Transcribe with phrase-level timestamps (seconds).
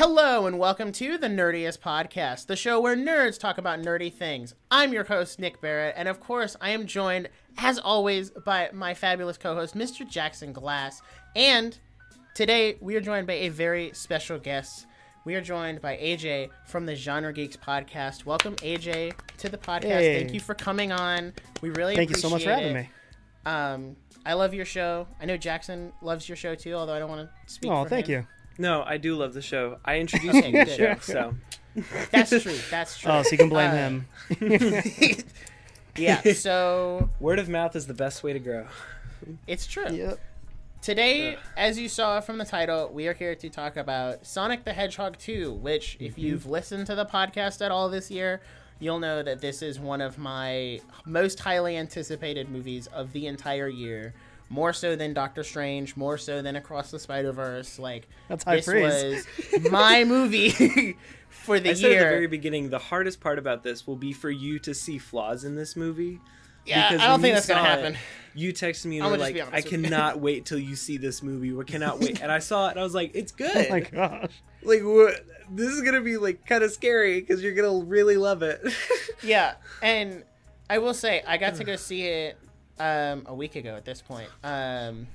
[0.00, 4.54] Hello and welcome to the Nerdiest Podcast, the show where nerds talk about nerdy things.
[4.70, 7.28] I'm your host, Nic Barrett, and of course, I am joined,
[7.58, 10.08] as always, by my fabulous co host, Mr.
[10.08, 11.02] Jackson Glass.
[11.36, 11.78] And
[12.34, 14.86] today, we are joined by a very special guest.
[15.26, 18.24] We are joined by AJ from the GenreGeeks podcast.
[18.24, 19.82] Welcome, AJ, to the podcast.
[19.82, 20.18] Hey.
[20.18, 21.34] Thank you for coming on.
[21.60, 22.74] We really Thank you so much for having it.
[22.74, 22.90] me.
[23.44, 25.06] Um, I love your show.
[25.20, 27.70] I know Jackson loves your show too, although I don't want to speak.
[27.70, 28.26] Oh, thank him.
[28.60, 29.78] No, I do love the show.
[29.84, 31.34] I introduced Okay, you to the show, so
[32.10, 32.56] That's true.
[32.70, 33.10] That's true.
[33.10, 35.24] Oh, so you can blame Uh, him.
[35.96, 36.22] Yeah.
[36.34, 38.66] So word of mouth is the best way to grow.
[39.46, 39.90] it's true.
[39.90, 40.18] Yep.
[40.82, 44.72] Today, as you saw from the title, we are here to talk about Sonic the
[44.72, 48.40] Hedgehog 2, which, if you've listened to the podcast at all this year,
[48.78, 53.68] you'll know that this is one of my most highly anticipated movies of the entire
[53.68, 54.14] year.
[54.52, 57.78] More so than Doctor Strange, more so than Across the Spider Verse.
[57.78, 59.24] Like That's high this praise.
[59.52, 60.96] was my movie
[61.28, 61.72] for the year.
[61.72, 64.58] I said at the very beginning, the hardest part about this will be for you
[64.58, 66.18] to see flaws in this movie.
[66.66, 67.92] yeah, because I don't think that's gonna saw happen.
[67.94, 67.98] it,
[68.34, 70.96] You texted me and I'm were like, "I honest you." cannot wait till you see
[70.96, 71.52] this movie.
[71.52, 73.56] We cannot wait." And I saw it, and I was like, "It's good.
[73.56, 74.32] Oh my gosh.
[74.64, 75.14] like, what?
[75.52, 78.60] This is gonna be like kind of scary because you're gonna really love it."
[79.22, 80.24] Yeah, and
[80.68, 82.36] I will say I got to go see it
[82.80, 83.76] um, a week ago.
[83.76, 85.06] At this point, um,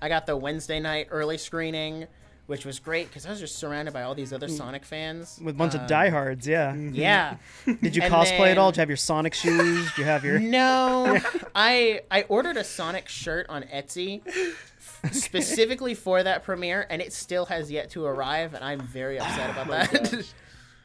[0.00, 2.06] I got the Wednesday night early screening,
[2.46, 5.54] which was great because I was just surrounded by all these other Sonic fans With
[5.54, 6.74] a bunch Um, of diehards, yeah.
[6.74, 8.66] Yeah, Did you and cosplay at all?
[8.66, 9.88] then- Did you have your Sonic shoes?
[9.90, 10.38] Did you have your.
[10.38, 11.18] no,
[11.54, 14.20] I I ordered a Sonic shirt on Etsy
[15.12, 19.50] specifically for that premiere, and it still has yet to arrive, and I'm very upset
[19.58, 20.24] about that.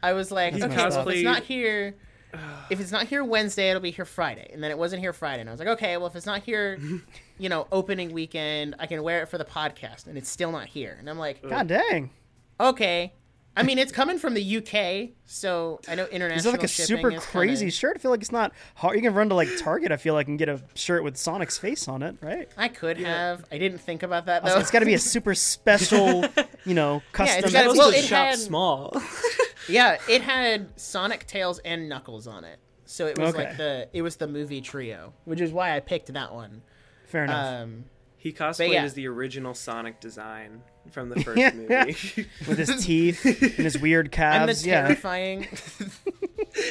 [0.02, 1.96] I was like, That's okay, well, if it's not here,
[2.70, 5.42] if it's not here Wednesday, it'll be here Friday, and then it wasn't here Friday,
[5.42, 6.80] and I was like, okay, well, if it's not here,
[7.38, 10.68] you know, opening weekend, I can wear it for the podcast, and it's still not
[10.68, 12.12] here, and I'm like, God dang.
[12.60, 13.14] okay.
[13.58, 16.38] I mean, it's coming from the UK, so I know international.
[16.38, 17.94] Is it like a super crazy kinda- shirt?
[17.98, 18.96] I feel like it's not hard.
[18.96, 21.58] You can run to like Target, I feel like, and get a shirt with Sonic's
[21.58, 22.48] face on it, right?
[22.56, 23.44] I could have.
[23.52, 24.60] I didn't think about that So though.
[24.62, 26.24] it's got to be a super special,
[26.64, 27.40] you know, custom.
[27.42, 28.94] Yeah, it's gotta- Supposed well, it shop had- small.
[29.70, 32.60] Yeah, it had Sonic, Tails, and Knuckles on it.
[32.86, 33.46] So it was Okay.
[33.46, 36.64] like the it was the movie trio, which is why I picked that one.
[37.06, 37.62] Fair enough.
[37.64, 37.86] Um,
[38.18, 38.84] he cosplayed yeah.
[38.84, 41.52] as the original Sonic design from the first Yeah.
[41.54, 42.28] movie.
[42.48, 43.36] with his teeth and
[43.66, 44.66] his weird I'm the calves.
[44.66, 44.82] Yeah.
[44.88, 45.48] terrifying.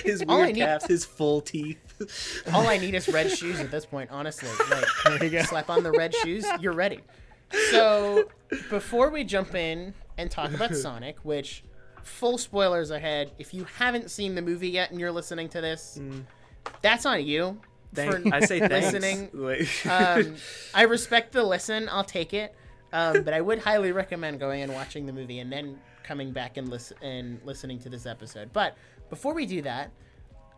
[0.05, 1.79] his All I weird need- calves, his full teeth.
[2.53, 4.11] all I need is red shoes at this point.
[4.11, 5.43] Honestly, like There you go.
[5.43, 7.01] slap on the red shoes, you're ready.
[7.71, 8.29] So
[8.71, 11.65] before we jump in and talk about Sonic, which
[12.05, 13.33] full spoilers ahead.
[13.39, 16.01] If you haven't seen the movie yet and you're listening to this,
[16.83, 17.61] that's on you.
[17.95, 18.93] Thank, for I say thanks.
[18.93, 19.31] listening.
[19.91, 20.37] Um,
[20.75, 21.89] I respect the listen.
[21.91, 22.55] I'll take it.
[22.93, 26.57] Um, but I would highly recommend going and watching the movie and then coming back
[26.57, 28.53] and listen and listening to this episode.
[28.53, 28.77] But
[29.11, 29.91] before we do that,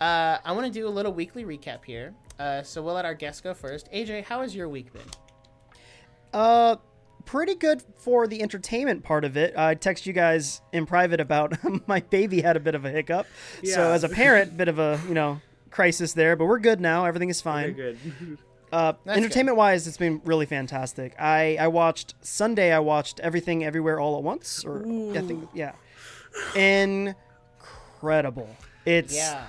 [0.00, 2.14] uh, I want to do a little weekly recap here.
[2.38, 3.90] Uh, so we'll let our guest go first.
[3.92, 5.02] AJ, how has your week been?
[6.32, 6.76] Uh,
[7.24, 9.56] pretty good for the entertainment part of it.
[9.56, 11.54] I text you guys in private about
[11.88, 13.26] my baby had a bit of a hiccup.
[13.64, 17.04] So as a parent, bit of a you know crisis there, but we're good now.
[17.04, 17.72] Everything is Very fine.
[17.74, 17.98] good.
[18.72, 21.16] Uh, That's entertainment wise, it's been really fantastic.
[21.18, 22.70] I I watched Sunday.
[22.72, 25.72] I watched everything everywhere all at once, or I think yeah,
[26.54, 28.48] incredible.
[28.84, 29.44] It's Yeah.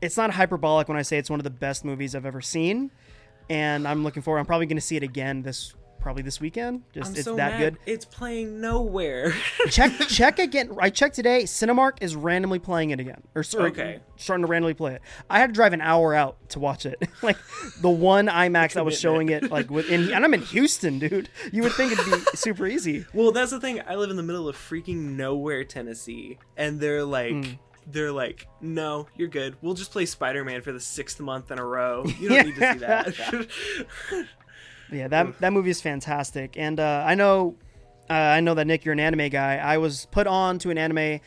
[0.00, 2.90] it's not hyperbolic when I say it's one of the best movies I've ever seen,
[3.50, 4.40] and I'm looking forward.
[4.40, 6.82] I'm probably going to see it again this probably this weekend.
[6.92, 7.58] Just I'm it's so that mad.
[7.60, 7.78] good.
[7.86, 9.32] It's playing nowhere.
[9.70, 10.76] check check again.
[10.80, 11.44] I checked today.
[11.44, 14.00] Cinemark is randomly playing it again, or sorry, Okay.
[14.16, 15.02] starting to randomly play it.
[15.30, 17.02] I had to drive an hour out to watch it.
[17.22, 17.38] like
[17.80, 21.28] the one IMAX that was showing it, like within, and I'm in Houston, dude.
[21.52, 23.06] You would think it'd be super easy.
[23.14, 23.80] well, that's the thing.
[23.86, 27.32] I live in the middle of freaking nowhere, Tennessee, and they're like.
[27.32, 27.58] Mm.
[27.84, 29.56] They're like, no, you're good.
[29.60, 32.04] We'll just play Spider Man for the sixth month in a row.
[32.20, 34.28] You don't need to see that.
[34.92, 37.56] Yeah, that that movie is fantastic, and uh, I know,
[38.10, 39.56] uh, I know that Nic, you're an anime guy.
[39.56, 41.20] I was put on to an anime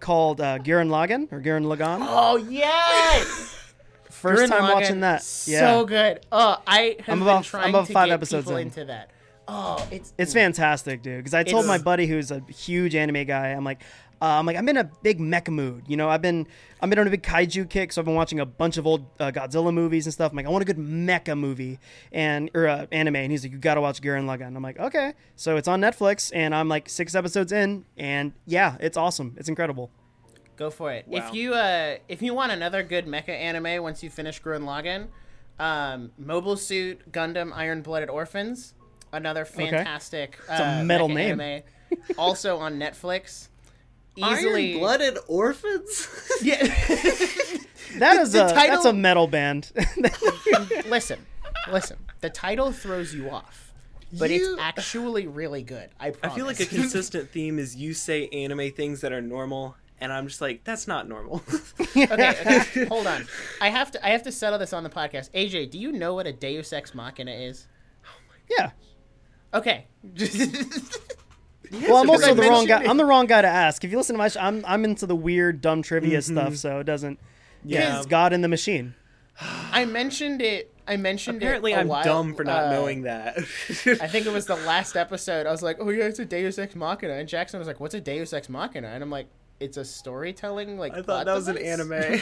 [0.00, 1.98] called uh, Gurren Lagann or Gurren Lagann.
[2.02, 3.54] Oh yes!
[4.10, 5.20] First Gurren time Lagann, watching that.
[5.46, 6.20] Yeah, So good.
[6.32, 8.58] Oh, I have I'm been about- trying I'm about to five get episodes in.
[8.58, 9.10] into that.
[9.48, 11.18] Oh, it's It's fantastic, dude.
[11.18, 13.82] Because I told my buddy who's a huge anime guy, I'm like,
[14.20, 15.84] uh, I'm like, I'm in a big mecha mood.
[15.86, 16.46] You know, I've been,
[16.80, 19.06] I've been on a big kaiju kick, so I've been watching a bunch of old
[19.20, 20.32] uh, Godzilla movies and stuff.
[20.32, 21.78] I'm like, I want a good mecha movie
[22.12, 24.56] and or uh, anime, and he's like, you got to watch Gurren Lagann.
[24.56, 25.14] I'm like, okay.
[25.36, 29.34] So it's on Netflix, and I'm like six episodes in, and yeah, it's awesome.
[29.36, 29.90] It's incredible.
[30.56, 31.06] Go for it.
[31.06, 31.18] Wow.
[31.18, 35.08] If you uh if you want another good mecha anime once you finish Gurren Lagann,
[35.58, 38.72] um, Mobile Suit Gundam Iron Blooded Orphans,
[39.12, 41.40] another fantastic a uh, metal mecha name.
[41.40, 41.62] anime,
[42.18, 43.48] also on Netflix.
[44.16, 46.08] Easily Iron-blooded orphans.
[46.42, 46.56] Yeah.
[47.98, 49.72] That is the a title- that's a metal band.
[50.86, 51.24] listen,
[51.72, 51.96] listen.
[52.20, 53.72] The title throws you off,
[54.12, 55.88] but You- it's actually really good.
[55.98, 59.76] I I feel like a consistent theme is you say anime things that are normal,
[59.98, 61.42] and I'm just like, that's not normal.
[61.80, 63.26] okay, okay, hold on.
[63.62, 64.04] I have to.
[64.06, 65.30] I have to settle this on the podcast.
[65.30, 67.66] AJ, do you know what a Deus Ex Machina is?
[68.50, 68.72] yeah.
[69.54, 69.86] Okay.
[71.72, 72.82] Well, I'm also I the wrong guy.
[72.84, 72.88] it.
[72.88, 73.84] I'm the wrong guy to ask.
[73.84, 76.34] If you listen to my, sh- I'm I'm into the weird, dumb trivia Mm-hmm.
[76.36, 77.18] stuff, so it doesn't.
[77.64, 77.98] Yeah.
[77.98, 78.94] it's God in the machine.
[79.40, 80.72] I mentioned it.
[80.88, 81.76] I mentioned Apparently, it.
[81.76, 83.36] a I'm while- dumb for not uh, knowing that.
[84.00, 85.46] I think it was the last episode.
[85.46, 87.94] I was like, "Oh yeah, it's a Deus Ex Machina," and Jackson was like, "What's
[87.94, 89.26] a Deus Ex Machina?" And I'm like,
[89.58, 91.92] "It's a storytelling like." I thought that was an anime.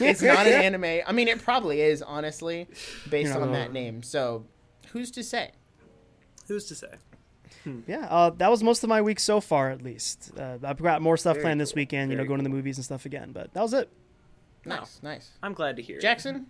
[0.00, 1.02] it's not an anime.
[1.06, 2.66] I mean, it probably is, honestly,
[3.08, 3.42] based You know.
[3.42, 4.02] on that name.
[4.02, 4.44] So,
[4.88, 5.52] who's to say?
[6.48, 6.88] Who's to say?
[7.86, 10.32] Yeah, uh, that was most of my week so far, at least.
[10.38, 11.80] Uh, I've got more stuff Very planned this cool.
[11.80, 12.10] weekend.
[12.10, 13.32] You know, Very going to the movies and stuff again.
[13.32, 13.88] But that was it.
[14.64, 15.30] Nice, nice.
[15.42, 15.98] I'm glad to hear.
[15.98, 16.00] it.
[16.02, 16.46] Jackson,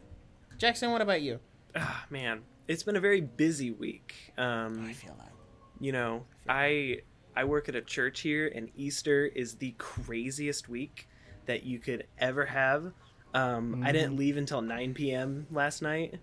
[0.58, 1.38] Jackson, what about you?
[1.74, 4.32] Ah, man, it's been a very busy week.
[4.38, 5.32] Um, feel that.
[5.80, 7.00] you know, I
[7.34, 11.08] I work at a church here, and Easter is the craziest week
[11.46, 12.92] that you could ever have.
[13.34, 15.46] Um, I didn't leave until 9 p.m.
[15.50, 16.14] last night,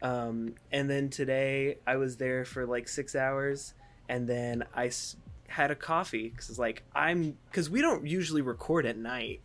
[0.00, 3.74] um, and then today I was there for like six hours,
[4.08, 5.16] and then I s-
[5.48, 9.40] had a coffee because it's like I'm because we don't usually record at night.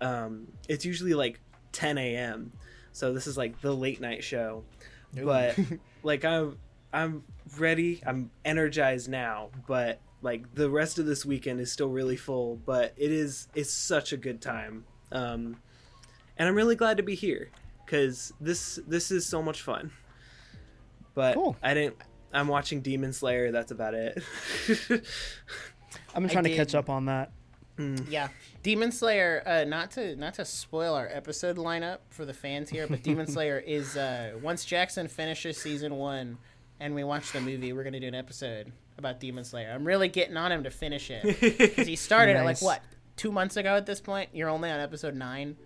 [0.00, 1.40] Um, it's usually like
[1.72, 2.52] 10 a.m.
[2.92, 4.64] So this is like the late night show,
[5.14, 5.58] but
[6.02, 6.58] like I'm
[6.92, 7.24] I'm
[7.58, 8.02] ready.
[8.06, 12.56] I'm energized now, but like the rest of this weekend is still really full.
[12.56, 15.56] But it is it's such a good time, um,
[16.38, 17.50] and I'm really glad to be here
[17.84, 19.90] because this this is so much fun.
[21.14, 21.56] But Cool.
[21.62, 21.96] I didn't.
[22.32, 23.52] I'm watching Demon Slayer.
[23.52, 24.22] That's about it.
[24.80, 27.32] I've been trying to catch up on that.
[28.08, 28.28] Yeah,
[28.62, 29.42] Demon Slayer.
[29.44, 33.26] Uh, not to not to spoil our episode lineup for the fans here, but Demon
[33.30, 36.38] Slayer is uh, once Jackson finishes season one
[36.80, 39.70] and we watch the movie, we're gonna do an episode about Demon Slayer.
[39.72, 42.80] I'm really getting on him to finish it because he started it like what
[43.16, 44.30] two months ago at this point.
[44.32, 45.56] You're only on episode nine.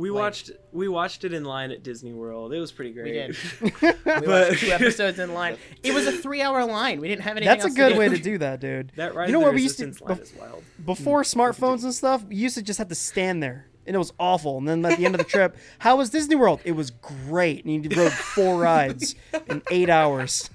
[0.00, 2.52] We Like- watched we watched it in line at Disney World.
[2.52, 3.04] It was pretty great.
[3.04, 3.36] We did.
[3.82, 5.58] We But- watched two episodes in line.
[5.82, 7.00] It was a three-hour line.
[7.00, 7.58] We didn't have anything.
[7.58, 8.92] That's a good to way to do that, dude.
[8.96, 10.62] that Rise you know of what we used to Resistance line bef- is wild.
[10.84, 11.40] before hmm.
[11.40, 12.24] smartphones and stuff?
[12.24, 14.58] We used to just have to stand there, and it was awful.
[14.58, 16.60] And then at the end of the trip, how was Disney World?
[16.64, 19.14] It was great, and you rode four rides
[19.48, 20.48] in eight hours.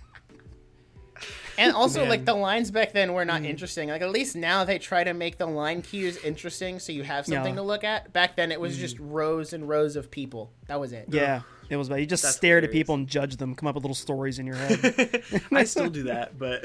[1.58, 2.10] And also, Man.
[2.10, 3.28] like the lines back then were Mm.
[3.28, 3.90] not interesting.
[3.90, 7.26] Like at least now they try to make the line cues interesting, so you have
[7.26, 7.62] something Yeah.
[7.62, 8.12] to look at.
[8.14, 10.52] Back then, it was just rows and rows of people.
[10.68, 11.06] That was it.
[11.10, 12.00] Yeah, it was bad.
[12.00, 14.46] You just That's stared at people and judged them, come up with little stories in
[14.48, 15.24] your head.
[15.52, 16.64] I still do that, but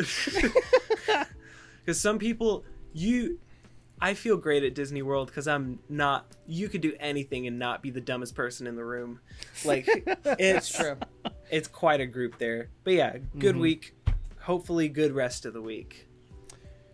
[1.84, 3.38] because some people, you,
[4.00, 6.26] I feel great at Disney World because I'm not.
[6.46, 9.20] You could do anything and not be the dumbest person in the room.
[9.64, 9.86] Like
[10.24, 10.96] it's True.
[11.50, 12.68] It's quite a group there.
[12.84, 13.60] But yeah, good Mm-hmm.
[13.60, 13.94] week.
[14.42, 16.08] Hopefully, good rest of the week,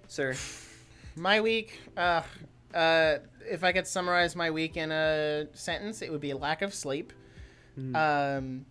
[0.09, 0.35] sir.
[1.15, 2.23] My week, uh,
[2.75, 6.75] uh, if I could summarize my week in a sentence, it would be lack of
[6.75, 7.12] sleep.
[7.97, 8.67] Um,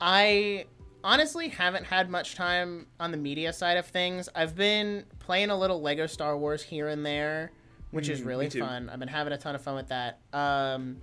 [0.00, 0.66] I
[1.04, 4.28] honestly haven't had much time on the media side of things.
[4.34, 7.50] I've been playing a little Lego Star Wars here and there,
[7.90, 8.88] which is really fun.
[8.88, 10.20] I've been having a ton of fun with that.
[10.32, 10.98] Um,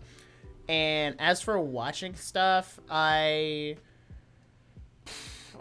[0.69, 3.75] and as for watching stuff, I.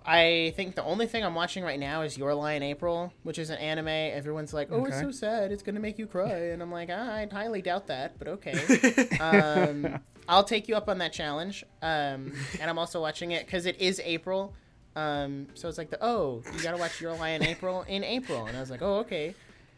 [0.05, 3.39] I think the only thing I'm watching right now is Your Lie in April, which
[3.39, 3.89] is an anime.
[3.89, 5.53] Everyone's like, "Oh, it's so sad.
[5.53, 9.09] It's gonna make you cry," and I'm like, ah, "I highly doubt that, but okay."
[9.21, 11.65] um, I'll take you up on that challenge.
[11.83, 14.55] Um, and I'm also watching it because it is April.
[14.97, 18.47] Um, so it's like the oh, you gotta watch Your Lie in April in April,
[18.47, 19.35] and I was like, "Oh, okay."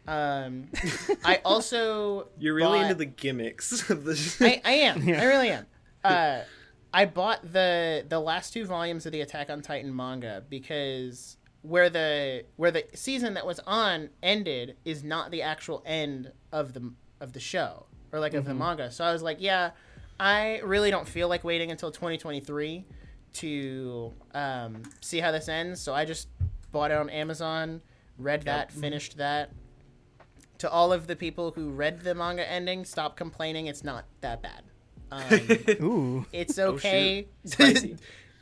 [0.07, 0.67] Um,
[1.23, 4.35] I also You're really bought- into the gimmicks of the.
[4.41, 5.01] I, I am.
[5.07, 5.21] Yeah.
[5.21, 5.65] I really am.
[6.03, 6.39] Uh,
[6.93, 11.89] I bought the the last two volumes of the Attack on Titan manga because where
[11.89, 16.91] the where the season that was on ended is not the actual end of the
[17.19, 18.91] of the show or like of the manga.
[18.91, 19.71] So I was like, yeah,
[20.19, 22.85] I really don't feel like waiting until 2023
[23.33, 25.79] to um, see how this ends.
[25.79, 26.27] So I just
[26.71, 27.81] bought it on Amazon,
[28.17, 29.51] read that, finished that.
[30.57, 33.67] To all of the people who read the manga ending, stop complaining.
[33.67, 34.63] It's not that bad.
[35.11, 37.27] Um, Ooh, it's Oh, okay.
[37.45, 37.97] Spicy.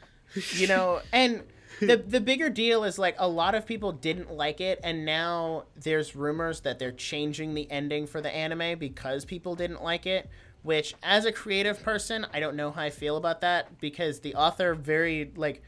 [0.51, 1.43] you know, and
[1.85, 5.65] the the bigger deal is like a lot of people didn't like it, and now
[5.75, 10.29] there's rumors that they're changing the ending for the anime because people didn't like it.
[10.61, 14.35] Which, as a creative person, I don't know how I feel about that because the
[14.35, 15.63] author very like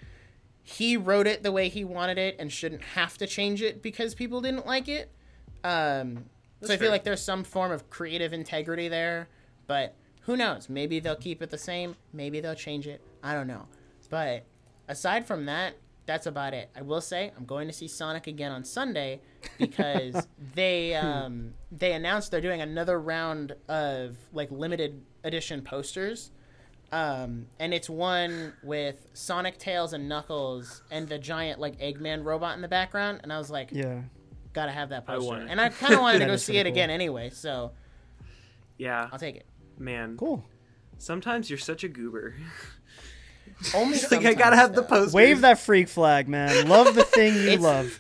[0.64, 4.14] he wrote it the way he wanted it and shouldn't have to change it because
[4.16, 5.12] people didn't like it.
[5.64, 6.26] Um,
[6.62, 6.78] so I fair.
[6.78, 9.30] feel like there's some form of creative integrity there,
[9.68, 10.70] but who knows?
[10.70, 11.96] Maybe they'll keep it the same.
[12.14, 13.02] Maybe they'll change it.
[13.24, 13.68] I don't know.
[14.10, 14.44] But
[14.88, 15.76] aside from that,
[16.06, 16.70] that's about it.
[16.76, 19.22] I will say I'm going to see Sonic again on Sunday
[19.58, 26.32] because they um, they announced they're doing another round of like limited edition posters.
[26.92, 32.56] Um, and it's one with Sonic, Tails, and Knuckles, and the giant like Eggman robot
[32.56, 33.22] in the background.
[33.24, 34.02] And I was like, Yeah.
[34.52, 35.26] gotta have that poster.
[35.26, 35.48] want it.
[35.50, 36.72] and I kind of wanted to go see it cool.
[36.74, 37.72] again anyway, so
[38.78, 39.46] yeah, I'll take it.
[39.80, 40.18] Man.
[40.18, 40.44] Cool.
[40.98, 42.36] Sometimes you're such a goober.
[43.76, 45.14] Only It's like I gotta have the post.
[45.14, 46.68] Wave that freak flag, man.
[46.68, 48.00] Love the thing you It's- love.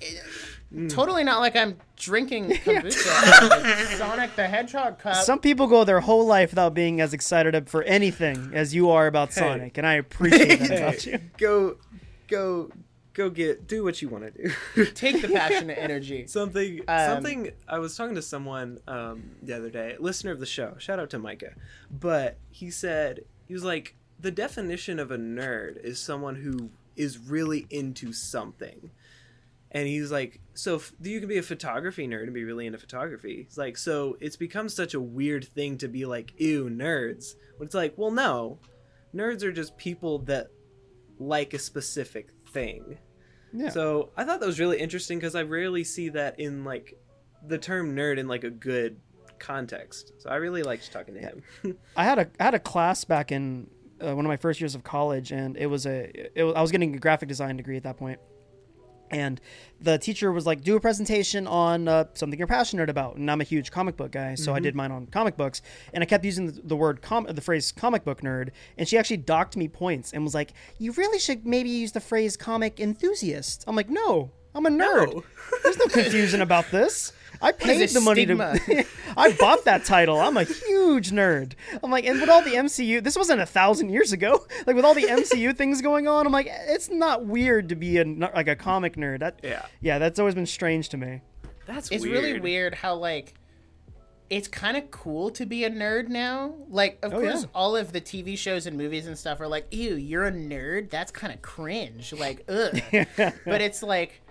[0.74, 0.90] Mm.
[0.90, 3.44] Totally not like I'm drinking kombucha.
[3.44, 5.16] out Sonic the Hedgehog cup.
[5.18, 9.06] Some people go their whole life without being as excited for anything as you are
[9.08, 11.20] about Sonic, and I appreciate that about you.
[11.38, 11.75] Go,
[12.30, 12.72] go,
[13.13, 14.86] go get do what you want to do.
[14.94, 16.27] Take the passionate energy.
[16.27, 20.46] something Um, something i was talking to someone um, the other day listener of the
[20.46, 21.53] show shout out to micah
[21.89, 27.18] but he said he was like the definition of a nerd is someone who is
[27.18, 28.91] really into something
[29.72, 32.77] and he's like so f- you can be a photography nerd and be really into
[32.77, 37.36] photography he's like so it's become such a weird thing to be like ew nerds
[37.58, 38.58] when it's like well no
[39.15, 40.48] nerds are just people that
[41.20, 42.98] like a specific thing
[43.53, 43.70] Yeah.
[43.70, 46.98] so I thought that was really interesting because I rarely see that in like
[47.48, 49.00] the term nerd in like a good
[49.39, 50.13] context.
[50.20, 51.43] So I really liked talking to him.
[51.98, 54.75] I had a I had a class back in uh, one of my first years
[54.75, 57.77] of college, and it was a it was, I was getting a graphic design degree
[57.77, 58.20] at that point,
[59.12, 59.39] and
[59.80, 63.41] the teacher was like, "Do a presentation on uh, something you're passionate about." And I'm
[63.41, 65.62] a huge comic book guy, so I did mine on comic books,
[65.94, 68.98] and I kept using the, the word com- the phrase comic book nerd, and she
[68.98, 72.80] actually docked me points and was like, "You really should maybe use the phrase comic
[72.80, 75.13] enthusiast." I'm like, "No." I'm a nerd.
[75.13, 75.24] No.
[75.63, 77.13] There's no confusion about this.
[77.41, 78.57] I paid the money stigma?
[78.60, 78.86] to.
[79.17, 80.19] I bought that title.
[80.19, 81.53] I'm a huge nerd.
[81.83, 84.45] I'm like, and with all the MCU, this wasn't a thousand years ago.
[84.67, 87.98] Like with all the MCU things going on, I'm like, it's not weird to be
[87.98, 89.19] a n- like a comic nerd.
[89.19, 89.65] That Yeah.
[89.81, 91.21] yeah, that's always been strange to me.
[91.65, 92.24] That's It's weird.
[92.24, 93.33] really weird how like
[94.29, 96.53] it's kind of cool to be a nerd now.
[96.69, 97.48] Like, of Oh, course, yeah.
[97.53, 100.89] all of the TV shows and movies and stuff are like, "Ew, you're a nerd."
[100.89, 102.13] That's kind of cringe.
[102.13, 102.79] Like, ugh.
[103.45, 104.21] but it's like,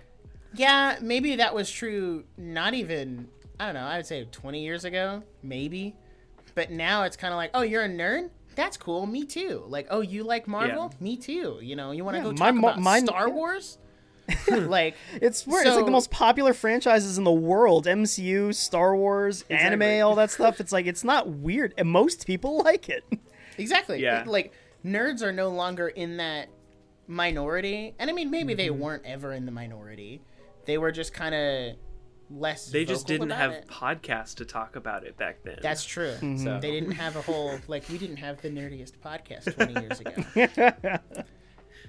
[0.55, 2.23] yeah, maybe that was true.
[2.37, 3.27] Not even
[3.59, 3.81] I don't know.
[3.87, 5.95] I would say 20 years ago, maybe.
[6.55, 8.29] But now it's kind of like, oh, you're a nerd.
[8.55, 9.05] That's cool.
[9.05, 9.63] Me too.
[9.67, 10.93] Like, oh, you like Marvel?
[10.99, 11.59] Me too.
[11.61, 13.77] You know, you want to Yeah, go my talk mo- about mine- Star Wars?
[14.49, 15.65] like, It's weird.
[15.67, 19.85] it's like the most popular franchises in the world: MCU, Star Wars, Exactly.
[19.87, 20.59] anime, all that stuff.
[20.59, 23.03] It's like it's not weird, and most people like it.
[23.57, 24.01] Exactly.
[24.01, 24.23] Yeah.
[24.25, 24.53] Like
[24.85, 26.47] nerds are no longer in that
[27.07, 28.79] minority, and I mean maybe they Mm-hmm.
[28.79, 30.21] weren't ever in the minority.
[30.71, 31.75] They were just kind of
[32.29, 32.67] less.
[32.71, 33.67] They just vocal didn't have it.
[33.67, 35.57] podcasts to talk about it back then.
[35.61, 36.13] That's true.
[36.21, 36.37] Mm-hmm.
[36.45, 39.99] So- They didn't have a whole like we didn't have the nerdiest podcast twenty years
[39.99, 40.13] ago.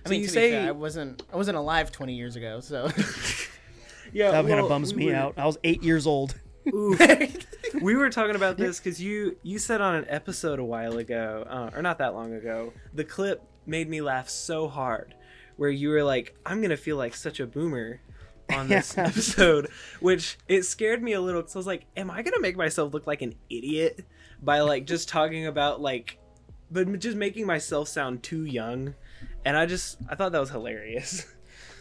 [0.05, 2.59] I mean, you to say- be fair, I wasn't I wasn't alive twenty years ago,
[2.59, 2.91] so
[4.13, 4.33] yeah.
[4.33, 5.35] That kind of bums we me were- out.
[5.37, 6.35] I was eight years old.
[7.81, 11.47] we were talking about this because you you said on an episode a while ago,
[11.49, 15.15] uh, or not that long ago, the clip made me laugh so hard,
[15.57, 18.01] where you were like, "I'm gonna feel like such a boomer."
[18.51, 19.69] On this episode,
[20.01, 22.93] which it scared me a little because I was like, "Am I gonna make myself
[22.93, 24.05] look like an idiot
[24.43, 26.19] by like just talking about like,
[26.71, 28.95] but just making myself sound too young?"
[29.45, 31.27] And I just I thought that was hilarious.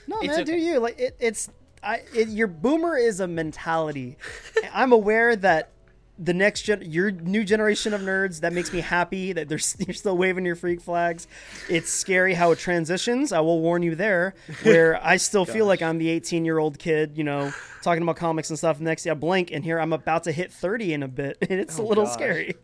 [0.07, 0.43] No, It's man, okay.
[0.45, 1.15] do you like it?
[1.19, 1.49] It's
[1.83, 2.01] I.
[2.13, 4.17] It, your boomer is a mentality.
[4.73, 5.69] I'm aware that
[6.23, 9.93] the next gen, your new generation of nerds, that makes me happy that there's you're
[9.93, 11.27] still waving your freak flags.
[11.67, 13.31] It's scary how it transitions.
[13.33, 16.77] I will warn you there, where I still feel like I'm the 18 year old
[16.79, 18.79] kid, you know, talking about comics and stuff.
[18.79, 21.79] Next, I blink, and here I'm about to hit 30 in a bit, and it's
[21.79, 22.13] oh, a Oh, little gosh.
[22.13, 22.55] scary.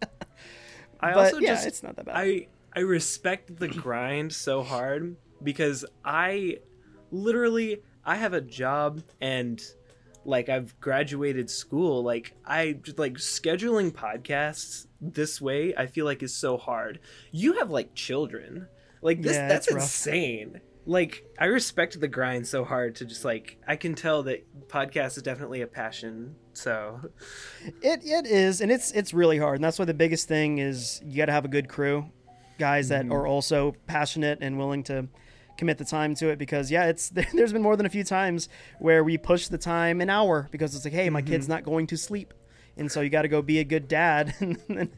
[1.00, 2.16] I But also yeah, just it's not that bad.
[2.16, 6.58] I I respect the grind so hard because I
[7.12, 9.62] literally I have a job and
[10.28, 16.22] like I've graduated school like I just like scheduling podcasts this way I feel like
[16.22, 17.00] is so hard.
[17.32, 18.68] You have like children.
[19.02, 20.60] Like this Yeah, that's insane.
[20.86, 25.18] Like I respect the grind so hard to just like I can tell that podcast
[25.18, 26.36] is definitely a passion.
[26.54, 27.00] So
[27.82, 31.02] It it is, and it's it's really hard, and that's why the biggest thing is
[31.06, 32.10] you got to have a good crew,
[32.58, 33.14] guys that mm-hmm.
[33.14, 35.08] are also passionate and willing to
[35.58, 36.38] commit the time to it.
[36.38, 38.50] Because yeah, it's there's been more than a few times
[38.80, 41.54] where we push the time an hour because it's like, hey, my kid's mm-hmm.
[41.54, 42.34] not going to sleep,
[42.78, 44.34] and so you got to go be a good dad.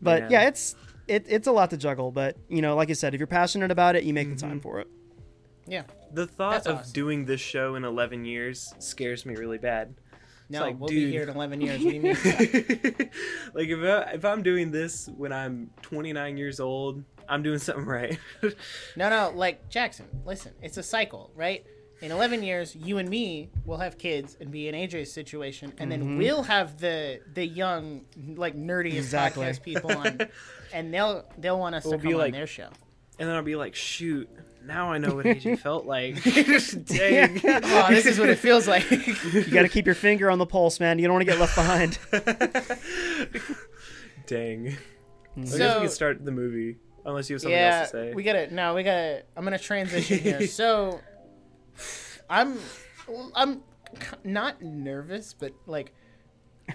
[0.00, 0.28] but Yeah.
[0.42, 2.10] yeah, it's it, it's a lot to juggle.
[2.10, 4.52] But you know, like I said, if you're passionate about it, you make the time
[4.52, 4.60] mm-hmm.
[4.60, 4.88] for it.
[5.66, 5.82] yeah.
[6.12, 6.92] The thought That's of awesome.
[6.92, 9.94] doing this show in 11 years scares me really bad.
[10.50, 11.08] No, like, we'll dude.
[11.08, 11.84] be here in 11 years.
[11.84, 12.00] What do
[13.54, 17.84] like if I, if I'm doing this when I'm 29 years old, I'm doing something
[17.84, 18.18] right.
[18.96, 21.64] no, no, like Jackson, listen, it's a cycle, right?
[22.00, 25.90] In 11 years, you and me will have kids and be in AJ's situation, and
[25.90, 26.18] then Mm-hmm.
[26.18, 28.02] we'll have the the young,
[28.36, 29.44] like nerdiest Exactly.
[29.44, 30.20] podcast people on,
[30.72, 32.68] and they'll they'll want us to We'll come be on their show.
[33.18, 34.30] and then I'll be like, shoot,
[34.64, 36.22] now I know what AJ felt like.
[36.86, 37.40] Dang.
[37.64, 38.88] Oh, this is what it feels like.
[38.90, 41.00] You got to keep your finger on the pulse, man.
[41.00, 41.98] You don't want to get left behind.
[44.26, 44.68] Dang.
[45.36, 46.76] I guess So- we can start the movie.
[47.08, 48.14] Unless you have something yeah, else to say.
[48.14, 48.52] we got it.
[48.52, 49.28] No, we got it.
[49.36, 50.46] I'm gonna transition here.
[50.46, 51.00] so,
[52.28, 52.58] I'm,
[53.34, 53.62] I'm
[54.24, 55.94] not nervous, but like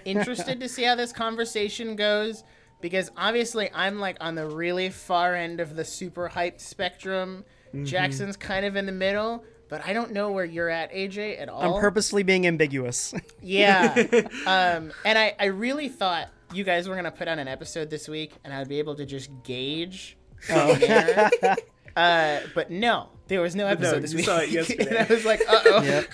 [0.04, 2.42] interested to see how this conversation goes
[2.80, 7.44] because obviously I'm like on the really far end of the super hyped spectrum.
[7.68, 7.84] Mm-hmm.
[7.84, 11.48] Jackson's kind of in the middle, but I don't know where you're at, AJ, at
[11.48, 11.76] all.
[11.76, 13.14] I'm purposely being ambiguous.
[13.40, 13.94] Yeah.
[14.46, 17.90] um, and I, I really thought you guys were going to put on an episode
[17.90, 21.30] this week and I'd be able to just gauge from there.
[21.96, 24.26] Uh, but no, there was no episode this you week.
[24.26, 24.88] saw it yesterday.
[24.88, 25.82] and I was like, uh oh.
[25.84, 26.10] Yep.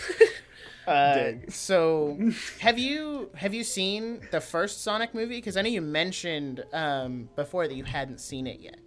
[0.87, 1.51] Uh, Dang.
[1.51, 2.19] so
[2.59, 5.37] have you have you seen the first Sonic movie?
[5.37, 8.79] Because I know you mentioned um, before that you hadn't seen it yet.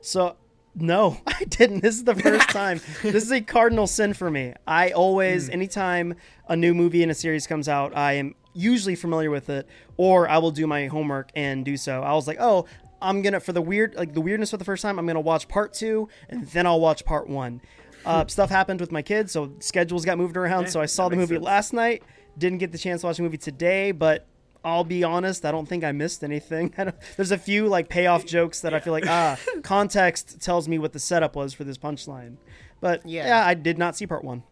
[0.00, 0.34] So
[0.74, 1.80] no, I didn't.
[1.80, 2.80] This is the first time.
[3.02, 4.54] this is a cardinal sin for me.
[4.66, 6.14] I always, anytime
[6.48, 10.28] a new movie in a series comes out, I am usually familiar with it, or
[10.28, 12.02] I will do my homework and do so.
[12.02, 12.66] I was like, oh,
[13.02, 15.48] I'm gonna for the weird, like the weirdness for the first time, I'm gonna watch
[15.48, 17.60] part two, and then I'll watch part one.
[18.04, 20.68] Uh, stuff happened with my kids, so schedules got moved around.
[20.68, 21.44] so I saw the movie sense.
[21.44, 22.02] last night.
[22.38, 24.26] Didn't get the chance to watch the movie today, but
[24.64, 26.72] I'll be honest, I don't think I missed anything.
[26.78, 30.68] I don't, there's a few like payoff jokes that I feel like ah, context tells
[30.68, 32.36] me what the setup was for this punchline.
[32.80, 33.26] But Yeah.
[33.26, 34.42] yeah, I did not see part one.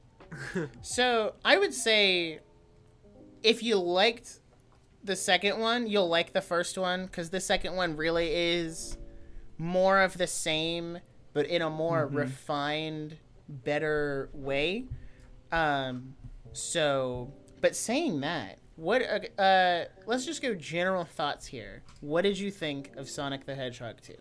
[0.83, 2.41] So I would say
[3.43, 4.41] if you liked
[5.09, 8.97] the second one, you'll like the first one because the second one really is
[9.57, 10.99] more of the same,
[11.33, 13.17] but in a more refined,
[13.49, 14.85] better way.
[15.51, 16.15] Um,
[16.53, 19.03] so, but saying that, what?
[19.03, 21.83] Uh, uh, let's just go general thoughts here.
[22.01, 24.15] What did you think of Sonic the Hedgehog 2?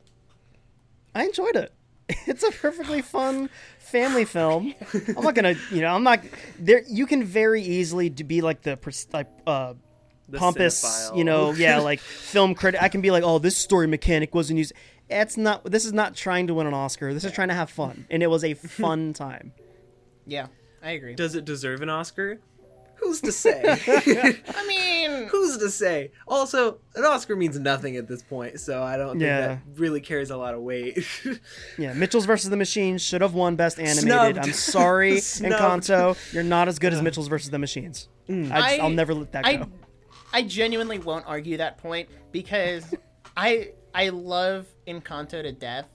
[1.13, 1.73] I enjoyed it.
[2.25, 4.73] It's a perfectly fun family film.
[4.93, 6.21] I'm not gonna, you know, I'm not
[6.57, 6.83] there.
[6.87, 8.79] You can very easily be like the
[9.11, 9.73] like uh,
[10.29, 11.17] The pompous, cinephile.
[11.17, 12.81] you know, yeah, like film critic.
[12.81, 14.73] I can be like, oh, this story mechanic wasn't used.
[15.09, 15.63] It's not.
[15.63, 17.13] This is not trying to win an Oscar.
[17.13, 19.53] This is trying to have fun, and it was a fun time.
[20.25, 20.47] Yeah,
[20.83, 21.15] I agree.
[21.15, 22.39] Does it deserve an Oscar?
[22.99, 23.61] Who's to say?
[24.47, 26.11] I mean, Who's to say?
[26.27, 29.47] Also, an Oscar means nothing at this point, so I don't think Yeah.
[29.47, 31.05] that really carries a lot of weight.
[31.77, 34.01] Yeah, Mitchell's versus the Machines should have won Best Animated.
[34.01, 34.37] Snubbed.
[34.39, 35.53] I'm sorry, Snubbed.
[35.87, 38.09] Encanto, you're not as good as Mitchell's versus the Machines.
[38.27, 38.45] Mm.
[38.51, 39.49] I just, I- I'll never let that go.
[39.51, 39.65] I,
[40.33, 42.93] I genuinely won't argue that point because
[43.37, 45.87] I I love Encanto to death,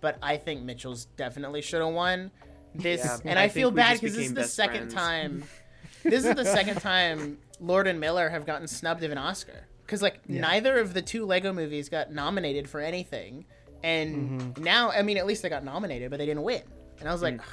[0.00, 2.30] but I think Mitchell's definitely should have won
[2.74, 4.94] this, Yeah, and I I, feel bad because this is the second friends.
[4.94, 5.44] time.
[6.02, 10.02] This is the second time Lord and Miller have gotten snubbed of an Oscar because
[10.02, 13.44] like neither of the two Lego movies got nominated for anything,
[13.82, 14.62] and Mm-hmm.
[14.62, 16.62] now I mean at least they got nominated, but they didn't win,
[17.00, 17.44] and I was like, Mm.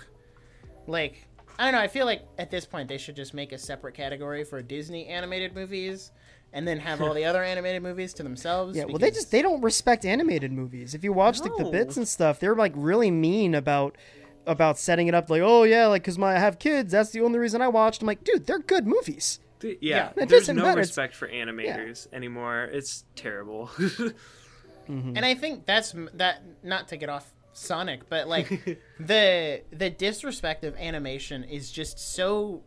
[0.88, 1.26] Like
[1.58, 1.80] I don't know.
[1.80, 5.08] I feel like at this point they should just make a separate category for Disney
[5.08, 6.12] animated movies,
[6.54, 8.78] and then have all the other animated movies to themselves.
[8.78, 10.94] Yeah, well, they just they don't respect animated movies.
[10.94, 13.98] If you watch like the bits and stuff, they're like really mean about
[14.46, 15.30] about setting it up.
[15.30, 18.02] Like, oh yeah, like because my I have kids, that's the only reason I watched.
[18.02, 19.40] I'm like, dude, they're good movies.
[19.62, 20.72] yeah, Yeah, there's no matter.
[20.82, 22.70] It's- respect for animators anymore.
[22.72, 23.70] It's terrible.
[24.90, 25.16] Mm-hmm.
[25.16, 26.44] and I think that's that.
[26.62, 28.50] Not to get off Sonic, but like
[29.00, 32.64] the the disrespect of animation is just so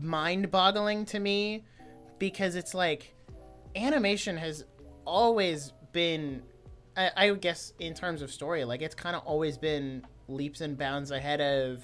[0.00, 1.64] mind-boggling to me
[2.18, 3.14] because it's like
[3.76, 4.64] animation has
[5.04, 6.42] always been
[6.96, 10.60] I, I would guess in terms of story like it's kind of always been leaps
[10.60, 11.82] and bounds ahead of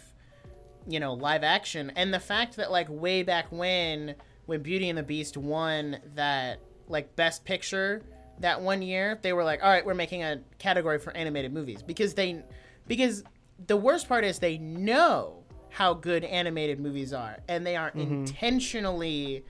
[0.86, 1.92] you know live action.
[1.96, 4.14] And the fact that like way back when
[4.46, 8.02] when beauty and the beast won that like best picture
[8.40, 11.82] that one year they were like all right we're making a category for animated movies.
[11.82, 12.42] Because they
[12.86, 13.24] because
[13.66, 18.00] the worst part is they know how good animated movies are and they are mm-hmm.
[18.00, 19.44] intentionally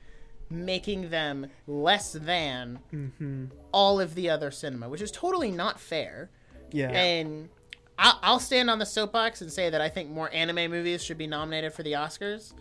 [0.50, 2.78] making them less than
[3.72, 6.30] all of the other cinema which is totally not fair
[6.70, 7.48] Yeah, and
[7.98, 11.18] I'll, I'll stand on the soapbox and say that I think more anime movies should
[11.18, 12.52] be nominated for the Oscars.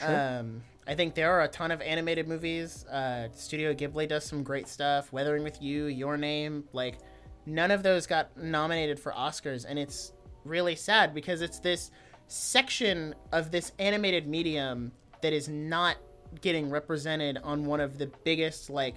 [0.00, 2.84] Um, I think there are a ton of animated movies.
[2.86, 5.12] Uh, Studio Ghibli does some great stuff.
[5.12, 6.98] Weathering with You, Your Name, like
[7.46, 10.12] none of those got nominated for Oscars, and it's
[10.44, 11.92] really sad because it's this
[12.26, 14.90] section of this animated medium
[15.20, 15.96] that is not
[16.40, 18.96] getting represented on one of the biggest like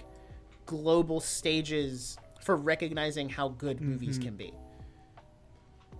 [0.64, 4.52] global stages for recognizing how good movies can be.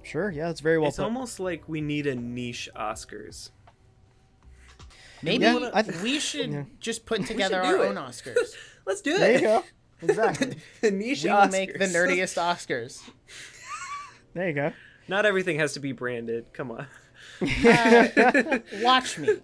[0.03, 1.03] Sure, yeah, it's very well it's put.
[1.05, 3.51] almost like we need a niche Oscars.
[5.23, 6.65] Maybe Yeah, I th- we should yeah.
[6.79, 7.89] just put together our it.
[7.89, 8.55] own Oscars.
[8.87, 9.19] Let's do it.
[9.19, 9.65] there you go.
[10.03, 10.57] Exactly.
[10.83, 11.53] the niche we will Oscars.
[11.53, 13.03] make the nerdiest Oscars.
[14.35, 14.73] there you go.
[15.09, 16.45] Not everything has to be branded.
[16.53, 16.87] Come on.
[17.41, 19.39] Uh, watch me.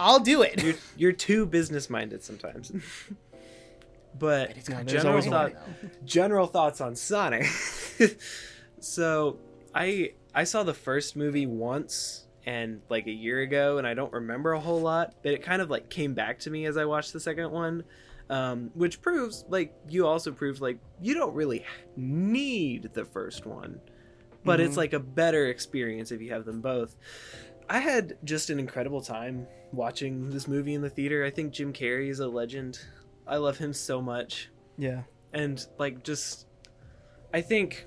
[0.00, 0.62] I'll do it.
[0.62, 2.72] You're, you're too business minded sometimes.
[4.18, 5.90] but It's got there's general thought, one.
[6.04, 7.44] general thoughts on Sonic.
[8.80, 9.38] so
[9.74, 14.12] I I saw the first movie once and like a year ago, and I don't
[14.12, 15.14] remember a whole lot.
[15.22, 17.84] But it kind of like came back to me as I watched the second one,
[18.30, 21.64] um, which proves like you also proved like you don't really
[21.96, 23.80] need the first one,
[24.44, 26.96] but it's like a better experience if you have them both.
[27.70, 31.24] I had just an incredible time watching this movie in the theater.
[31.24, 32.80] I think Jim Carrey is a legend.
[33.26, 35.02] I love him so much Yeah.
[35.32, 36.46] and like just
[37.32, 37.86] i think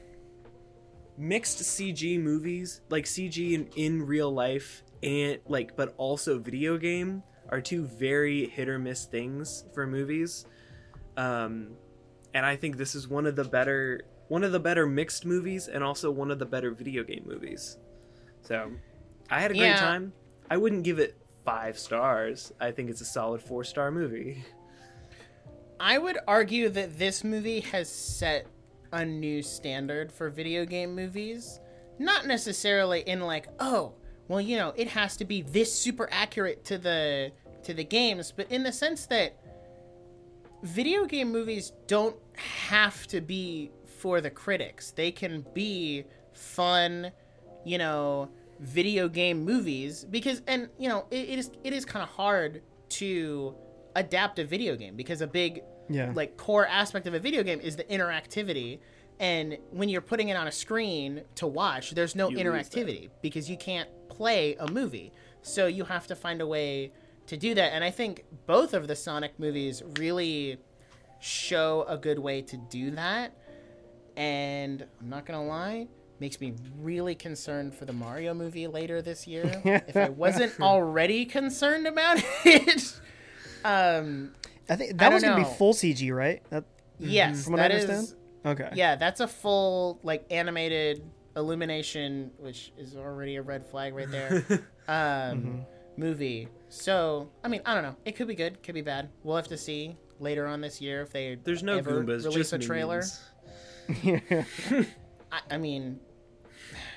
[1.17, 7.21] mixed cg movies like cg in, in real life and like but also video game
[7.49, 10.45] are two very hit or miss things for movies
[11.17, 11.75] um
[12.33, 15.67] and i think this is one of the better one of the better mixed movies
[15.67, 17.77] and also one of the better video game movies
[18.41, 18.71] so
[19.33, 19.79] i had a great Yeah.
[19.79, 20.13] time
[20.49, 24.43] i wouldn't give it five stars i think it's a solid four star movie
[25.79, 28.47] I would argue that this movie has set
[28.93, 31.59] a new standard for video game movies.
[31.99, 33.95] Not necessarily in like, oh,
[34.29, 38.31] well, you know, it has to be this super accurate to the to the games,
[38.31, 39.35] but in the sense that
[40.63, 44.91] video game movies don't have to be for the critics.
[44.91, 47.11] They can be fun,
[47.65, 52.03] you know, video game movies because and you know, it, it is it is kind
[52.03, 53.55] of hard to
[53.95, 56.11] adapt a video game because a big Yeah.
[56.15, 58.79] like core aspect of a video game is the interactivity.
[59.19, 63.49] And when you're putting it on a screen to watch there's no You interactivity because
[63.49, 65.11] you can't play a movie.
[65.41, 66.91] So you have to find a way
[67.27, 67.73] to do that.
[67.73, 70.57] And i think both of the sonic movies really
[71.19, 73.35] show a good way to do that.
[74.15, 75.87] And i'm not gonna lie
[76.23, 81.25] makes me really concerned for the mario movie later this year if i wasn't already
[81.25, 82.99] concerned about it
[83.65, 84.31] um
[84.69, 85.49] I think that don't was gonna know.
[85.49, 86.41] be full CG, right?
[86.49, 86.63] That,
[86.97, 88.17] yes from what I that is understand.
[88.45, 88.69] Okay.
[88.75, 91.03] yeah that's a full like animated
[91.35, 94.45] illumination which is already a red flag right there
[94.87, 95.65] um
[95.97, 99.35] movie so i mean i don't know it could be good could be bad we'll
[99.35, 102.53] have to see later on this year if they There's no ever Goombas, release just
[102.53, 103.03] a trailer
[103.89, 104.87] minions.
[105.31, 105.99] I, I mean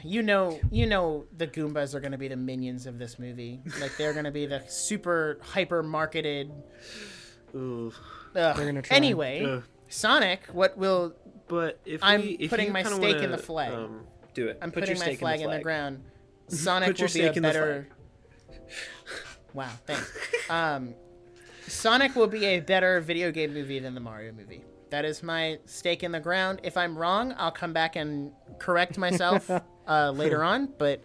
[0.07, 3.61] you know you know the goombas are going to be the minions of this movie
[3.81, 6.51] like they're going to be the super hyper marketed
[7.55, 7.92] Ooh.
[8.35, 8.57] Ugh.
[8.57, 8.97] gonna try.
[8.97, 9.62] anyway Ugh.
[9.88, 11.14] sonic what will
[11.49, 13.73] But if I'm we, if putting you my kinda stake in wanna, the flag.
[13.73, 14.01] Um,
[14.35, 14.59] do it.
[14.61, 15.62] I'm Put putting your my stake flag in the, flag.
[15.62, 16.03] ground.
[16.49, 17.88] Sonic Put your will be a stake in the better.
[19.55, 20.12] Wow, thanks.
[20.51, 20.95] um,
[21.66, 24.62] Sonic will be a better video game movie than the Mario movie.
[24.90, 26.61] That is my stake in the ground.
[26.62, 29.51] If I'm wrong, I'll come back and correct myself
[29.87, 30.68] uh, later on.
[30.79, 31.01] But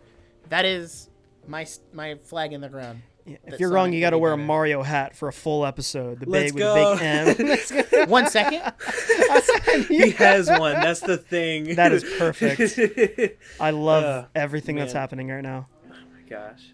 [0.49, 1.09] that is
[1.47, 3.01] my my flag in the ground.
[3.23, 4.37] Yeah, If you're wrong, you got to be wear a.
[4.37, 6.21] Mario hat for a full episode.
[6.21, 6.95] The Let's big with go.
[6.95, 7.35] the
[7.77, 8.09] big M.
[8.09, 8.61] One second.
[9.87, 10.73] He has one.
[10.73, 11.75] That's the thing.
[11.75, 13.37] That is perfect.
[13.59, 15.67] I love Uh, everything that's happening right now.
[15.89, 16.73] oh my gosh.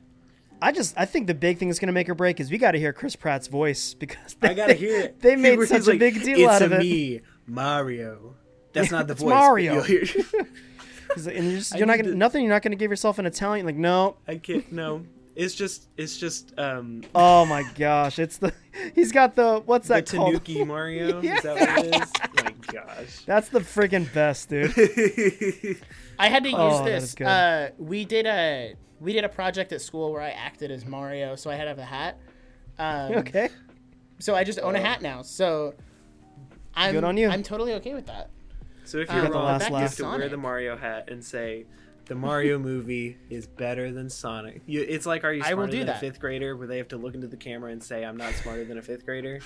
[0.61, 2.71] I just I think the big thing that's gonna make or break is we got
[2.71, 5.19] to hear Chris Pratt's voice because I gotta hear it.
[5.21, 6.79] They made Where such he's a big deal it's out of a it.
[6.79, 8.35] me, Mario.
[8.73, 9.29] That's not the It's voice.
[9.29, 9.83] but Mario.
[11.09, 12.43] You'll He's like- and you're, just, you're not gonna, to- nothing.
[12.43, 14.17] You're not gonna give yourself an Italian like no.
[14.27, 14.71] I can't.
[14.71, 15.03] No.
[15.35, 15.87] It's just.
[15.97, 16.57] It's just.
[16.57, 17.03] Um.
[17.13, 18.51] Oh my gosh, it's the
[18.95, 20.29] he's got the what's The that called?
[20.43, 21.19] Tanuki Mario.
[21.21, 22.11] Is that what it is?
[22.43, 23.25] my gosh.
[23.25, 24.71] That's the freaking best, dude.
[26.19, 27.19] I had to use Oh, this.
[27.21, 31.35] Uh, we did a we did a project at school where I acted as Mario,
[31.35, 32.17] so I had to have a hat.
[32.79, 33.49] Um, Okay.
[34.17, 35.21] So I just own a hat now.
[35.21, 35.75] So
[36.73, 37.29] I'm Good on you.
[37.29, 38.31] I'm totally okay with that.
[38.87, 41.09] So if Uh, you're got the wrong, last you have to wear the Mario hat
[41.09, 41.65] and say
[42.05, 44.61] the Mario movie is better than Sonic.
[44.65, 45.97] You, it's like are you I will smarter do than that.
[45.97, 48.33] a fifth grader, where they have to look into the camera and say I'm not
[48.35, 49.39] smarter than a fifth grader.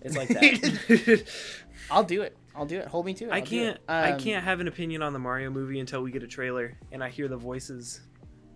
[0.00, 1.24] It's like that.
[1.90, 2.36] I'll do it.
[2.54, 2.86] I'll do it.
[2.88, 3.30] Hold me to it.
[3.30, 3.76] I I'll do can't.
[3.76, 3.82] it.
[3.88, 6.78] I Um, can't have an opinion on the Mario movie until we get a trailer
[6.92, 8.00] and I hear the voices.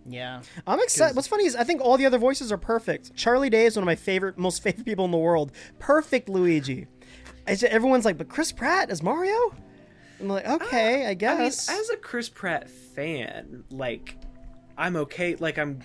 [0.09, 0.41] Yeah.
[0.65, 1.15] I'm excited.
[1.17, 3.13] What's funny is I think all the other voices are perfect.
[3.15, 5.51] Charlie Day is one of my favorite, most favorite people in the world.
[5.79, 6.87] Perfect Luigi.
[7.45, 9.53] Just- everyone's like, but Chris Pratt is Mario.
[10.19, 11.69] I'm like, ah, okay, I I mean, guess.
[11.69, 14.17] as a Chris Pratt fan, like
[14.77, 15.35] I'm okay.
[15.35, 15.79] Like I'm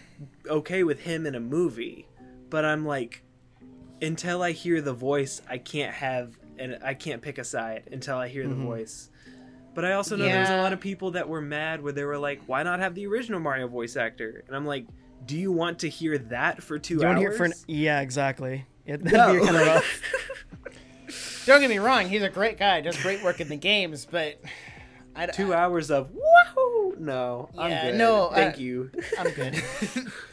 [0.46, 2.06] okay with him in a movie,
[2.50, 3.22] but I'm like
[4.00, 8.16] until I hear the voice, I can't have and I can't pick a side until
[8.18, 8.66] I hear the mm-hmm.
[8.66, 9.08] voice.
[9.74, 12.18] But I also know there's a lot of people that were mad where they were
[12.18, 14.86] like, "Why not have the original Mario voice actor?" And I'm like,
[15.24, 18.00] "Do you want to hear that for two You hours?" hear it for an, yeah,
[18.00, 18.66] exactly.
[18.84, 19.32] It, that'd No.
[19.40, 20.02] be kind of rough.
[21.46, 24.40] Don't get me wrong, he's a great guy, does great work in the games, but
[25.16, 26.98] I, two hours of woohoo.
[26.98, 27.94] No, I'm Yeah, good.
[27.98, 28.90] no, thank I- you.
[29.18, 29.62] I'm good.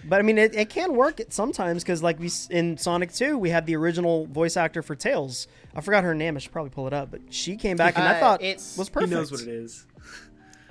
[0.06, 3.38] But I mean, it, it can work sometimes because, like we s- in Sonic Two,
[3.38, 5.48] we had the original voice actor for Tails.
[5.76, 6.36] I forgot her name.
[6.36, 7.12] I should probably pull it up.
[7.12, 9.10] But she came back, and I Uh, thought it was perfect.
[9.12, 9.32] He perfect.
[9.32, 9.86] knows what it is.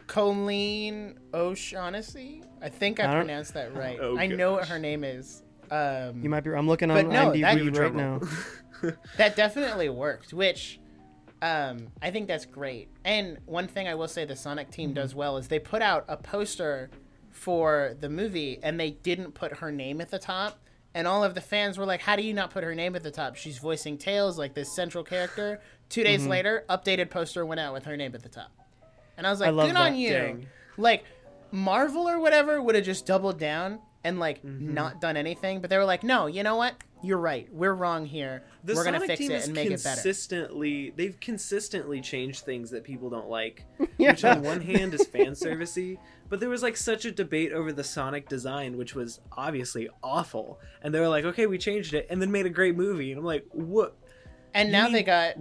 [0.08, 2.42] Colleen O'Shaughnessy.
[2.62, 3.98] I think I, I pronounced that right.
[4.00, 5.42] Oh, I know what her name is.
[5.70, 6.50] Um, You might be.
[6.50, 8.20] I'm looking But on no, that- IMDb right now.
[9.16, 10.80] that definitely worked, which
[11.42, 12.88] um, I think that's great.
[13.04, 16.04] And one thing I will say the Sonic team does well is they put out
[16.08, 16.90] a poster
[17.30, 20.58] for the movie and they didn't put her name at the top.
[20.94, 23.02] And all of the fans were like, How do you not put her name at
[23.02, 23.36] the top?
[23.36, 25.60] She's voicing Tails, like this central character.
[25.88, 26.30] Two days Mm-hmm.
[26.30, 28.50] later, updated poster went out with her name at the top.
[29.16, 30.12] And I was like, I Good on you.
[30.12, 30.46] Dang.
[30.76, 31.04] Like,
[31.52, 34.74] Marvel or whatever would have just doubled down and like Mm-hmm.
[34.74, 35.60] not done anything.
[35.60, 36.74] But they were like, No, you know what?
[37.02, 37.48] You're right.
[37.52, 38.42] We're wrong here.
[38.64, 39.94] The We're Sonic gonna fix it and make it better.
[39.94, 43.64] consistently they've consistently changed things that people don't like.
[43.98, 44.10] Yeah.
[44.10, 47.72] Which on one hand is fan servicey, but there was like such a debate over
[47.72, 50.58] the Sonic design, which was obviously awful.
[50.82, 53.12] And they were like, okay, we changed it, and then made a great movie.
[53.12, 53.96] And I'm like, what?
[54.54, 55.34] And You now mean- they got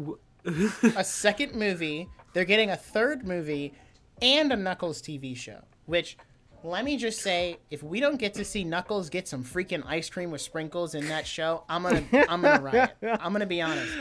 [0.95, 2.07] a second movie.
[2.33, 3.73] They're getting a third movie
[4.21, 5.61] and a Knuckles TV show.
[5.87, 6.17] Which,
[6.63, 10.09] let me just say, if we don't get to see Knuckles get some freaking ice
[10.09, 12.91] cream with sprinkles in that show, I'm gonna I'm gonna riot.
[13.03, 13.91] I'm gonna be honest.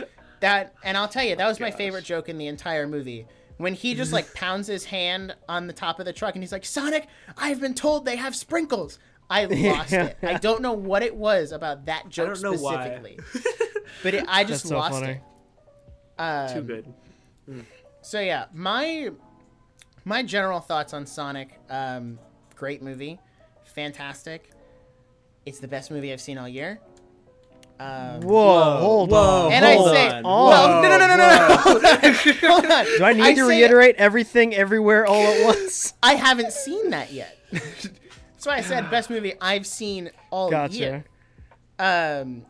[0.40, 1.78] That and I'll tell you, that was my Gosh.
[1.78, 3.26] favorite joke in the entire movie.
[3.58, 6.52] When he just like pounds his hand on the top of the truck and he's
[6.52, 7.06] like, Sonic,
[7.38, 8.98] I've been told they have sprinkles.
[9.30, 10.16] I lost it.
[10.22, 12.74] I don't know what it was about that joke don't know why.
[12.84, 13.18] specifically.
[14.02, 15.12] but it, I just That's so lost funny.
[15.12, 16.20] it.
[16.20, 17.64] Um, Too good.
[18.02, 19.10] So yeah, my
[20.04, 21.58] my general thoughts on Sonic.
[21.68, 22.18] Um,
[22.56, 23.18] great movie,
[23.64, 24.50] fantastic.
[25.44, 26.80] It's the best movie I've seen all year.
[27.78, 29.52] Um, Whoa, hold whoa, on.
[29.52, 30.22] and I say, on.
[30.24, 31.56] well, no, no, no, no, no, no.
[32.48, 32.84] Hold on.
[32.86, 35.92] Do I need to say- reiterate everything everywhere all at once?
[36.02, 37.38] I haven't seen that yet.
[37.52, 40.74] That's why I said best movie I've seen all Gotcha.
[40.74, 41.04] year.
[41.78, 42.46] Um,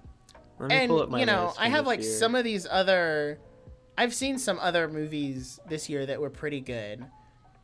[0.61, 2.09] Let me and pull up my you know list i have like year.
[2.19, 3.41] some of these other
[3.99, 7.05] i've seen some other movies this year that were pretty good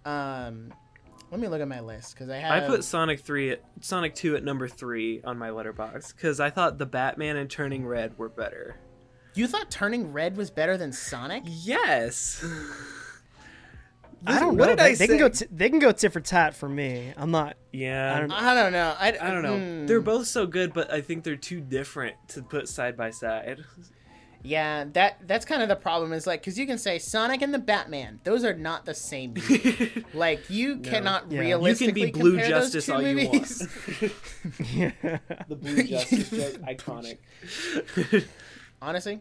[0.04, 0.72] um
[1.32, 2.62] let me look at my list because i have.
[2.62, 6.50] I put Sonic three, at, Sonic two at number three on my Letterboxd because I
[6.50, 8.76] thought the Batman and Turning Red were better.
[9.34, 12.44] you thought turning red was better than sonic Yes.
[14.24, 14.76] I don't What know.
[14.76, 15.28] did They, I they can go.
[15.30, 17.12] T- they can go tit for tat for me.
[17.16, 17.56] I'm not.
[17.72, 18.14] Yeah.
[18.14, 19.58] I don't- i don't know i, I don't know.
[19.58, 19.86] hmm.
[19.86, 23.64] They're both so good, but I think they're too different to put side by side.
[24.44, 27.54] Yeah that that's kind of the problem is like because you can say sonic and
[27.54, 30.04] the batman those are not the same movie.
[30.14, 31.30] like you cannot Yeah.
[31.30, 33.68] You can You realistically can be Blue compare those Justice two all you movies.
[34.00, 34.12] want.
[34.74, 34.90] Yeah.
[35.48, 37.18] the Blue Justice joke, iconic.
[38.80, 39.20] honestly.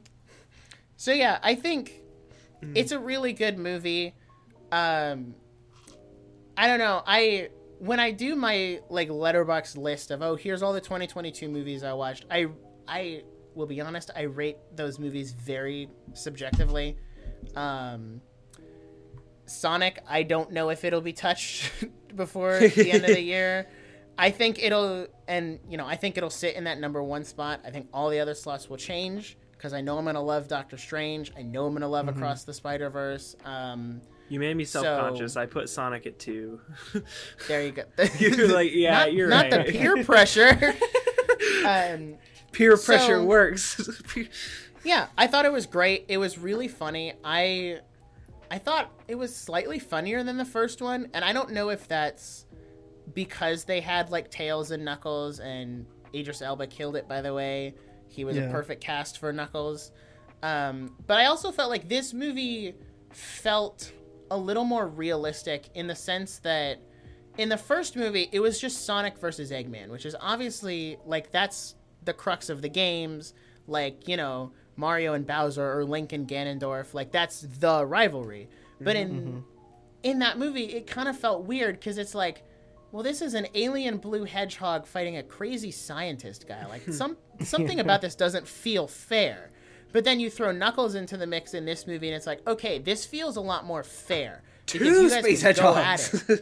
[0.98, 2.00] So yeah, I think
[2.64, 2.74] Mm.
[2.76, 4.14] it's a really good movie.
[4.72, 5.34] Um,
[6.56, 7.02] I don't know.
[7.08, 11.84] I when I do my like Letterboxd list of oh here's all the 2022 movies
[11.84, 12.26] I watched.
[12.30, 12.48] I
[12.88, 13.24] I
[13.56, 14.12] will be honest.
[14.16, 16.98] I rate those movies very subjectively.
[17.56, 18.22] Um,
[19.46, 21.72] Sonic, I don't know if it'll be touched
[22.16, 23.68] before the end of the year.
[24.18, 27.62] I think it'll, and you know, I think it'll sit in that number one spot.
[27.66, 30.78] I think all the other slots will change because I know I'm gonna love Doctor
[30.78, 31.32] Strange.
[31.38, 33.36] I know I'm gonna love Across the Spider Verse.
[33.46, 35.38] Um, You made me self conscious.
[35.38, 36.60] I put Sonic at two.
[37.48, 37.84] there you go.
[38.20, 39.66] You're like, yeah, not, you're not right.
[39.68, 40.74] the peer pressure.
[41.66, 42.16] um,
[42.52, 43.90] Peer pressure So- works.
[44.84, 46.06] yeah, I thought it was great.
[46.08, 47.14] It was really funny.
[47.24, 47.80] I
[48.50, 51.88] I thought it was slightly funnier than the first one, and I don't know if
[51.88, 52.46] that's
[53.14, 57.74] because they had like Tails and Knuckles and Idris Elba killed it by the way.
[58.10, 59.92] He was a perfect cast for Knuckles.
[60.44, 62.74] Um, but I also felt like this movie
[63.14, 63.92] felt
[64.30, 66.80] a little more realistic in the sense that
[67.38, 71.76] in the first movie it was just Sonic versus Eggman, which is obviously like that's
[72.04, 73.34] the crux of the games,
[73.68, 78.50] like, you know, Mario and Bowser or Link and Ganondorf, like that's the rivalry.
[78.80, 79.40] But mm-hmm, in mm-hmm.
[80.04, 82.44] in that movie it kind of felt weird cuz it's like
[82.92, 86.66] well, this is an alien blue hedgehog fighting a crazy scientist guy.
[86.68, 89.52] Like some something about this doesn't feel fair.
[89.94, 92.80] But then you throw Knuckles into the mix in this movie, and it's like, okay,
[92.80, 94.42] this feels a lot more fair.
[94.66, 96.42] Two space can go at hedgehogs.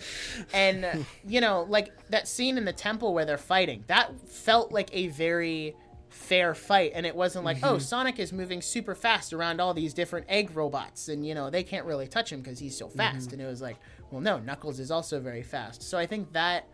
[0.54, 0.94] And uh,
[1.26, 5.08] you know, like that scene in the temple where they're fighting, that felt like a
[5.08, 5.76] very
[6.10, 6.92] fair fight.
[6.96, 7.80] And it wasn't like oh mm-hmm.
[7.80, 11.64] sonic is moving super fast around all these different egg robots and you know they
[11.64, 13.28] can't really touch him because he's so fast.
[13.28, 13.34] Mm-hmm.
[13.34, 13.78] And it was like
[14.12, 15.84] well no knuckles is also very fast.
[15.84, 16.68] So i think that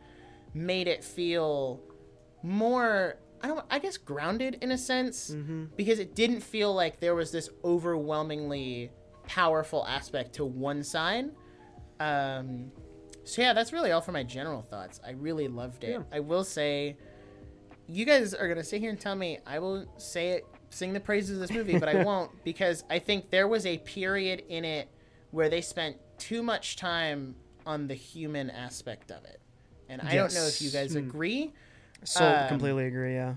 [0.53, 1.81] made it feel
[2.41, 5.65] more i don't i guess grounded in a sense mm-hmm.
[5.75, 8.89] because it didn't feel like there was this overwhelmingly
[9.27, 11.31] powerful aspect to one sign.
[11.99, 12.71] um
[13.23, 16.43] so yeah that's really all for my general thoughts i really loved it i will
[16.43, 16.95] say
[17.87, 20.99] you guys are gonna sit here and tell me I will say it, sing the
[20.99, 24.65] praises of this movie, but I won't because I think there was a period in
[24.65, 24.89] it
[25.29, 29.39] where they spent too much time on the human aspect of it,
[29.87, 31.53] and I don't know if you guys agree,
[32.03, 33.13] So Um, completely agree.
[33.13, 33.35] Yeah.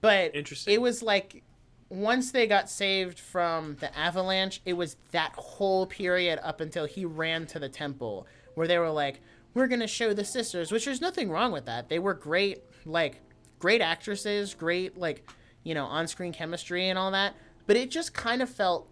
[0.00, 0.74] but Interesting.
[0.74, 1.44] it was like
[1.90, 7.04] once they got saved from the avalanche, it was that whole period up until he
[7.04, 9.20] ran to the temple where they were like,
[9.54, 11.88] "We're gonna show the sisters," which there's nothing wrong with that.
[11.88, 13.20] They were great, like
[13.58, 15.28] great actresses, great like
[15.62, 17.34] you know on-screen chemistry and all that.
[17.66, 18.88] But it just kind of felt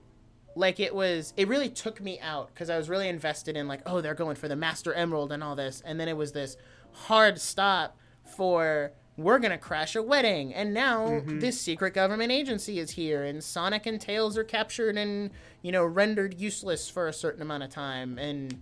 [0.56, 3.82] like it was it really took me out because i was really invested in like
[3.84, 6.56] oh they're going for the master emerald and all this and then it was this
[6.92, 7.96] hard stop
[8.36, 10.54] for we're gonna crash a wedding.
[10.54, 11.38] And now mm-hmm.
[11.40, 15.30] this secret government agency is here and sonic and tails are captured and
[15.62, 18.18] you know rendered useless for a certain amount of time.
[18.18, 18.60] And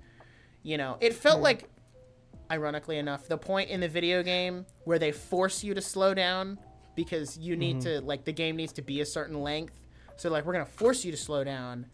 [0.62, 1.44] you know it felt mm.
[1.44, 1.68] like
[2.50, 6.58] ironically enough the point in the video game where they force you to slow down
[6.94, 8.00] because you need mm-hmm.
[8.00, 9.74] to like the game needs to be a certain length.
[10.16, 11.86] So like we're gonna force you to slow down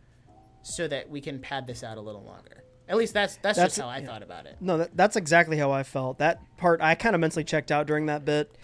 [0.62, 3.76] so that we can pad this out a little longer at least that's that's, That's-
[3.76, 4.07] just how i yeah.
[4.07, 6.18] thought about it No, that, that's exactly how I felt.
[6.18, 8.55] That part, I kind of mentally checked out during that bit.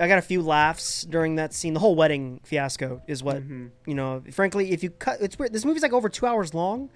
[0.00, 1.74] I got a few laughs during that scene.
[1.74, 3.66] The whole wedding fiasco is what mm-hmm.
[3.86, 4.22] you know.
[4.32, 5.52] Frankly, if you cut, it's weird.
[5.52, 6.90] This movie's like over two hours long,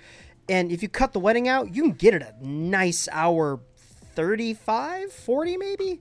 [0.48, 3.61] and if you cut the wedding out, you can get it a nice hour
[4.14, 6.01] 35, 40 maybe.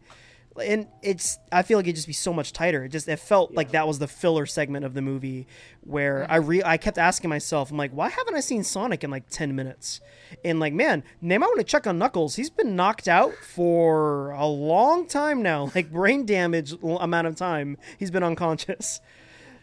[0.59, 2.83] And it's, I feel like it'd just be so much tighter.
[2.83, 5.47] It just, it felt like that was the filler segment of the movie
[5.81, 9.11] where I re, I kept asking myself, I'm like, why haven't I seen Sonic in
[9.11, 10.01] like 10 minutes?
[10.43, 12.35] And like, man, they might want to check on Knuckles.
[12.35, 17.35] He's been knocked out for a long time now, like brain damage l- amount of
[17.35, 17.77] time.
[17.97, 19.01] He's been unconscious.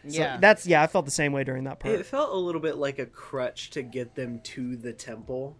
[0.07, 1.95] So yeah that's, yeah, I felt the same way during that part.
[1.95, 5.57] It felt a little bit like a crutch to get them to the temple,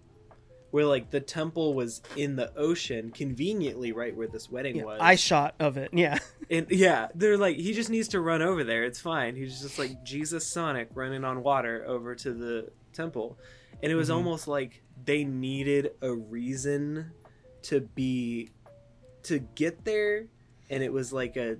[0.75, 4.99] where like the temple was in the ocean, conveniently right where this wedding was.
[4.99, 5.89] eye shot of it.
[5.93, 6.19] Yeah.
[6.51, 8.83] and yeah, they're like, he just needs to run over there.
[8.83, 9.37] It's fine.
[9.37, 13.37] He's just like Jesus Sonic running on water over to the temple,
[13.81, 14.17] and it was Mm-hmm.
[14.17, 17.11] almost like they needed a reason
[17.63, 18.49] to be
[19.23, 20.25] to get there,
[20.69, 21.55] and it was like a.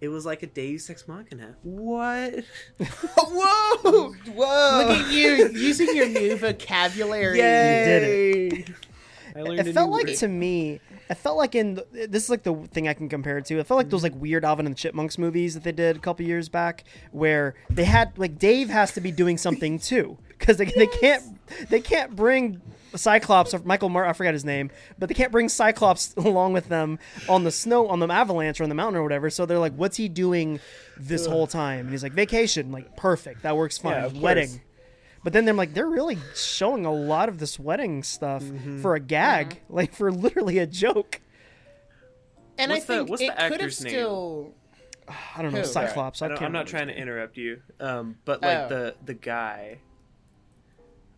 [0.00, 1.56] It was like a Deus Ex Machina.
[1.62, 2.44] What?
[2.78, 4.84] whoa Whoa!
[4.86, 7.44] look at you using your new vocabulary Yay!
[7.84, 8.74] did I learned
[9.44, 10.16] it felt like word.
[10.16, 13.38] to me it felt like in the, this is like the thing i can compare
[13.38, 13.58] it to.
[13.58, 16.00] It felt like those like weird alvin and the chipmunks movies that they did a
[16.00, 20.56] couple years back where they had like dave has to be doing something too because
[20.56, 21.22] they, they can't
[21.68, 22.60] they can't bring
[22.94, 26.68] cyclops or michael Mar- i forgot his name but they can't bring cyclops along with
[26.68, 29.30] them on the snow on the avalanche or on the mountain or whatever.
[29.30, 30.60] So they're like what's he doing
[30.98, 31.80] this whole time?
[31.80, 32.72] And he's like vacation.
[32.72, 33.42] Like perfect.
[33.42, 34.14] That works fine.
[34.14, 34.60] Yeah, wedding course.
[35.26, 38.80] But then they're like, they're really showing a lot of this wedding stuff Mm-hmm.
[38.80, 41.20] for a gag, like for literally a joke.
[42.56, 43.90] and What's i the- think what's it the could have actor's name?
[43.92, 44.54] still
[45.36, 45.66] I don't know, Who?
[45.66, 46.22] Cyclops.
[46.22, 48.68] I I don't, I'm not trying to interrupt you, um, but like Oh.
[48.68, 49.78] the the guy.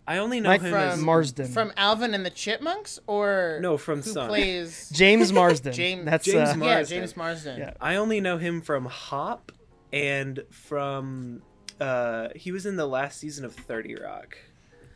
[0.07, 1.49] I only know Mike him from as Marsden.
[1.53, 4.29] from alvin and the chipmunks or No, from who Sonic.
[4.31, 5.73] plays James Marsden.
[5.83, 7.75] James- That's James uh, Mar- yeah james marsden Yeah.
[7.79, 9.53] I only know him from Hop
[9.93, 11.43] and from
[11.81, 14.37] uh he was in the last season of 30 Rock.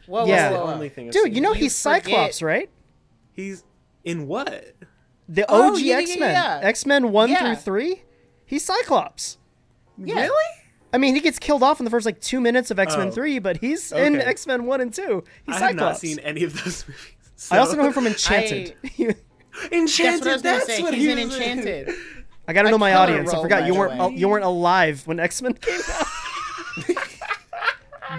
[0.06, 0.48] whoa, Yeah.
[0.48, 0.72] whoa, The whoa, whoa.
[0.74, 1.24] only thing I've dude.
[1.24, 1.34] seen.
[1.34, 2.70] You know You he's forget- Cyclops, right?
[3.32, 3.64] he's
[4.04, 4.74] in what?
[5.28, 6.60] The Oh, OG yeah, yeah, X Men, yeah.
[6.62, 7.38] X Men one Yeah.
[7.54, 8.02] through three.
[8.44, 9.38] He's Cyclops.
[9.96, 10.16] Yeah.
[10.22, 10.44] Really?
[10.92, 13.08] I mean, he gets killed off in the first like two minutes of X Men
[13.08, 13.10] Oh.
[13.12, 15.24] three, but he's in X Men one and two.
[15.46, 15.68] He's I Cyclops.
[15.68, 17.48] have not seen any of those movies.
[17.50, 18.74] I also know him from Enchanted.
[19.72, 20.22] Enchanted.
[20.24, 20.82] That's what I was that's say.
[20.82, 21.42] what He's he in was in.
[21.58, 21.94] Enchanted.
[22.48, 23.32] I gotta know my audience.
[23.32, 24.14] I forgot you weren't away.
[24.16, 26.06] you weren't alive when X Men came out.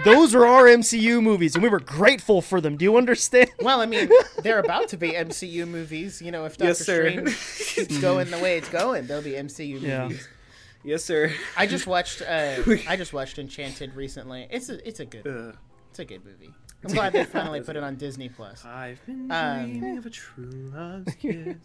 [0.04, 2.76] Those are our MCU movies, and we were grateful for them.
[2.76, 3.50] Do you understand?
[3.60, 4.08] Well, I mean,
[4.42, 6.20] they're about to be MCU movies.
[6.22, 6.80] You know, if Doctor Yes.
[6.80, 7.36] Strange
[7.74, 10.04] keeps going the way it's going, they'll be MCU Yeah.
[10.04, 10.28] movies.
[10.82, 11.32] Yes, sir.
[11.56, 12.20] I just watched.
[12.22, 12.56] Uh,
[12.88, 14.46] I just watched Enchanted recently.
[14.50, 15.56] It's a it's a good Ugh.
[15.90, 16.52] it's a good movie.
[16.84, 18.62] I'm glad they finally put it on Disney Plus.
[18.66, 21.56] I've been Um, dreaming of a true love's kiss.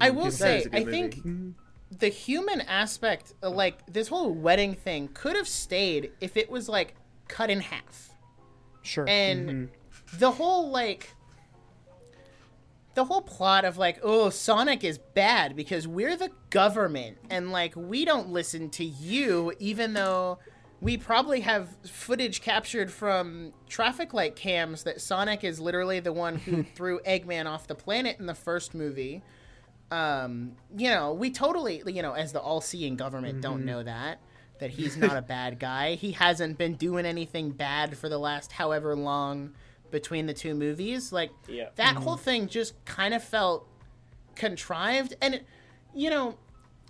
[0.00, 1.10] I will say, is a good I movie.
[1.10, 1.54] think
[1.98, 6.66] the human aspect, uh, like this whole wedding thing, could have stayed if it was
[6.70, 6.94] like
[7.30, 8.10] cut in half.
[8.82, 9.06] Sure.
[9.08, 10.18] and Mm-hmm.
[10.18, 11.14] the whole like
[12.94, 17.74] the whole plot of like, oh, Sonic is bad because we're the government and like
[17.76, 20.38] we don't listen to you, even though
[20.80, 26.36] we probably have footage captured from traffic light cams that Sonic is literally the one
[26.36, 29.22] who threw Eggman off the planet in the first movie.
[29.92, 34.20] Um, you know, we totally, you know, as the all-seeing government, don't know that
[34.60, 35.94] that he's not a bad guy.
[35.96, 39.52] He hasn't been doing anything bad for the last however long
[39.90, 41.12] between the two movies.
[41.12, 41.70] Like Yeah.
[41.76, 43.66] that whole thing just kind of felt
[44.36, 45.46] contrived and it,
[45.94, 46.36] you know,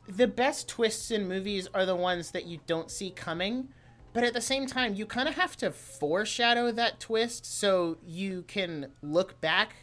[0.08, 3.68] the best twists in movies are the ones that you don't see coming.
[4.12, 8.42] But at the same time, you kind of have to foreshadow that twist so you
[8.48, 9.76] can look back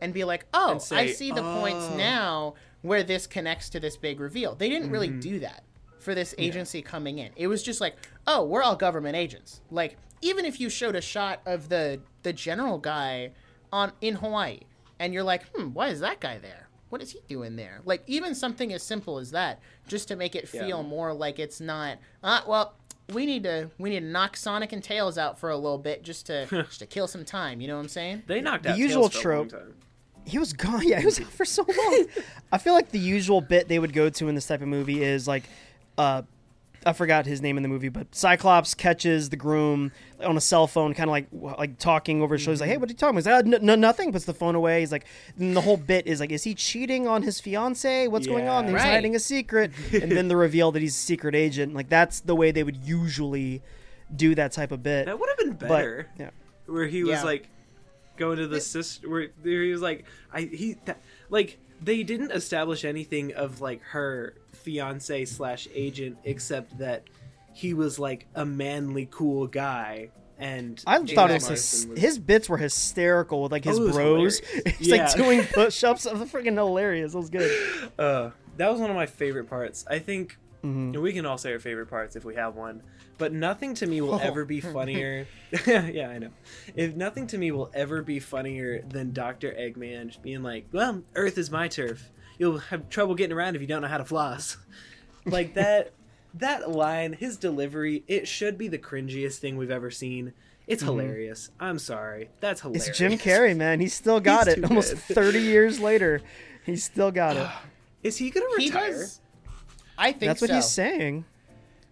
[0.00, 3.80] and be like, "Oh, say, I see the points "Oh." now where this connects to
[3.80, 4.92] this big reveal." They didn't Mm-hmm.
[4.92, 5.64] really do that
[6.04, 7.30] for this agency coming in.
[7.36, 7.96] It was just like,
[8.26, 12.32] "Oh, we're all government agents." Like even if you showed a shot of the the
[12.32, 13.32] general guy
[13.72, 14.60] on in Hawaii
[15.00, 17.80] and you're like, "Hmm, why is that guy there?" What is he doing there?
[17.84, 20.82] Like even something as simple as that, just to make it feel Yeah.
[20.82, 21.98] more like it's not.
[22.22, 22.74] Ah, well,
[23.12, 26.04] we need to we need to knock Sonic and Tails out for a little bit
[26.04, 27.60] just to just to kill some time.
[27.60, 28.22] You know what I'm saying?
[28.26, 29.74] They knocked The out the usual Tails for a long trope- time.
[30.24, 30.82] he was gone.
[30.86, 32.06] Yeah, he was out for so long.
[32.52, 35.02] I feel like the usual bit they would go to in this type of movie
[35.02, 35.42] is like,
[35.98, 36.22] uh,
[36.86, 39.90] I forgot his name in the movie, but Cyclops catches the groom
[40.22, 41.26] on a cell phone, kind of like
[41.58, 42.52] like talking over his shoulder.
[42.52, 44.34] He's like, "Hey, what are you talking about?" He's like, "Ah, n- nothing." Puts the
[44.34, 44.80] phone away.
[44.80, 45.06] He's like,
[45.38, 48.06] and the whole bit is like, is he cheating on his fiance?
[48.08, 48.64] What's going on?
[48.66, 48.82] He's Right.
[48.82, 51.72] hiding a secret, and then the reveal that he's a secret agent.
[51.74, 53.62] Like that's the way they would usually
[54.14, 55.06] do that type of bit.
[55.06, 56.08] That would have been But better.
[56.18, 56.30] yeah.
[56.66, 57.22] where he was Yeah.
[57.24, 57.48] like
[58.18, 62.30] going to the sister where where he was like I he that, like they didn't
[62.30, 64.34] establish anything of like her
[64.64, 67.04] fiance slash agent except that
[67.52, 70.08] he was like a manly cool guy
[70.38, 73.92] and I thought it was his, was- his bits were hysterical with like his Oh,
[73.92, 74.38] bros.
[74.78, 75.04] He's Yeah.
[75.06, 76.06] like doing push-ups.
[76.06, 77.14] It was freaking hilarious.
[77.14, 77.90] It was good.
[77.98, 79.84] Uh, that was one of my favorite parts.
[79.88, 80.98] I think Mm-hmm.
[81.00, 82.82] we can all say our favorite parts if we have one.
[83.18, 84.18] But nothing to me will Oh.
[84.18, 85.26] ever be funnier.
[85.66, 86.30] yeah, I know.
[86.74, 91.02] If nothing to me will ever be funnier than Doctor Eggman just being like, "Well,
[91.14, 92.10] Earth is my turf.
[92.38, 94.56] You'll have trouble getting around if you don't know how to floss."
[95.24, 95.92] like that.
[96.36, 100.32] That line, his delivery, it should be the cringiest thing we've ever seen.
[100.66, 101.50] It's hilarious.
[101.60, 102.30] I'm sorry.
[102.40, 102.84] That's hilarious.
[102.84, 102.90] Mm-hmm.
[102.90, 103.78] It's Jim Carrey, man.
[103.80, 104.64] He's still got He's it.
[104.64, 105.14] Almost good.
[105.14, 106.20] 30 years later,
[106.64, 107.48] he's still got it.
[108.02, 108.92] Is he gonna retire?
[108.92, 109.20] does.
[109.96, 111.24] I think That's what he's saying.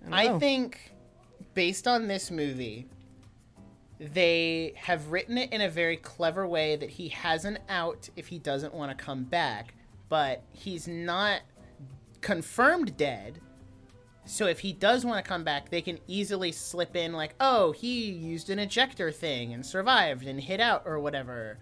[0.02, 0.92] don't I think
[1.54, 2.86] based on this movie,
[3.98, 8.26] they have written it in a very clever way that he has an out if
[8.26, 9.74] he doesn't want to come back,
[10.12, 11.40] but he's not
[12.20, 13.40] confirmed dead.
[14.26, 17.72] So if he does want to come back, they can easily slip in like, oh,
[17.72, 21.56] he used an ejector thing and survived and hit out or whatever.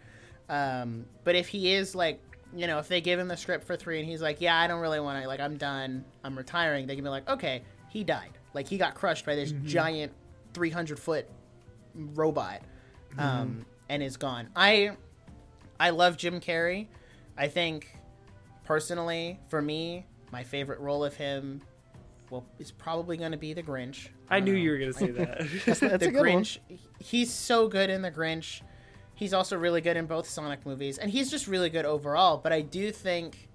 [0.48, 2.20] Um, but if he is like,
[2.52, 4.66] you know, if they give him the script for three and he's like, yeah, I
[4.66, 8.02] don't really want to, like, I'm done, I'm retiring, they can be like, okay, he
[8.02, 8.32] died.
[8.52, 10.10] Like, he got crushed by this giant
[10.54, 11.28] 300 foot
[11.94, 12.62] robot
[13.16, 14.48] um, and is gone.
[14.56, 14.96] I,
[15.78, 16.88] I love Jim Carrey.
[17.38, 17.94] I think,
[18.70, 21.60] personally, for me, my favorite role of him,
[22.30, 24.10] well, is probably going to be the Grinch.
[24.28, 25.38] I knew don't you were gonna say that.
[25.66, 26.44] That's the a good one.
[26.44, 26.58] Grinch.
[27.00, 28.60] He's so good in the Grinch.
[29.16, 32.36] He's also really good in both Sonic movies, and he's just really good overall.
[32.38, 33.48] But I do think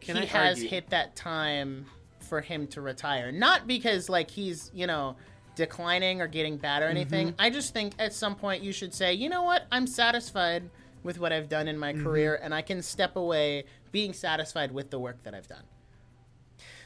[0.00, 1.86] Can he I has argue- hit that time
[2.20, 3.32] for him to retire.
[3.32, 5.16] Not because like he's you know
[5.56, 7.30] declining or getting bad or anything.
[7.30, 7.40] Mm-hmm.
[7.40, 10.70] I just think at some point you should say, you know what, I'm satisfied
[11.02, 12.04] with what I've done in my Mm-hmm.
[12.04, 15.64] career, and I can step away being satisfied with the work that I've done.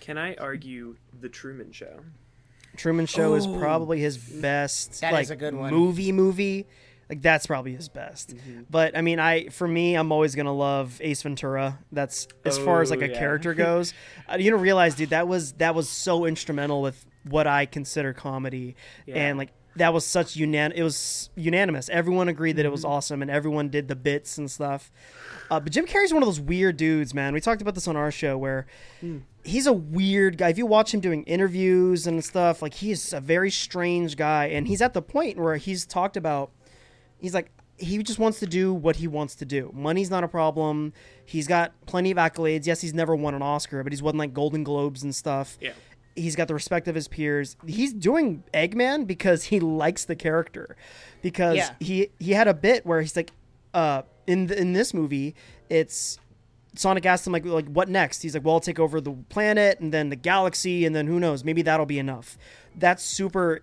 [0.00, 2.00] Can I argue the Truman Show?
[2.76, 3.58] Truman Show is Oh.
[3.58, 5.72] probably his best That like is a good one.
[5.72, 6.66] movie movie.
[7.08, 8.34] Like that's probably his best.
[8.34, 8.62] Mm-hmm.
[8.70, 11.78] But I mean, I for me, I'm always gonna love Ace Ventura.
[11.92, 13.18] That's as far as like Oh, a yeah.
[13.18, 13.92] character goes.
[14.30, 18.12] uh, you don't realize, dude, that was that was so instrumental with what I consider
[18.12, 18.74] comedy,
[19.06, 19.16] Yeah.
[19.16, 20.72] and like that was such unan.
[20.74, 21.88] It was unanimous.
[21.88, 22.72] Everyone agreed that it Mm-hmm.
[22.72, 24.90] was awesome, and everyone did the bits and stuff.
[25.50, 27.34] Uh, but Jim Carrey's one of those weird dudes, man.
[27.34, 28.66] We talked about this on our show where
[29.00, 29.18] Hmm.
[29.44, 30.48] he's a weird guy.
[30.50, 34.46] If you watch him doing interviews and stuff, like he is a very strange guy,
[34.46, 36.50] and he's at the point where he's talked about.
[37.18, 39.72] He's like he just wants to do what he wants to do.
[39.74, 40.92] Money's not a problem.
[41.24, 42.66] He's got plenty of accolades.
[42.66, 45.58] Yes, he's never won an Oscar, but he's won like Golden Globes and stuff.
[45.60, 45.72] Yeah.
[46.16, 47.56] He's got the respect of his peers.
[47.66, 50.76] He's doing Eggman because he likes the character.
[51.22, 51.70] Because Yeah.
[51.80, 53.32] he he had a bit where he's like,
[53.72, 55.34] uh, in the, in this movie,
[55.68, 56.18] it's
[56.76, 58.22] Sonic asked him like like what next?
[58.22, 61.18] He's like, well, I'll take over the planet and then the galaxy and then who
[61.18, 61.44] knows?
[61.44, 62.36] Maybe that'll be enough.
[62.76, 63.62] That's super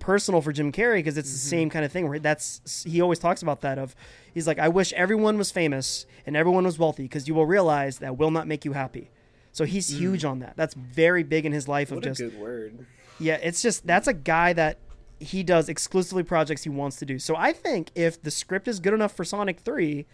[0.00, 3.20] personal for Jim Carrey because it's the same kind of thing where that's he always
[3.20, 3.94] talks about that of
[4.34, 7.98] he's like I wish everyone was famous and everyone was wealthy because you will realize
[7.98, 9.10] that will not make you happy.
[9.52, 10.54] So he's huge on that.
[10.56, 12.86] That's very big in his life of What a just good word.
[13.20, 14.78] yeah, it's just that's a guy that
[15.20, 17.18] he does exclusively projects he wants to do.
[17.18, 20.04] So I think if the script is good enough for Sonic 3,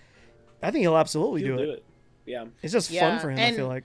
[0.63, 1.75] I think he'll absolutely He'll do, do it.
[1.77, 1.85] it.
[2.27, 2.45] Yeah.
[2.63, 3.85] It's just Yeah, fun for him, I feel like.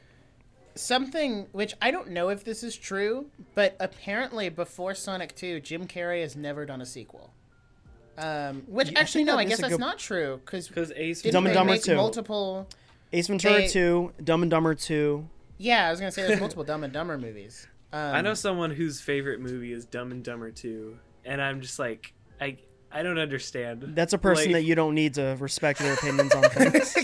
[0.75, 5.87] Something which I don't know if this is true, but apparently before Sonic 2, Jim
[5.87, 7.31] Carrey has never done a sequel.
[8.17, 11.21] Um, which Yeah, actually think no, I guess that's good- not true because Because Ace
[11.21, 11.95] Dumb and Dumber 2.
[11.95, 12.67] multiple?
[13.13, 15.27] Ace Ventura they- 2, Dumb and Dumber 2.
[15.63, 17.67] Yeah, I was gonna say there's multiple Dumb and Dumber movies.
[17.93, 21.79] Um, I know someone whose favorite movie is Dumb and Dumber 2, and I'm just
[21.79, 22.57] like, I
[22.91, 23.83] I don't understand.
[23.95, 26.95] That's a person Like, that you don't need to respect their opinions on things.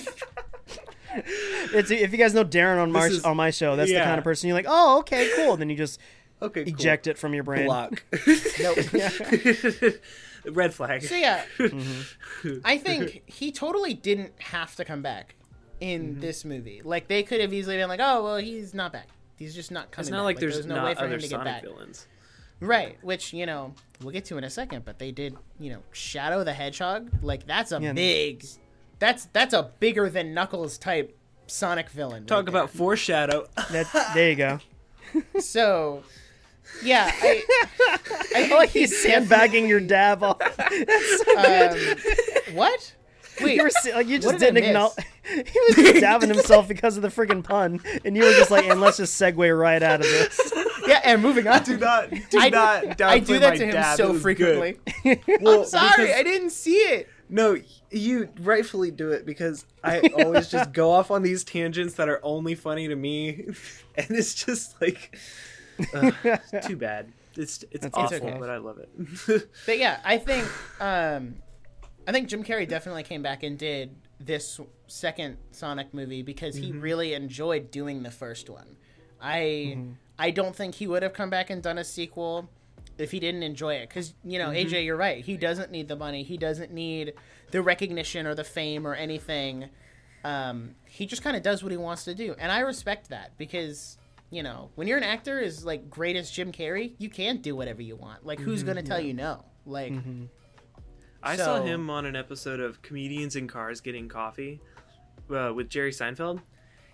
[1.74, 3.97] it's if you guys know Darren on my This is- on my show, that's the
[3.99, 5.99] kind of person you're like, "Oh, okay, cool." Then you just
[6.41, 6.74] okay, cool.
[6.74, 7.66] eject it from your brain.
[7.66, 8.03] block.
[8.60, 8.78] Nope.
[10.51, 11.03] Red flag.
[11.03, 12.60] So yeah, Mm-hmm.
[12.64, 15.36] I think he totally didn't have to come back
[15.80, 16.19] in Mm-hmm.
[16.21, 16.82] this movie.
[16.84, 19.07] Like they could have easily been like, "Oh, well, he's not back.
[19.38, 20.23] He's just not coming." It's not back.
[20.25, 22.07] like, there's, no not way for him to get back." villains.
[22.61, 25.80] Right, which you know we'll get to in a second, but they did, you know,
[25.93, 27.09] Shadow the Hedgehog.
[27.21, 27.93] Like that's a Yeah.
[27.93, 28.45] big,
[28.99, 31.17] that's that's a bigger than Knuckles type
[31.47, 32.25] Sonic villain.
[32.25, 32.61] Talk right there.
[32.63, 33.47] about foreshadow.
[33.71, 34.59] That, there you go.
[35.39, 36.03] so.
[36.84, 37.43] Yeah, I,
[38.36, 40.39] I I like he's sandbagging your dab off.
[41.39, 41.77] um,
[42.55, 42.93] what?
[43.42, 45.06] Wait, You were like you just did I didn't acknowledge.
[45.24, 48.66] he was just dabbing himself because of the friggin' pun, and you were just like,
[48.66, 50.54] "And let's just segue right out of this."
[50.88, 51.64] yeah, and moving on.
[51.64, 53.02] do not, do I, not.
[53.02, 53.98] I do that my to him dab.
[53.98, 54.78] So frequently.
[55.42, 57.08] Well, I'm sorry, because- I didn't see it.
[57.32, 57.58] No,
[57.92, 62.20] you rightfully do it because I always just go off on these tangents that are
[62.24, 63.46] only funny to me,
[63.96, 65.16] and it's just like
[65.94, 66.12] uh,
[66.64, 67.12] too bad.
[67.36, 68.38] It's it's That's awful, okay.
[68.40, 69.48] but I love it.
[69.68, 70.48] But yeah, I think
[70.82, 71.36] um,
[72.10, 76.70] I think Jim Carrey definitely came back and did this second Sonic movie because he
[76.72, 76.82] Mm-hmm.
[76.82, 78.78] really enjoyed doing the first one.
[79.22, 79.91] I Mm-hmm.
[80.18, 82.49] I don't think he would have come back and done a sequel
[82.97, 84.74] if he didn't enjoy it because you know Mm-hmm.
[84.74, 85.24] AJ, you're right.
[85.24, 86.24] He doesn't need the money.
[86.24, 87.14] He doesn't need
[87.51, 89.70] the recognition or the fame or anything.
[90.24, 93.38] Um, he just kind of does what he wants to do, and I respect that
[93.38, 93.97] because
[94.32, 97.55] you know when you're an actor as like great as Jim Carrey, you can do
[97.55, 98.26] whatever you want.
[98.26, 99.45] Like who's gonna tell you no?
[99.66, 99.93] Like.
[101.22, 104.61] I saw him on an episode of Comedians in Cars Getting Coffee
[105.30, 106.41] uh, with Jerry Seinfeld.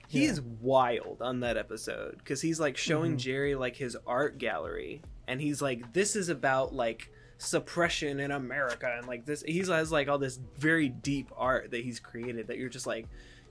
[0.08, 0.32] He Yeah.
[0.32, 3.18] is wild on that episode because he's like showing Mm-hmm.
[3.20, 7.10] Jerry like his art gallery, and he's like, "This is about like
[7.40, 11.84] suppression in America," and like this, he has like all this very deep art that
[11.84, 13.08] he's created that you're just like,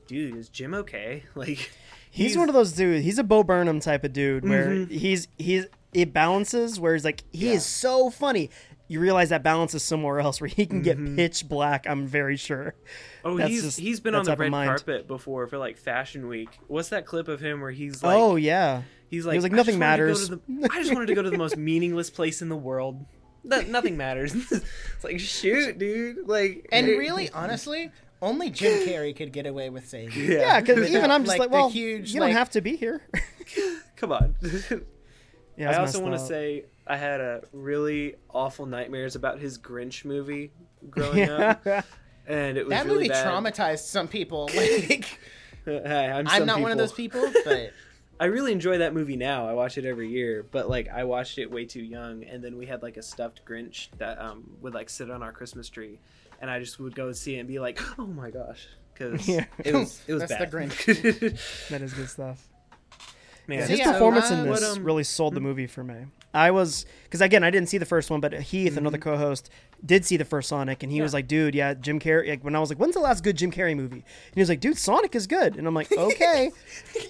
[0.07, 1.71] "Dude, is Jim okay?" Like,
[2.11, 3.05] He's, one of those dudes.
[3.05, 7.25] He's a Bo Burnham type of dude where he's he's it balances where he's like
[7.33, 7.55] he Yeah.
[7.55, 8.51] is so funny.
[8.95, 11.17] You realize that balance is somewhere else where he can get mm-hmm.
[11.17, 11.85] pitch black.
[11.89, 12.77] I'm very sure.
[13.25, 14.69] Oh, That's he's just- he's been on the red mind.
[14.69, 16.49] carpet before for like Fashion Week.
[16.69, 19.65] What's that clip of him where he's like, oh yeah, He's like, was like, "Nothing
[19.65, 22.41] just to matters." to the- I just wanted to go to the most meaningless place
[22.41, 23.05] in the world.
[23.43, 24.33] No, nothing matters.
[24.53, 26.29] it's like, shoot, dude.
[26.29, 27.91] Like, And it- really, honestly,
[28.23, 30.61] only Jim Carrey could get away with saying yeah.
[30.61, 33.03] Because Yeah, even I'm just like like, well, huge, you don't have to be here.
[33.97, 34.37] come on.
[35.57, 40.05] Yeah, I also want to say I had a really awful nightmares about his Grinch
[40.05, 40.53] movie
[40.91, 41.65] growing up,
[42.27, 43.27] and it was That really movie bad.
[43.27, 44.51] traumatized some people.
[44.57, 45.19] Like,
[45.67, 47.73] Hey, I'm, I'm some not one of those people, but
[48.21, 49.49] I really enjoy that movie now.
[49.49, 52.59] I watch it every year, but like I watched it way too young, and then
[52.59, 56.01] we had like a stuffed Grinch that um would like sit on our Christmas tree,
[56.41, 59.47] and I just would go see it and be like, oh my gosh, because Yeah.
[59.65, 60.51] it was it was That's bad.
[60.51, 61.69] the Grinch.
[61.71, 62.47] that is good stuff.
[63.47, 65.85] Man, So His yeah, performance uh, in this what, um, really sold the movie for
[65.85, 66.07] me.
[66.33, 69.51] I was because again I didn't see the first one, but Heath, another co-host,
[69.85, 72.57] did see the first Sonic, and he was like, "Dude, yeah, Jim Carrey." Like when
[72.57, 74.79] I was like, "When's the last good Jim Carrey movie?" And he was like, "Dude,
[74.79, 76.51] Sonic is good," and I'm like, "Okay."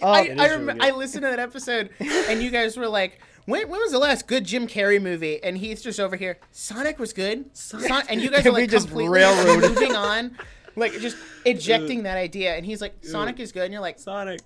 [0.02, 3.20] Uh, I, I, rem- really I listened to that episode, and you guys were like,
[3.46, 5.42] when, when was the last good Jim Carrey movie?
[5.42, 7.54] And he's just over here, Sonic was good.
[7.56, 9.70] Son-, and you guys are like just completely railroaded.
[9.70, 10.36] moving on,
[10.76, 12.54] like just ejecting that idea.
[12.54, 13.64] And he's like, Sonic is good.
[13.64, 14.40] And you're like, Sonic.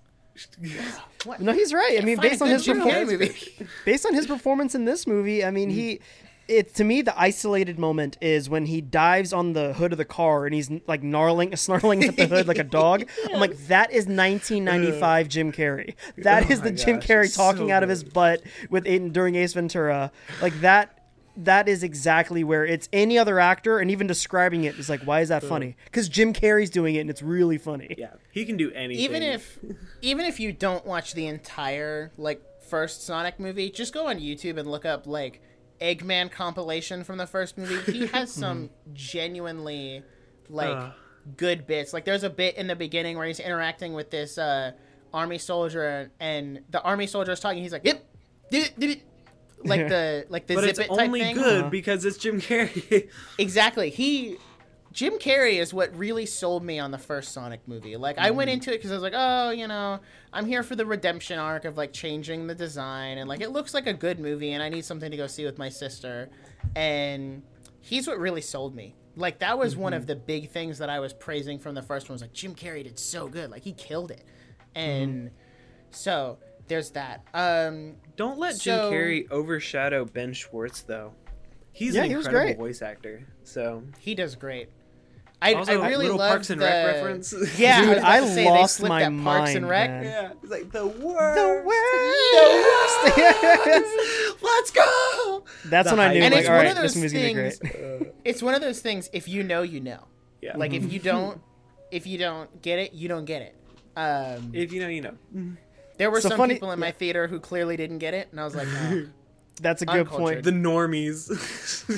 [1.39, 1.99] No, he's right.
[2.01, 3.49] I mean, based on his performance,
[3.85, 6.01] based on his performance in this movie, I mean, he.
[6.47, 10.07] It to me, the isolated moment is when he dives on the hood of the
[10.07, 13.07] car and he's like gnarling, snarling at the hood like a dog.
[13.31, 15.95] I'm like, that is 1995 Jim Carrey.
[16.17, 19.13] That Oh is the Jim gosh, Carrey talking so out of his butt with Aiden
[19.13, 20.11] during Ace Ventura.
[20.41, 20.98] Like that.
[21.39, 25.21] That is exactly where it's any other actor, and even describing it is like, why
[25.21, 25.77] is that funny?
[25.85, 27.95] Because Jim Carrey's doing it, and it's really funny.
[27.97, 29.05] Yeah, he can do anything.
[29.05, 29.59] even if
[30.03, 34.59] even if you don't watch the entire like first Sonic movie, just go on YouTube
[34.59, 35.41] and look up like
[35.81, 40.03] Eggman compilation from the first movie, he has some genuinely
[40.49, 40.91] like Uh.
[41.37, 41.93] good bits.
[41.93, 44.73] Like there's a bit in the beginning where he's interacting with this uh,
[45.15, 47.63] army soldier, and the army soldier is talking.
[47.63, 48.05] He's like, "Yep,
[48.51, 49.03] did it, did it."
[49.65, 51.35] Like the like the but zip it's it type only thing.
[51.37, 51.71] good Uh-huh.
[51.71, 53.09] because it's Jim Carrey.
[53.39, 53.91] Exactly.
[53.91, 54.37] He
[54.93, 57.97] Jim Carrey is what really sold me on the first Sonic movie.
[57.97, 58.37] Like I Mm-hmm.
[58.37, 60.01] went into it because I was like, oh, you know,
[60.33, 63.75] I'm here for the redemption arc of like changing the design and like it looks
[63.75, 66.31] like a good movie and I need something to go see with my sister.
[66.75, 67.43] And
[67.81, 68.95] he's what really sold me.
[69.17, 70.07] Like that was one of Mm-hmm.
[70.09, 72.85] the big things that I was praising from the first one was like Jim Carrey
[72.85, 73.51] did so good.
[73.51, 74.25] Like he killed it.
[74.75, 75.35] And Mm-hmm.
[75.91, 76.39] so
[76.69, 77.25] there's that.
[77.35, 81.15] Um Don't let Jim So- Carrey overshadow Ben Schwartz though.
[81.73, 82.59] He's Yeah, an he incredible great.
[82.59, 83.23] voice actor.
[83.45, 84.69] So he does great.
[85.41, 87.33] I, also, I really little love Parks and the, Rec reference.
[87.59, 89.89] Yeah, Dude, I, I say, they lost my at Parks and mind, Rec.
[89.91, 90.03] man.
[90.05, 91.39] yeah, it's like the worst.
[91.39, 93.15] The worst.
[93.15, 93.23] The
[94.35, 94.43] worst.
[94.43, 95.45] Let's go.
[95.67, 96.25] That's The when I knew, hype.
[96.25, 97.53] And like, it's all one right, of those this movie's gonna be great.
[97.55, 98.15] things.
[98.25, 99.09] It's one of those things.
[99.13, 100.09] If you know, you know.
[100.43, 100.57] Yeah.
[100.57, 101.41] Like if you don't,
[101.93, 103.55] if you don't get it, you don't get it.
[103.97, 105.15] Um, if you know, you know.
[105.99, 108.41] There were so some funny- people in my theater who clearly didn't get it, and
[108.41, 109.07] I was like, oh.
[109.61, 110.25] That's a good Uncultured.
[110.25, 110.45] point.
[110.45, 111.29] The normies.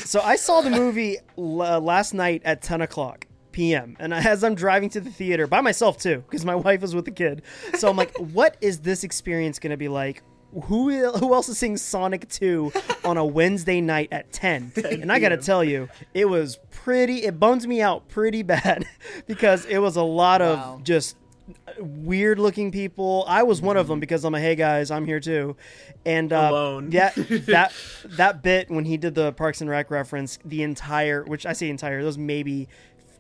[0.07, 3.97] So I saw the movie l- uh, last night at 10 o'clock p.m.
[4.01, 7.05] And as I'm driving to the theater by myself too, because my wife was with
[7.05, 7.43] the kid.
[7.77, 10.23] So I'm like, what is this experience going to be like?
[10.65, 12.73] Who who else is seeing Sonic 2
[13.05, 14.73] on a Wednesday night at 10?
[14.85, 17.25] And I got to tell you, it was pretty.
[17.25, 18.87] It bummed me out pretty bad
[19.27, 20.77] because it was a lot Wow.
[20.77, 21.15] of just
[21.79, 23.25] weird looking people.
[23.29, 25.57] I was one of them because I'm a hey guys, I'm here too.
[26.05, 26.91] And uh, Alone.
[26.93, 27.73] yeah, that
[28.07, 31.69] that bit when he did the Parks and Rec reference, the entire, which I say
[31.69, 32.69] entire, those maybe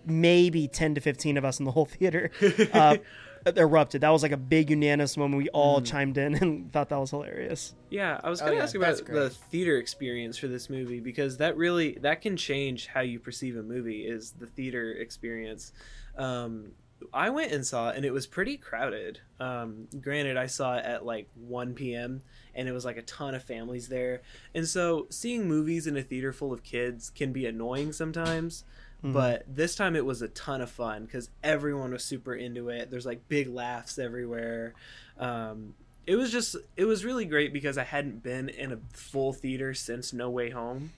[0.06, 2.30] maybe 10 to 15 of us in the whole theater
[2.72, 2.96] uh,
[3.56, 4.00] erupted.
[4.00, 5.42] That was like a big unanimous moment.
[5.42, 7.74] We all chimed in and thought that was hilarious.
[7.90, 10.70] Yeah, I was Oh, going to yeah, ask that's about the theater experience for this
[10.70, 14.92] movie because that really that can change how you perceive a movie is the theater
[14.92, 15.72] experience.
[16.16, 16.72] Um,
[17.12, 19.20] I went and saw it and it was pretty crowded.
[19.38, 22.22] Um, granted, I saw it at like 1 p.m.
[22.54, 24.22] and it was like a ton of families there,
[24.54, 28.64] and so seeing movies in a theater full of kids can be annoying sometimes.
[29.02, 32.90] But this time it was a ton of fun because everyone was super into it.
[32.90, 34.74] There's like big laughs everywhere.
[35.18, 35.74] Um,
[36.06, 39.72] it was just it was really great because I hadn't been in a full theater
[39.72, 40.92] since No Way Home,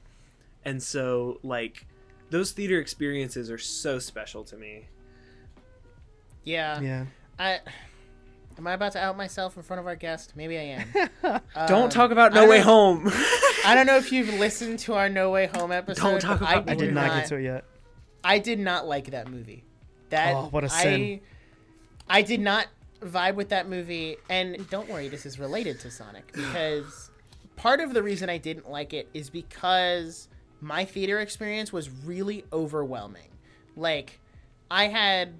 [0.64, 1.86] and so like
[2.30, 4.88] those theater experiences are so special to me.
[6.44, 7.04] Yeah, Yeah.
[7.38, 7.60] I.
[8.58, 10.34] Am I about to out myself in front of our guest?
[10.36, 11.40] Maybe I am.
[11.66, 13.08] Don't Um, talk about No Way Home.
[13.64, 16.02] I don't know if you've listened to our No Way Home episode.
[16.02, 17.64] Don't talk about I, I did did not get to it yet.
[18.22, 19.64] I did not like that movie.
[20.10, 21.20] That Oh, what a I, sin.
[22.10, 22.66] I did not
[23.00, 27.10] vibe with that movie, and don't worry, this is related to Sonic because
[27.56, 30.28] part of the reason I didn't like it is because
[30.60, 33.30] my theater experience was really overwhelming.
[33.76, 34.20] Like,
[34.70, 35.32] I had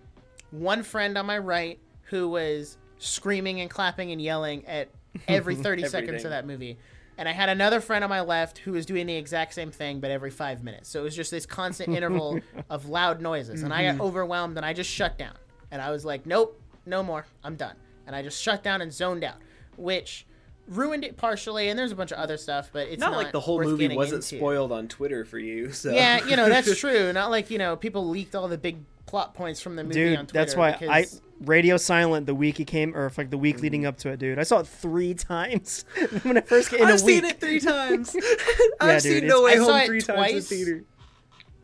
[0.53, 4.88] one friend on my right who was screaming and clapping and yelling at
[5.26, 6.78] every 30 seconds of that movie.
[7.18, 10.00] And I had another friend on my left who was doing the exact same thing,
[10.00, 10.88] but every five minutes.
[10.88, 12.40] So it was just this constant interval
[12.70, 13.62] of loud noises.
[13.62, 14.03] And I got mm-hmm.
[14.03, 15.34] overwhelmed and I just shut down.
[15.70, 17.26] And I was like, nope, no more.
[17.44, 17.76] I'm done.
[18.07, 19.36] And I just shut down and zoned out,
[19.76, 20.26] which
[20.68, 21.68] ruined it partially.
[21.68, 23.88] And there's a bunch of other stuff, but it's not, not, like the whole movie
[23.94, 24.36] wasn't into.
[24.36, 25.72] spoiled on Twitter for you.
[25.72, 27.12] So Yeah, you know, that's true.
[27.12, 30.24] Not like, you know, people leaked all the big plot points from the movie on
[30.24, 30.32] Dude, Twitter.
[30.32, 31.07] that's why I
[31.40, 33.62] radio silent the week it came, or like the week Mm.
[33.62, 34.38] leading up to it, dude.
[34.38, 35.84] I saw it three times
[36.22, 37.16] when it first came in I've a week.
[37.16, 38.14] seen it three times.
[38.80, 40.48] I've dude, seen No Way I saw Home it three times in twice.
[40.48, 40.84] theater.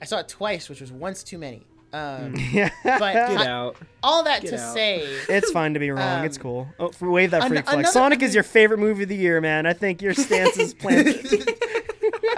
[0.03, 1.66] I saw it twice, which was once too many.
[1.93, 3.76] Um, Yeah, but Get I- out.
[4.03, 4.74] all that Get to out.
[4.74, 6.24] say, it's fine to be wrong.
[6.24, 6.68] it's Um, cool.
[6.78, 7.78] Oh, wave that an- freak flag.
[7.78, 9.64] another- Sonic I is your favorite movie of the year, man.
[9.64, 11.49] I think your stance is planted.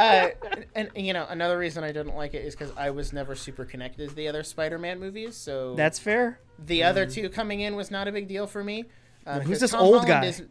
[0.52, 3.34] uh, and you know, another reason I didn't like it is because I was never
[3.34, 5.36] super connected to the other Spider-Man movies.
[5.36, 6.40] So That's fair.
[6.58, 8.84] the other two coming in was not a big deal for me.
[9.26, 10.26] Uh, who's this Tom old Holland guy?
[10.26, 10.42] Is,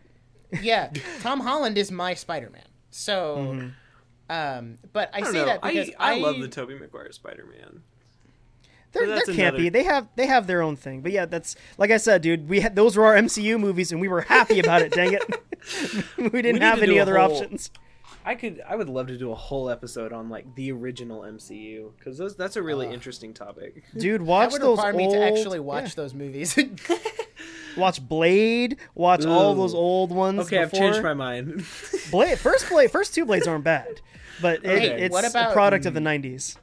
[0.62, 0.91] yeah,
[1.22, 2.64] Tom Holland is my Spider-Man.
[2.91, 3.70] So, Mm-hmm.
[4.30, 5.45] um, but I, I say know.
[5.45, 7.82] that because I, I love the Tobey Maguire Spider-Man.
[8.91, 9.39] They're, But they're campy.
[9.56, 11.02] another- They have they have their own thing.
[11.02, 12.50] But yeah, that's like I said, dude.
[12.50, 14.91] We had those were our MCU movies, and we were happy about it.
[14.93, 15.24] dang it,
[16.18, 17.70] we didn't need have any other whole- options.
[18.30, 21.94] I could I would love to do a whole episode on like the original MCU
[21.98, 22.94] because those that's a really Ugh.
[22.94, 23.84] interesting topic.
[23.98, 24.98] Dude, that watch would those require old.
[24.98, 25.94] me to actually watch yeah.
[25.96, 26.58] those movies.
[27.78, 28.78] Watch Blade.
[28.94, 30.42] Watch all those old ones.
[30.42, 31.66] Okay, I've changed my mind.
[32.12, 32.38] Blade.
[32.38, 32.92] First Blade.
[32.92, 34.02] First two Blades aren't bad,
[34.42, 36.22] but it, it's What a about- product of the mm.
[36.22, 36.58] '90s,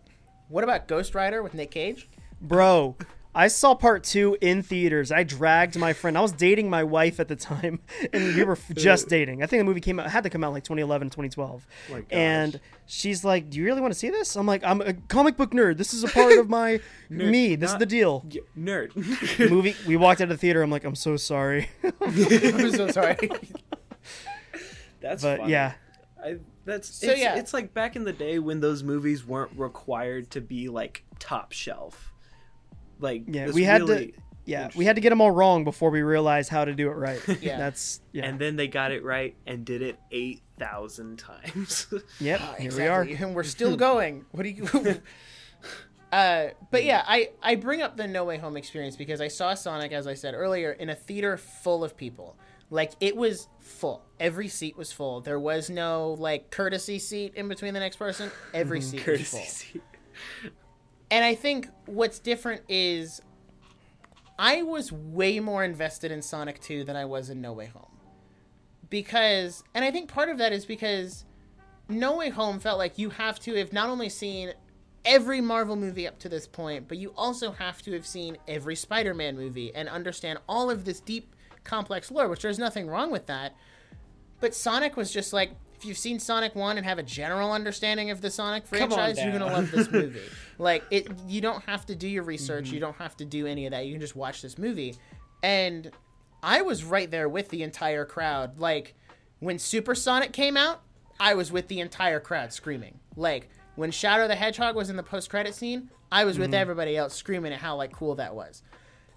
[0.49, 2.09] what about Ghost Rider with Nick Cage?
[2.41, 2.97] bro.
[3.37, 5.12] I saw part two in theaters.
[5.12, 6.16] I dragged my friend.
[6.16, 7.80] I was dating my wife at the time,
[8.14, 9.43] and we were just dating.
[9.43, 11.66] I think the movie came out had to come out like 2011, 2012.
[11.91, 12.07] My gosh.
[12.11, 15.37] and she's like, "Do you really want to see this?" I'm like, "I'm a comic
[15.37, 15.76] book nerd.
[15.76, 16.80] This is a part of my
[17.11, 17.57] me.
[17.57, 18.97] This is the deal." Y- nerd.
[19.51, 19.76] movie.
[19.87, 20.62] We walked out of the theater.
[20.62, 21.68] I'm like, "I'm so sorry,"
[22.01, 23.18] I'm so sorry.
[25.01, 25.53] That's but funny.
[25.53, 25.74] yeah,
[26.24, 27.37] I, that's So, it's, yeah.
[27.37, 31.53] it's like back in the day when those movies weren't required to be like top
[31.53, 32.12] shelf.
[32.99, 33.51] Like yeah.
[33.51, 34.12] We had really to.
[34.49, 36.94] Yeah, we had to get them all wrong before we realized how to do it
[36.94, 37.20] right.
[37.42, 37.59] Yeah.
[37.59, 38.26] that's yeah.
[38.26, 41.88] and then they got it right and did it eight thousand times.
[42.20, 43.14] yep, Ah, here exactly.
[43.14, 43.26] we are.
[43.26, 44.24] and we're still going.
[44.30, 44.68] What do you?
[46.12, 49.55] uh, but yeah, I I bring up the No Way Home experience because I saw
[49.55, 52.36] Sonic, as I said earlier, in a theater full of people.
[52.70, 54.03] Like it was full.
[54.20, 55.20] Every seat was full.
[55.20, 58.30] There was no like courtesy seat in between the next person.
[58.55, 59.40] Every seat was full.
[59.40, 59.82] seat.
[61.11, 63.20] And I think what's different is
[64.38, 67.84] I was way more invested in Sonic 2 than I was in No Way Home.
[68.90, 71.24] Because, and I think part of that is because
[71.88, 74.52] No Way Home felt like you have to have not only seen
[75.04, 78.74] every Marvel movie up to this point, but you also have to have seen every
[78.74, 81.34] Spider Man movie and understand all of this deep,
[81.64, 83.54] complex lore, which there's nothing wrong with that.
[84.40, 85.52] But Sonic was just like,
[85.87, 89.41] you've seen Sonic 1 and have a general understanding of the Sonic franchise, you're going
[89.41, 90.20] to love this movie.
[90.59, 93.66] like it you don't have to do your research, you don't have to do any
[93.66, 93.87] of that.
[93.87, 94.97] You can just watch this movie.
[95.43, 95.91] And
[96.43, 98.59] I was right there with the entire crowd.
[98.59, 98.95] Like
[99.41, 100.82] when Supersonic came out,
[101.18, 102.99] I was with the entire crowd screaming.
[103.16, 107.14] Like when Shadow the Hedgehog was in the post-credit scene, I was with everybody else
[107.14, 108.62] screaming at how like cool that was.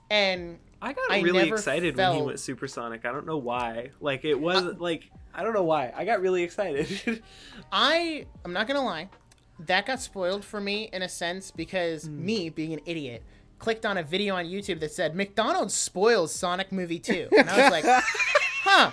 [0.10, 3.06] And I got I really excited when he went supersonic.
[3.06, 3.92] I don't know why.
[4.00, 5.92] Like it wasn't like I don't know why.
[5.96, 7.22] I got really excited.
[7.72, 9.10] I I'm not gonna lie,
[9.60, 12.26] that got spoiled for me in a sense because Hmm.
[12.26, 13.24] me being an idiot
[13.58, 17.28] clicked on a video on YouTube that said McDonald's spoils Sonic Movie 2.
[17.38, 17.84] And I was like,
[18.64, 18.92] huh,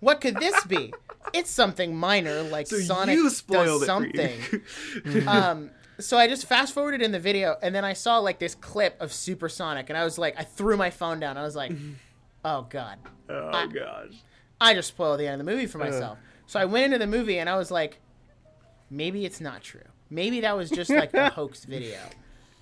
[0.00, 0.94] what could this be?
[1.34, 5.26] It's something minor like so Sonic you spoiled does it something.
[5.28, 5.70] um,
[6.00, 9.00] so I just fast forwarded in the video and then I saw like this clip
[9.00, 11.36] of Supersonic and I was like, I threw my phone down.
[11.36, 11.72] I was like,
[12.44, 12.98] oh god.
[13.28, 14.14] oh gosh.
[14.60, 16.18] I just spoiled the end of the movie for myself.
[16.46, 18.00] So I went into the movie and I was like,
[18.90, 19.82] maybe it's not true.
[20.10, 21.98] Maybe that was just like a hoax video,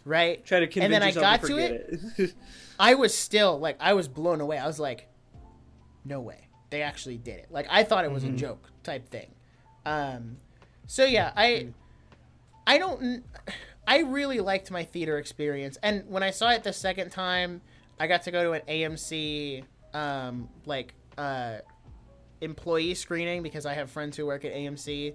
[0.04, 0.44] right?
[0.44, 2.00] Try to convince and then I got to to it.
[2.18, 2.34] it.
[2.78, 4.58] I was still like, I was blown away.
[4.58, 5.08] I was like,
[6.04, 7.46] no way, they actually did it.
[7.50, 9.30] Like I thought it was a joke type thing.
[9.84, 10.36] Um,
[10.86, 11.68] so yeah, I,
[12.66, 13.24] I don't,
[13.86, 17.60] I really liked my theater experience, and when I saw it the second time,
[17.98, 19.64] I got to go to an AMC,
[19.94, 21.58] um, like uh,
[22.40, 25.14] employee screening because I have friends who work at AMC.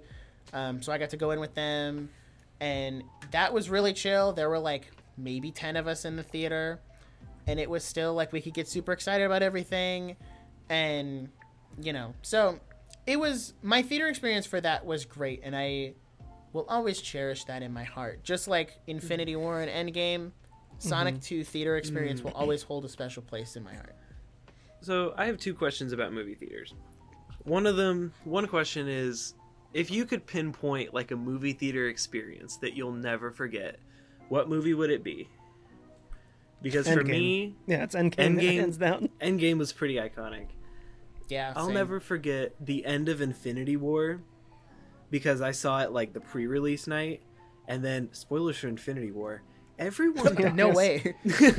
[0.52, 2.10] Um, so I got to go in with them,
[2.60, 4.32] and that was really chill.
[4.32, 6.80] There were like maybe 10 of us in the theater,
[7.46, 10.16] and it was still like we could get super excited about everything.
[10.68, 11.28] And,
[11.80, 12.58] you know, so
[13.06, 15.94] it was my theater experience for that was great, and I
[16.52, 18.22] will always cherish that in my heart.
[18.22, 19.40] Just like Infinity mm-hmm.
[19.40, 20.32] War and Endgame,
[20.78, 21.22] Sonic mm-hmm.
[21.22, 22.40] 2 theater experience will mm.
[22.40, 23.94] always hold a special place in my heart.
[24.80, 26.74] So I have two questions about movie theaters.
[27.44, 29.34] One of them, one question is,
[29.72, 33.78] if you could pinpoint like a movie theater experience that you'll never forget,
[34.28, 35.28] what movie would it be?
[36.60, 39.08] Because for me, Yeah, it's Endgame, Endgame- hands down.
[39.20, 40.46] Endgame was pretty iconic.
[41.28, 41.74] Yeah, I'll same.
[41.74, 44.20] never forget the end of Infinity War
[45.12, 47.20] because I saw it like the pre-release night,
[47.68, 49.42] and then spoilers for Infinity War.
[49.78, 50.54] Everyone dies.
[50.54, 51.14] No way.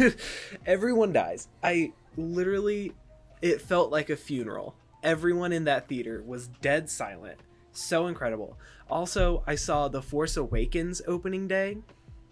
[0.65, 1.47] Everyone dies.
[1.63, 2.93] I literally,
[3.41, 4.75] it felt like a funeral.
[5.03, 7.37] Everyone in that theater was dead silent.
[7.71, 8.57] So incredible.
[8.89, 11.77] Also, I saw The Force Awakens opening day,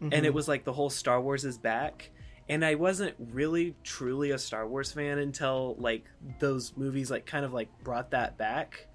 [0.02, 2.10] and it was like the whole Star Wars is back.
[2.50, 6.06] And I wasn't really truly a Star Wars fan until like
[6.40, 8.88] those movies like kind of like brought that back.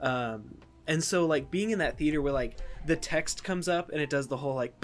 [0.00, 0.56] Um,
[0.86, 4.10] and so like being in that theater where like the text comes up and it
[4.10, 4.80] does the whole like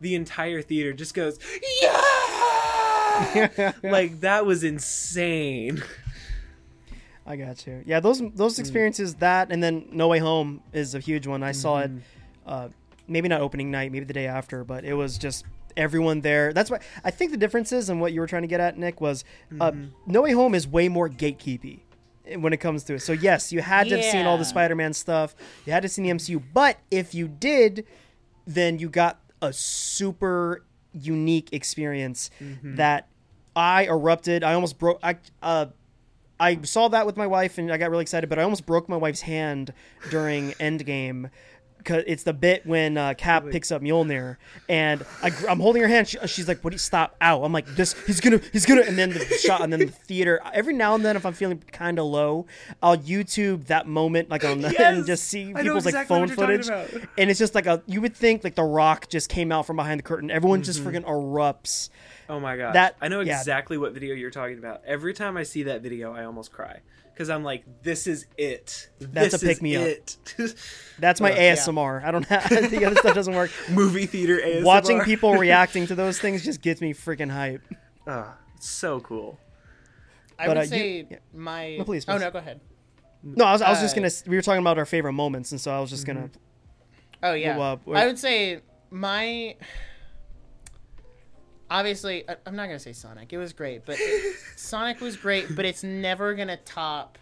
[0.00, 1.38] the entire theater just goes
[1.82, 5.82] yeah like that was insane
[7.28, 7.82] I got you.
[7.84, 11.42] Yeah, those those experiences, that and then No Way Home is a huge one.
[11.42, 11.90] I saw it,
[12.46, 12.68] uh,
[13.08, 15.44] maybe not opening night, maybe the day after, but it was just
[15.76, 16.52] everyone there.
[16.52, 18.78] That's why I think the difference is, and what you were trying to get at,
[18.78, 19.24] Nic, was
[19.60, 19.72] uh,
[20.06, 21.80] No Way Home is way more gatekeepy
[22.34, 23.00] when it comes to it.
[23.00, 25.34] So yes, you had to have seen all the Spider-Man stuff.
[25.64, 27.86] You had to see the MCU, but if you did,
[28.46, 32.30] then you got a super unique experience
[32.76, 33.08] that
[33.54, 34.44] I erupted.
[34.44, 34.98] I almost broke.
[35.02, 35.66] I uh,
[36.38, 38.88] I saw that with my wife and I got really excited, but I almost broke
[38.88, 39.72] my wife's hand
[40.10, 41.30] during Endgame
[41.86, 44.36] 'cause it's the bit when uh, Cap picks up Mjolnir,
[44.68, 46.08] and I, I'm holding her hand.
[46.08, 46.70] She, she's like, "What?
[46.70, 47.16] do you stop?
[47.22, 49.86] Ow!" I'm like, "This, he's gonna, he's gonna." And then the shot, and then the
[49.86, 50.40] theater.
[50.52, 52.46] Every now and then, if I'm feeling kind of low,
[52.82, 56.36] I'll YouTube that moment, like on the, and just see people's like phone what you're
[56.36, 57.82] talking footage, and it's just like a.
[57.86, 60.30] You would think like The Rock just came out from behind the curtain.
[60.30, 60.88] Everyone just Mm-hmm.
[60.96, 61.88] freaking erupts.
[62.28, 62.74] Oh my god!
[62.74, 63.38] That- I know yeah.
[63.38, 64.82] exactly what video you're talking about.
[64.84, 66.80] Every time I see that video, I almost cry
[67.16, 68.90] because I'm like, "This is it.
[69.00, 69.96] That's this a pick me up.
[70.98, 71.54] That's my Uh, yeah.
[71.54, 72.04] ASMR.
[72.04, 73.50] I don't have the other stuff doesn't work.
[73.70, 74.64] Movie theater ASMR.
[74.64, 77.62] Watching people reacting to those things just gets me freaking hype.
[78.06, 79.40] Ah, it's so cool.
[80.38, 81.16] I But, would uh, you- say yeah.
[81.32, 81.76] my.
[81.78, 82.60] No, please, Oh no, go ahead.
[83.22, 84.10] No, I was, I was just Uh, gonna.
[84.26, 86.18] We were talking about our favorite moments, and so I was just Mm-hmm.
[86.18, 86.30] gonna.
[87.22, 88.60] Oh yeah, Well, uh, I would say
[88.90, 89.56] my.
[91.70, 93.32] Obviously, I- I'm not gonna say Sonic.
[93.32, 93.98] It was great, but
[94.56, 97.18] Sonic was great, but it's never gonna top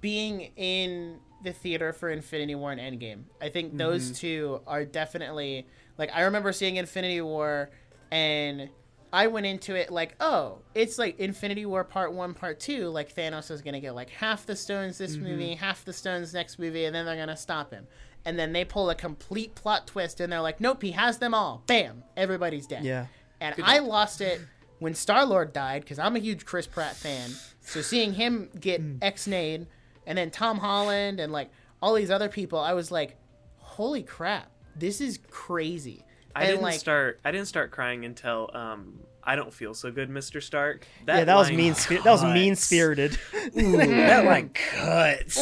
[0.00, 3.22] being in the theater for Infinity War and Endgame.
[3.40, 4.14] I think those Mm-hmm.
[4.14, 5.66] two are definitely
[5.98, 7.70] like I remember seeing Infinity War
[8.10, 8.68] and
[9.12, 12.88] I went into it like, oh, it's like Infinity War Part One, Part Two.
[12.88, 15.24] Like Thanos is gonna get like half the stones this Mm-hmm.
[15.24, 17.86] movie, half the stones next movie, and then they're gonna stop him.
[18.24, 21.32] And then they pull a complete plot twist, and they're like, nope, he has them
[21.32, 21.62] all.
[21.66, 22.84] Bam, everybody's dead.
[22.84, 23.06] Yeah.
[23.40, 24.40] And I lost it
[24.78, 27.30] when Star Lord died because I'm a huge Chris Pratt fan.
[27.60, 28.96] So seeing him get Hmm.
[29.02, 29.66] ex-nayed,
[30.06, 31.50] and then Tom Holland and like
[31.82, 33.16] all these other people, I was like,
[33.56, 36.04] holy crap, this is crazy.
[36.34, 37.20] I and didn't like, start.
[37.24, 40.42] I did't start crying until um, I don't feel so good, Mr.
[40.42, 40.86] Stark.
[41.06, 41.74] yeah, that was mean.
[41.74, 43.18] Spir- that was mean spirited.
[43.54, 45.36] that line cuts.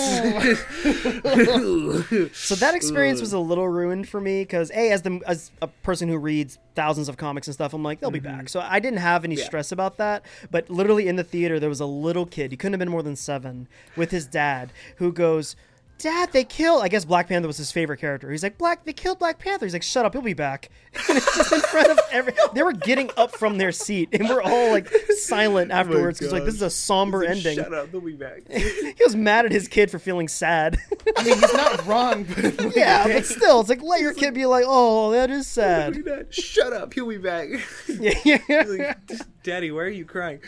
[2.32, 5.66] So that experience was a little ruined for me because a as the as a
[5.68, 8.36] person who reads thousands of comics and stuff, I'm like they'll be back.
[8.38, 8.46] Mm-hmm.
[8.48, 9.44] So I didn't have any Yeah.
[9.44, 10.24] stress about that.
[10.50, 12.50] But literally in the theater, there was a little kid.
[12.50, 15.56] He couldn't have been more than seven with his dad who goes.
[15.98, 16.82] Dad, they killed.
[16.82, 18.30] I guess Black Panther was his favorite character.
[18.30, 19.66] He's like, Black, they killed Black Panther.
[19.66, 20.70] He's like, shut up, he'll be back.
[21.08, 22.34] And it's just in front of every.
[22.54, 26.32] They were getting up from their seat, and we're all like oh silent afterwards because
[26.32, 27.56] like this is a somber ending.
[27.56, 28.42] Shut up, they'll be back.
[28.48, 30.76] He was mad at his kid for feeling sad.
[31.16, 32.24] I mean, he's not wrong.
[32.24, 36.26] But yeah, but still, it's like let your kid be like, "Oh, that is sad."
[36.30, 37.48] Shut up, he'll be back.
[37.88, 38.64] yeah, yeah.
[38.66, 38.98] Like,
[39.44, 40.40] Daddy, why are you crying?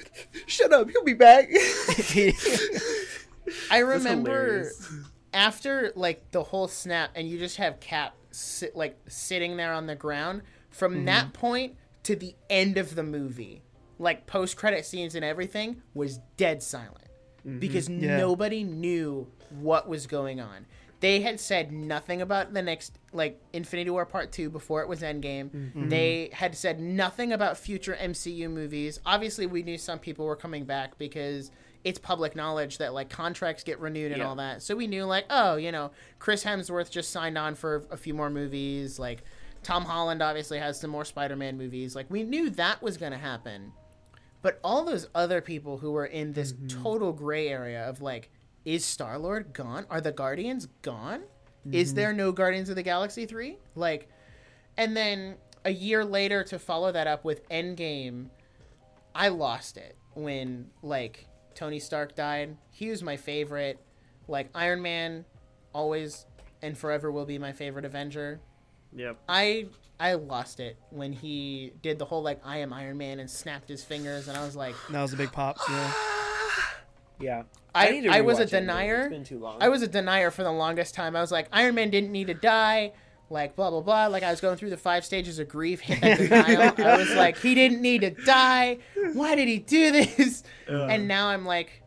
[0.47, 1.49] Shut up, he'll be back.
[3.71, 4.91] I remember hilarious.
[5.33, 9.87] After like the whole snap, and you just have Cap sit like sitting there on
[9.87, 10.43] the ground.
[10.71, 11.05] From Mm-hmm.
[11.07, 13.63] that point to the end of the movie,
[13.99, 17.05] like post credit scenes and everything, was dead silent
[17.59, 18.05] because Mm-hmm.
[18.05, 18.17] Yeah.
[18.19, 19.27] nobody knew
[19.59, 20.67] what was going on.
[21.01, 25.01] They had said nothing about the next like Infinity War Part 2 before it was
[25.01, 25.49] Endgame.
[25.51, 25.89] Mm-hmm.
[25.89, 29.01] They had said nothing about future MCU movies.
[29.07, 31.51] Obviously, we knew some people were coming back because
[31.85, 34.29] it's public knowledge that like contracts get renewed and Yeah.
[34.29, 34.63] all that.
[34.63, 38.13] So we knew like, oh, you know, Chris Hemsworth just signed on for a few
[38.15, 38.99] more movies.
[38.99, 39.23] Like
[39.63, 41.95] Tom Holland obviously has some more Spider-Man movies.
[41.97, 43.73] Like we knew that was going to happen.
[44.43, 46.83] But all those other people who were in this Mm-hmm.
[46.83, 48.31] total gray area of like,
[48.65, 49.87] is Star Lord gone?
[49.91, 51.21] Are the Guardians gone?
[51.21, 51.75] Mm-hmm.
[51.75, 53.57] Is there no Guardians of the Galaxy 3?
[53.75, 54.09] Like,
[54.77, 58.27] and then a year later to follow that up with Endgame,
[59.15, 62.57] I lost it when like Tony Stark died.
[62.71, 63.79] He was my favorite.
[64.29, 65.25] Like Iron Man,
[65.73, 66.27] always
[66.63, 68.41] and forever will be my favorite Avenger.
[68.95, 69.19] yep.
[69.29, 69.67] I
[69.99, 73.69] I lost it when he did the whole like I am Iron Man and snapped
[73.69, 75.59] his fingers, and I was like, That was a big pop.
[75.69, 75.93] Yeah.
[77.21, 77.43] Yeah.
[77.75, 79.03] I- need to I was a denier.
[79.03, 79.59] It's been too long.
[79.63, 81.15] I was a denier for the longest time.
[81.15, 82.93] I was like, Iron Man didn't need to die.
[83.33, 84.07] Like blah blah blah.
[84.09, 86.73] Like I was going through the five stages of grief, hit denial.
[86.77, 88.79] I was like, he didn't need to die.
[89.13, 90.43] Why did he do this?
[90.69, 91.83] and now I'm like,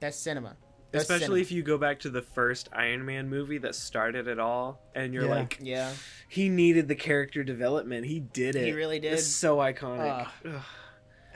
[0.00, 0.56] that's cinema.
[0.92, 1.40] That's Especially cinema.
[1.42, 5.14] if you go back to the first Iron Man movie that started it all, and
[5.14, 5.34] you're Yeah.
[5.34, 5.92] like, yeah.
[6.28, 8.06] he needed the character development.
[8.06, 8.64] He did it.
[8.64, 9.12] He really did.
[9.12, 10.22] It's so iconic.
[10.22, 10.28] Ugh.
[10.54, 10.62] Ugh.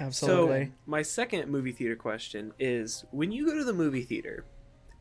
[0.00, 0.64] Absolutely.
[0.64, 4.44] So, my second movie theater question is: When you go to the movie theater,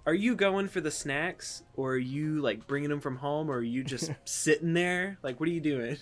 [0.05, 3.55] are you going for the snacks, or are you like bringing them from home, or
[3.57, 5.17] are you just sitting there?
[5.23, 5.97] Like, what are you doing?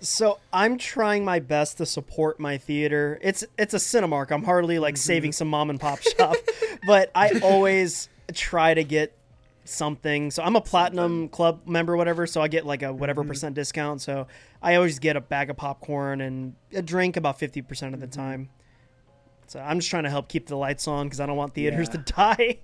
[0.00, 3.18] So I'm trying my best to support my theater.
[3.22, 4.30] It's it's a Cinemark.
[4.32, 5.00] I'm hardly like Mm-hmm.
[5.00, 6.36] saving some mom and pop shop,
[6.84, 9.16] but I always try to get
[9.64, 10.30] something.
[10.32, 12.26] So I'm a platinum club member, whatever.
[12.26, 13.28] So I get like a whatever Mm-hmm.
[13.28, 14.00] percent discount.
[14.00, 14.26] So
[14.60, 18.06] I always get a bag of popcorn and a drink about fifty percent of the
[18.08, 18.20] Mm-hmm.
[18.20, 18.48] time.
[19.46, 21.86] So I'm just trying to help keep the lights on because I don't want theaters
[21.88, 22.02] Yeah.
[22.02, 22.58] to die.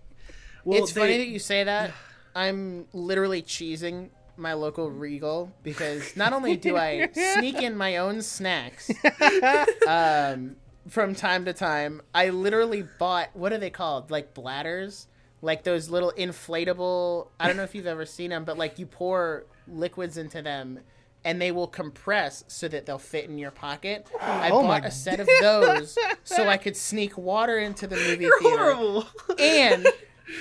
[0.64, 1.92] Well, it's they- funny that you say that.
[2.34, 4.08] I'm literally cheesing
[4.38, 8.90] my local Regal because not only do I sneak in my own snacks
[9.86, 10.56] um,
[10.88, 14.10] from time to time, I literally bought what are they called?
[14.10, 15.06] Like bladders,
[15.42, 17.28] like those little inflatable.
[17.38, 20.80] I don't know if you've ever seen them, but like you pour liquids into them.
[21.24, 24.08] And they will compress so that they'll fit in your pocket.
[24.20, 28.24] I Oh bought a set of those so I could sneak water into the movie
[28.24, 29.06] You're theater horrible.
[29.38, 29.86] and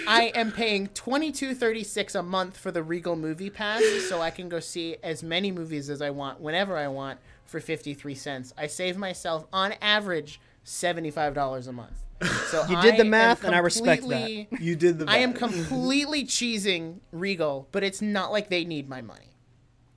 [0.07, 4.21] I am paying twenty two thirty six a month for the Regal Movie Pass, so
[4.21, 7.93] I can go see as many movies as I want whenever I want for fifty
[7.93, 8.53] three cents.
[8.57, 12.03] I save myself on average seventy five dollars a month.
[12.49, 14.29] So You did the I am math, and I respect that.
[14.61, 15.05] you did the.
[15.05, 15.15] Math.
[15.15, 19.35] I am completely cheesing Regal, but it's not like they need my money.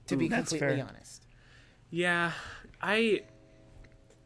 [0.06, 1.26] To be completely honest,
[1.90, 2.32] Yeah,
[2.80, 3.22] I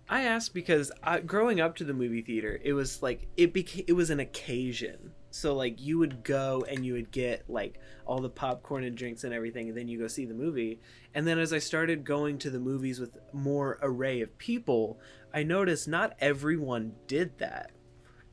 [0.08, 3.84] I asked because I, growing up to the movie theater, it was like it became
[3.88, 5.12] it was an occasion.
[5.30, 9.24] So like you would go and you would get like all the popcorn and drinks
[9.24, 10.80] and everything, and then you go see the movie.
[11.14, 14.98] And then as I started going to the movies with more array of people,
[15.32, 17.70] I noticed not everyone did that.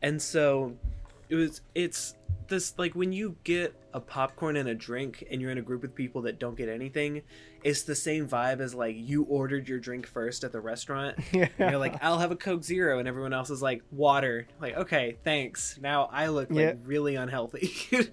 [0.01, 0.77] And so
[1.29, 2.15] it was it's
[2.47, 5.81] this like when you get a popcorn and a drink and you're in a group
[5.81, 7.21] with people that don't get anything
[7.65, 11.49] it's the same vibe as like you ordered your drink first at the restaurant and
[11.57, 14.47] you're like i'll have a coke zero and everyone else is like water.
[14.61, 15.77] Like okay thanks.
[15.81, 16.73] Now i look like Yeah.
[16.85, 17.73] really unhealthy.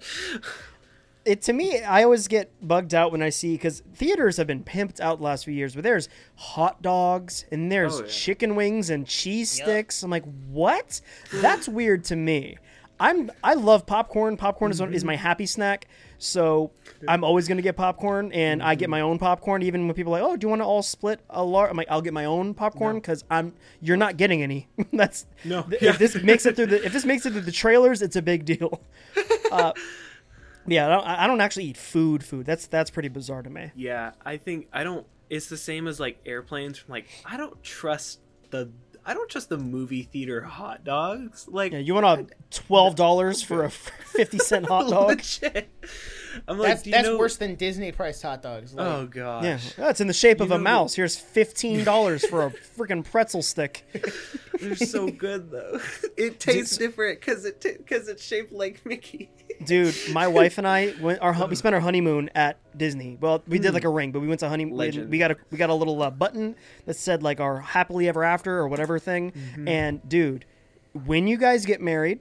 [1.25, 4.61] It to me i always get bugged out when i see because theaters have been
[4.61, 8.09] pimped out the last few years but there's hot dogs and there's Oh, yeah.
[8.09, 10.03] chicken wings and cheese sticks.
[10.03, 10.99] I'm like what?
[11.31, 12.57] That's weird to me.
[12.99, 14.35] I'm i love popcorn.
[14.35, 14.93] Popcorn is, mm-hmm.
[14.93, 15.87] is my happy snack
[16.23, 16.71] so
[17.07, 20.15] i'm always going to get popcorn and i get my own popcorn even when people
[20.15, 22.13] are like oh do you want to all split a large i'm like i'll get
[22.13, 25.63] my own popcorn because i'm you're not getting any that's No.
[25.63, 25.89] th- Yeah.
[25.91, 28.21] if this makes it through the if this makes it through the trailers it's a
[28.21, 28.81] big deal
[29.51, 29.73] uh,
[30.65, 32.23] yeah, I don't, I don't actually eat food.
[32.23, 32.45] Food.
[32.45, 33.71] That's that's pretty bizarre to me.
[33.75, 37.61] yeah i think i don't it's the same as like airplanes from like i don't
[37.63, 38.19] trust
[38.51, 38.69] the
[39.05, 43.41] i don't trust the movie theater hot dogs like Yeah, you want a twelve dollars
[43.49, 45.21] for a fifty cent hot dog?
[46.47, 48.73] i'm like that's do that's know- worse than Disney priced hot dogs.
[48.73, 50.95] Like, oh god Yeah, that's in the shape of You a mouse.
[50.95, 53.85] Here's fifteen dollars for a freaking pretzel stick.
[54.59, 55.79] They're so good though.
[56.17, 59.29] It tastes different because it because it's shaped like Mickey.
[59.63, 63.17] Dude, my wife and I went our we spent our honeymoon at Disney.
[63.19, 64.77] Well, we did like a ring, but we went to honeymoon.
[64.77, 65.09] Legend.
[65.09, 68.23] We got a we got a little uh, button that said like our happily ever
[68.23, 69.33] after or whatever thing.
[69.67, 70.45] And dude,
[71.05, 72.19] when you guys get married,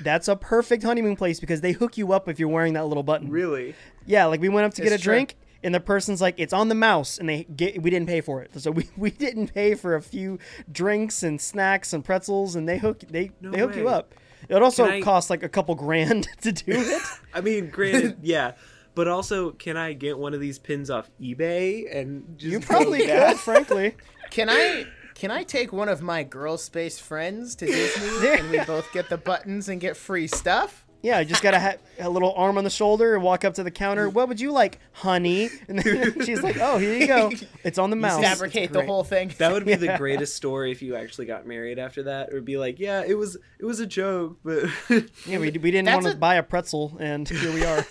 [0.00, 3.02] that's a perfect honeymoon place because they hook you up if you're wearing that little
[3.02, 3.30] button.
[3.30, 3.74] Really?
[4.06, 5.12] Yeah, like we went up to get a true.
[5.12, 8.20] drink, and the person's like, "It's on the mouse," and they get, we didn't pay
[8.20, 10.38] for it, so we, we didn't pay for a few
[10.70, 14.14] drinks and snacks and pretzels, and they hook they No they hook you up.
[14.48, 17.02] It also I- costs like a couple grand to do it.
[17.34, 18.52] I mean, granted, yeah.
[18.94, 23.06] But also, can I get one of these pins off eBay and just you probably
[23.06, 23.28] that?
[23.30, 23.94] could, frankly.
[24.30, 24.86] Can I
[25.16, 29.08] can I take one of my girl space friends to Disney and we both get
[29.08, 30.86] the buttons and get free stuff?
[31.02, 33.62] Yeah, you just gotta have a little arm on the shoulder and walk up to
[33.62, 34.08] the counter.
[34.08, 35.48] What would you like, honey?
[35.68, 37.32] And then she's like, "Oh, here you go.
[37.64, 39.32] It's on the mouse." Fabricate the whole thing.
[39.38, 42.28] That would be the greatest story if you actually got married after that.
[42.28, 44.64] It would be like, yeah, it was it was a joke, but
[45.26, 47.86] Yeah, we, we didn't want to a- buy a pretzel, and here we are.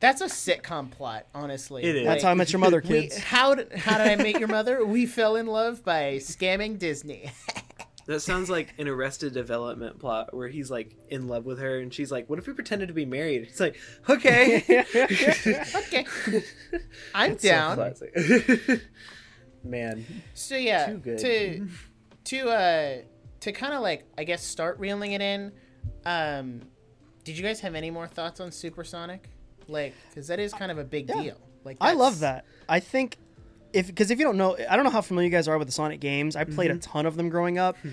[0.00, 1.82] That's a sitcom plot, honestly.
[1.82, 2.06] It is.
[2.06, 3.18] That's how I met your mother, we, kids.
[3.18, 4.84] how did how did I meet your mother?
[4.84, 7.30] We fell in love by scamming Disney.
[8.08, 11.94] That sounds like an Arrested Development plot where he's like in love with her and
[11.94, 13.76] she's like, "What if we pretended to be married?" It's like,
[14.08, 16.04] "Okay." okay,
[17.14, 17.76] I'm down.
[17.76, 18.12] Classic.
[19.64, 20.04] Man,
[20.34, 21.18] So yeah, Too good.
[21.18, 21.68] to
[22.24, 22.96] to uh
[23.40, 25.52] to kind of like I guess start reeling it in.
[26.06, 26.62] Um,
[27.24, 29.28] did you guys have any more thoughts on Supersonic?
[29.66, 31.22] Like, because that is kind of a big Yeah.
[31.22, 31.36] deal.
[31.64, 32.46] Like, I love that.
[32.68, 33.18] I think
[33.72, 35.68] if because if you don't know, I don't know how familiar you guys are with
[35.68, 36.36] the Sonic games.
[36.36, 36.78] I played Mm-hmm.
[36.78, 37.76] a ton of them growing up.
[37.78, 37.90] Hmm.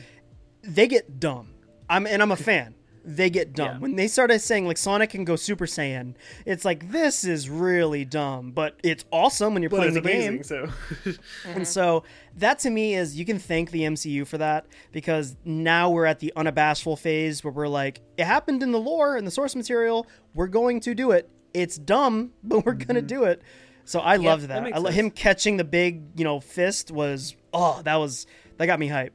[0.64, 1.50] they get dumb.
[1.90, 2.76] I'm and I'm a fan.
[3.08, 3.78] They get dumb Yeah.
[3.78, 6.16] when they started saying like Sonic can go Super Saiyan.
[6.44, 10.38] It's like this is really dumb, but it's awesome when you're but playing the amazing.
[10.38, 10.44] game.
[10.44, 10.72] So
[11.46, 12.04] And so
[12.38, 16.20] that to me is you can thank the MCU for that because now we're at
[16.20, 20.08] the unabashful phase where we're like, it happened in the lore and the source material.
[20.34, 21.30] We're going to do it.
[21.54, 23.42] It's dumb, but we're gonna do it.
[23.86, 24.64] So I loved that.
[24.64, 28.28] that I lo- him catching the big, you know, fist was oh, that was
[28.58, 29.14] that got me hype.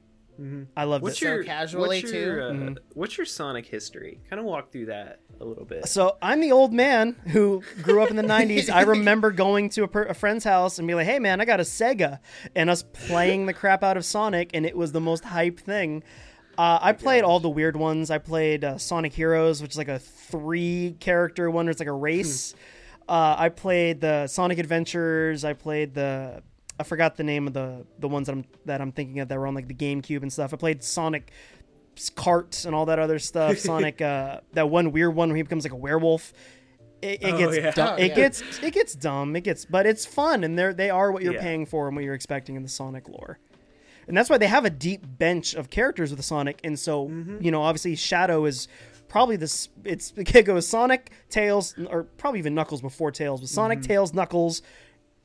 [0.75, 1.27] I loved what's it.
[1.27, 2.43] your casually, what's your, too?
[2.43, 2.75] uh, Mm-hmm.
[2.95, 4.21] What's your Sonic history?
[4.31, 5.87] Kind of walk through that a little bit.
[5.87, 8.73] So I'm the old man who grew up in the '90s.
[8.73, 11.45] I remember going to a, per- a friend's house and be like, "Hey, man, I
[11.45, 12.21] got a Sega,"
[12.57, 16.03] and us playing the crap out of Sonic, and it was the most hype thing.
[16.57, 18.11] Uh, I played all the weird ones.
[18.11, 21.93] I played uh, Sonic Heroes, which is like a three-character one where it's like a
[21.93, 22.55] race.
[23.09, 25.44] Uh, I played the Sonic Adventures.
[25.44, 26.42] I played the
[26.78, 29.38] I forgot the name of the the ones that I'm that I'm thinking of that
[29.38, 30.53] were on like the GameCube and stuff.
[30.55, 31.30] I played Sonic
[32.14, 33.59] carts and all that other stuff.
[33.68, 36.32] Sonic, uh, that one weird one where he becomes like a werewolf.
[37.03, 37.70] It, it Oh, gets yeah.
[37.72, 37.94] dumb.
[37.98, 38.14] Oh, it yeah.
[38.14, 39.34] gets it gets dumb.
[39.36, 41.40] It gets, but it's fun, and they're they are what you're Yeah.
[41.42, 43.38] paying for and what you're expecting in the Sonic lore.
[44.09, 46.61] And that's why they have a deep bench of characters with the Sonic.
[46.64, 47.38] And so, Mm-hmm.
[47.44, 48.66] you know, obviously Shadow is
[49.11, 49.69] probably this.
[49.85, 54.15] It's the it goes Sonic, Tails, or probably even Knuckles before Tails, but Sonic, Tails,
[54.15, 54.63] Knuckles,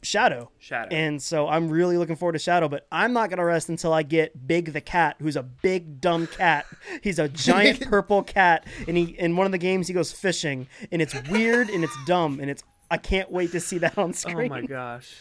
[0.02, 0.44] Shadow.
[0.44, 0.60] Mm-hmm.
[0.60, 0.96] Shadow.
[0.96, 4.04] And so I'm really looking forward to Shadow, but I'm not gonna rest until I
[4.04, 6.66] get Big the cat, who's a big dumb cat.
[7.02, 10.68] He's a giant purple cat, and he in one of the games he goes fishing,
[10.92, 14.14] and it's weird and it's dumb, and it's I can't wait to see that on
[14.14, 14.52] screen.
[14.52, 15.14] Oh my gosh,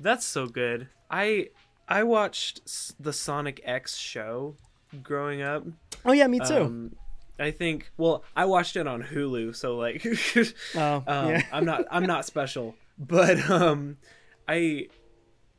[0.00, 0.88] that's so good.
[1.10, 1.48] I
[1.88, 2.60] I watched
[3.02, 4.56] the Sonic X show
[5.02, 5.64] growing up.
[6.04, 6.54] Oh yeah, me too.
[6.54, 6.96] Um,
[7.38, 7.90] I think.
[7.96, 10.04] Well, I watched it on Hulu, so like,
[10.74, 11.42] oh um, yeah.
[11.52, 13.98] I'm not I'm not special, but um,
[14.48, 14.88] I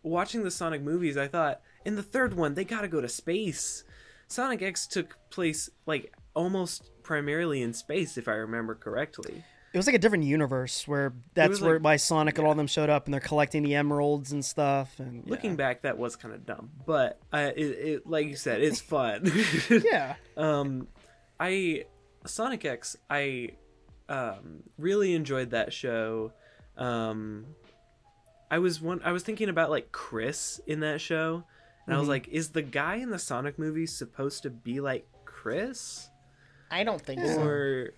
[0.04, 1.18] watching the Sonic movies.
[1.18, 3.84] I thought in the third one they got to go to space.
[4.28, 9.44] Sonic X took place like almost primarily in space, if I remember correctly.
[9.74, 12.68] It was like a different universe where that's where like- why Sonic and all them
[12.68, 15.00] showed up and they're collecting the emeralds and stuff.
[15.00, 15.30] And yeah.
[15.30, 18.80] Looking back, that was kind of dumb, but uh, it, it, like you said, it's
[18.82, 19.32] fun.
[19.70, 20.88] yeah, um,
[21.40, 21.86] I
[22.26, 23.50] Sonic X, I
[24.10, 26.34] um, really enjoyed that show.
[26.78, 27.46] Um,
[28.50, 29.02] I was one.
[29.04, 31.44] I was thinking about like Chris in that show,
[31.86, 35.08] and I was like, is the guy in the Sonic movie supposed to be like
[35.26, 36.10] Chris,
[36.72, 37.42] I don't think so.
[37.42, 37.90] or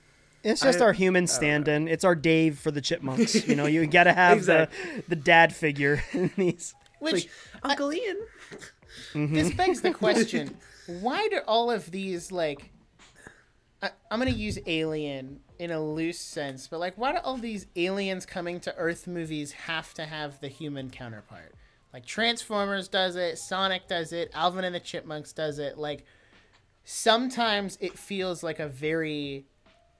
[0.43, 1.87] it's just I- our human stand-in.
[1.87, 3.47] It's our Dave for the Chipmunks.
[3.47, 4.69] you know, you got to have the
[5.07, 6.73] the dad figure in these.
[6.99, 7.29] Which like
[7.63, 8.17] Uncle Ian?
[9.13, 12.71] this begs the question: Why do all of these like?
[13.82, 17.67] I, I'm gonna use alien in a loose sense, but like, why do all these
[17.75, 21.53] aliens coming to Earth movies have to have the human counterpart?
[21.93, 25.77] Like Transformers does it, Sonic does it, Alvin and the Chipmunks does it.
[25.77, 26.05] Like
[26.84, 29.45] sometimes it feels like a very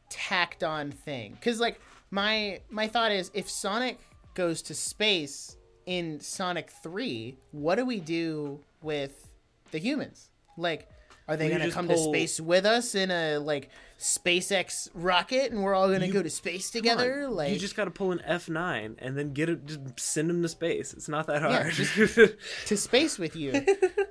[0.10, 4.00] tacked on thing because like my my thought is if sonic
[4.34, 5.56] goes to space
[5.86, 9.30] in sonic 3 what do we do with
[9.70, 10.90] the humans like
[11.30, 13.70] are they gonna come pull- to space with us in a like
[14.00, 17.86] spacex rocket and we're all gonna go to space together on, like you just got
[17.86, 19.66] to pull an F nine and then get it.
[19.66, 20.94] Just send him to space.
[20.94, 21.72] It's not that hard.
[21.74, 21.96] just-
[22.68, 23.52] to space with you.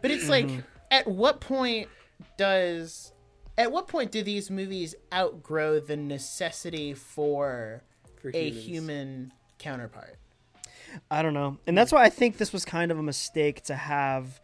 [0.00, 0.60] But it's like, Mm-hmm.
[0.90, 1.88] at what point
[2.36, 3.12] does,
[3.56, 7.82] at what point do these movies outgrow the necessity for
[8.22, 10.16] For a human counterpart?
[11.10, 13.74] I don't know, and that's why I think this was kind of a mistake to
[13.74, 14.40] have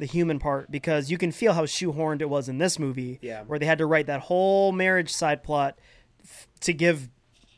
[0.00, 3.18] the human part because you can feel how shoehorned it was in this movie.
[3.22, 3.42] Yeah.
[3.44, 5.78] where they had to write that whole marriage side plot
[6.24, 7.08] f- to give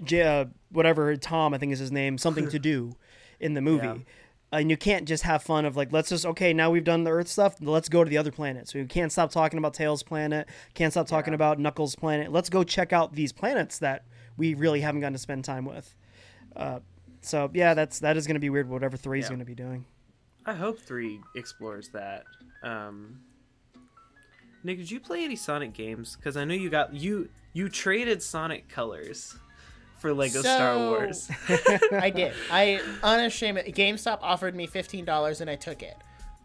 [0.04, 2.92] J- uh, whatever Tom I think is his name something to do
[3.40, 3.86] in the movie.
[3.86, 3.96] Yeah.
[4.54, 7.10] And you can't just have fun of like let's just okay now we've done the
[7.10, 8.74] Earth stuff let's go to the other planets.
[8.74, 10.46] We can't stop talking about Tails' planet.
[10.74, 11.36] Can't stop talking Yeah.
[11.36, 12.30] about Knuckles' planet.
[12.32, 14.04] Let's go check out these planets that
[14.36, 15.94] we really haven't gotten to spend time with.
[16.54, 16.80] Uh,
[17.22, 18.68] so yeah, that's that is going to be weird.
[18.68, 19.28] Whatever three is Yeah.
[19.30, 19.86] going to be doing.
[20.44, 22.24] I hope three explores that.
[22.62, 23.20] Um,
[24.64, 26.16] Nic, did you play any Sonic games?
[26.16, 29.36] Because I know you got you you traded Sonic colors
[29.98, 31.30] for Lego Star Wars.
[31.92, 32.34] I did.
[32.50, 35.96] I unashamedly, GameStop offered me fifteen dollars and I took it.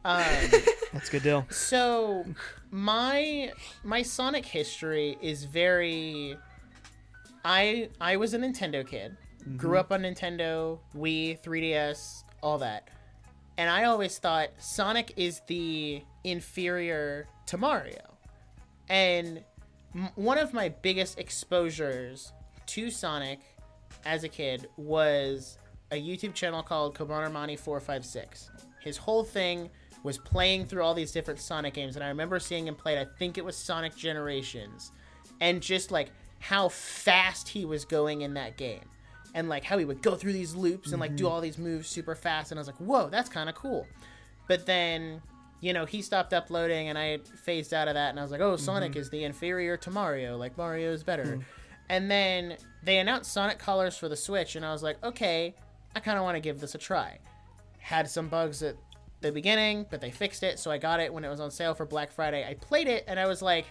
[0.06, 0.24] Um,
[0.94, 1.46] That's a good deal.
[1.50, 2.26] So
[2.72, 3.52] my
[3.84, 6.38] my Sonic history is very
[7.44, 9.18] I I was a Nintendo kid.
[9.56, 12.90] Grew up on Nintendo, Wii, 3DS, all that.
[13.58, 18.18] And I always thought Sonic is the inferior to Mario.
[18.90, 19.44] And
[19.96, 22.34] m- one of my biggest exposures
[22.68, 23.40] to Sonic
[24.06, 25.58] as a kid was
[25.92, 28.50] a YouTube channel called Kobanarmani456.
[28.80, 29.70] His whole thing
[30.04, 33.00] was playing through all these different Sonic games, and I remember seeing him play.
[33.00, 34.92] I think it was Sonic Generations,
[35.42, 38.86] and just like how fast he was going in that game,
[39.38, 41.34] and like how he would go through these loops and like do mm-hmm.
[41.34, 43.86] all these moves super fast, and I was like, whoa, that's kind of cool.
[44.48, 45.22] But then,
[45.62, 48.42] you know, he stopped uploading, and I phased out of that, and I was like,
[48.42, 48.66] oh, mm-hmm.
[48.66, 50.38] Sonic is the inferior to Mario.
[50.38, 51.36] Like Mario is better.
[51.36, 51.42] Hmm.
[51.88, 55.54] And then they announced Sonic Colors for the Switch, and I was like, okay,
[55.96, 57.20] I kind of want to give this a try.
[57.78, 58.76] Had some bugs at
[59.22, 61.76] the beginning, but they fixed it, so I got it when it was on sale
[61.76, 62.44] for Black Friday.
[62.44, 63.68] I played it, and I was like,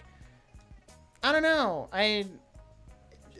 [1.21, 2.25] I don't know, I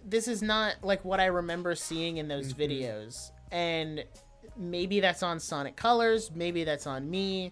[0.07, 4.03] this is not like what I remember seeing in those videos, and
[4.55, 7.51] maybe that's on Sonic Colors, maybe that's on me,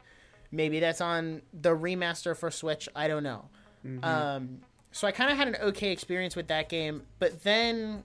[0.52, 2.88] maybe that's on the remaster for Switch.
[2.96, 3.50] I don't know.
[4.02, 4.62] Um,
[4.92, 8.04] so I kind of had an okay experience with that game, but then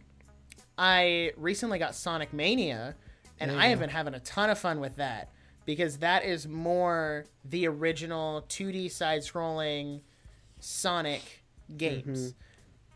[0.77, 2.97] I recently got Sonic Mania,
[3.39, 5.31] and I have been having a ton of fun with that
[5.65, 10.01] because that is more the original 2D side scrolling
[10.59, 11.45] Sonic
[11.77, 12.35] games.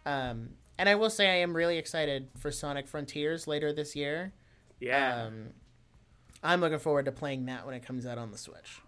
[0.04, 0.08] Mm-hmm.
[0.12, 0.48] Um,
[0.78, 4.32] and I will say I am really excited for Sonic Frontiers later this year.
[4.80, 5.24] Yeah.
[5.26, 5.50] Um,
[6.42, 8.80] I'm looking forward to playing that when it comes out on the Switch.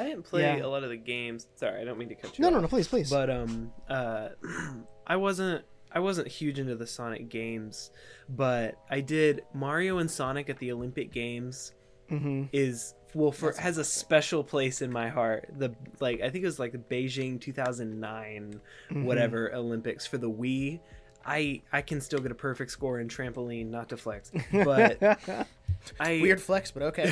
[0.00, 0.64] I didn't play Yeah.
[0.64, 1.48] a lot of the games.
[1.56, 2.54] Sorry, I don't mean to cut you No, off.
[2.54, 3.10] no, no, please, please.
[3.10, 4.28] But um uh
[5.06, 7.90] I wasn't I wasn't huge into the Sonic games,
[8.28, 11.72] but I did Mario and Sonic at the Olympic Games
[12.08, 15.48] hmm is well for That's has a special place in my heart.
[15.56, 18.60] The like I think it was like the Beijing 2009
[18.90, 19.04] Mm-hmm.
[19.04, 20.80] whatever Olympics for the Wii.
[21.26, 25.02] I I can still get a perfect score in trampoline, not to flex, but
[26.00, 27.10] I Weird flex, but okay.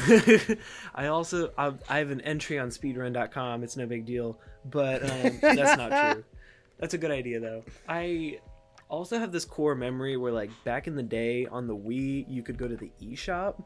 [0.94, 3.62] I also I, I have an entry on speedrun.com.
[3.62, 6.24] It's no big deal, but um, that's not true.
[6.78, 7.64] That's a good idea though.
[7.88, 8.38] I
[8.90, 12.42] also have this core memory where like back in the day on the Wii, you
[12.42, 13.62] could go to the eShop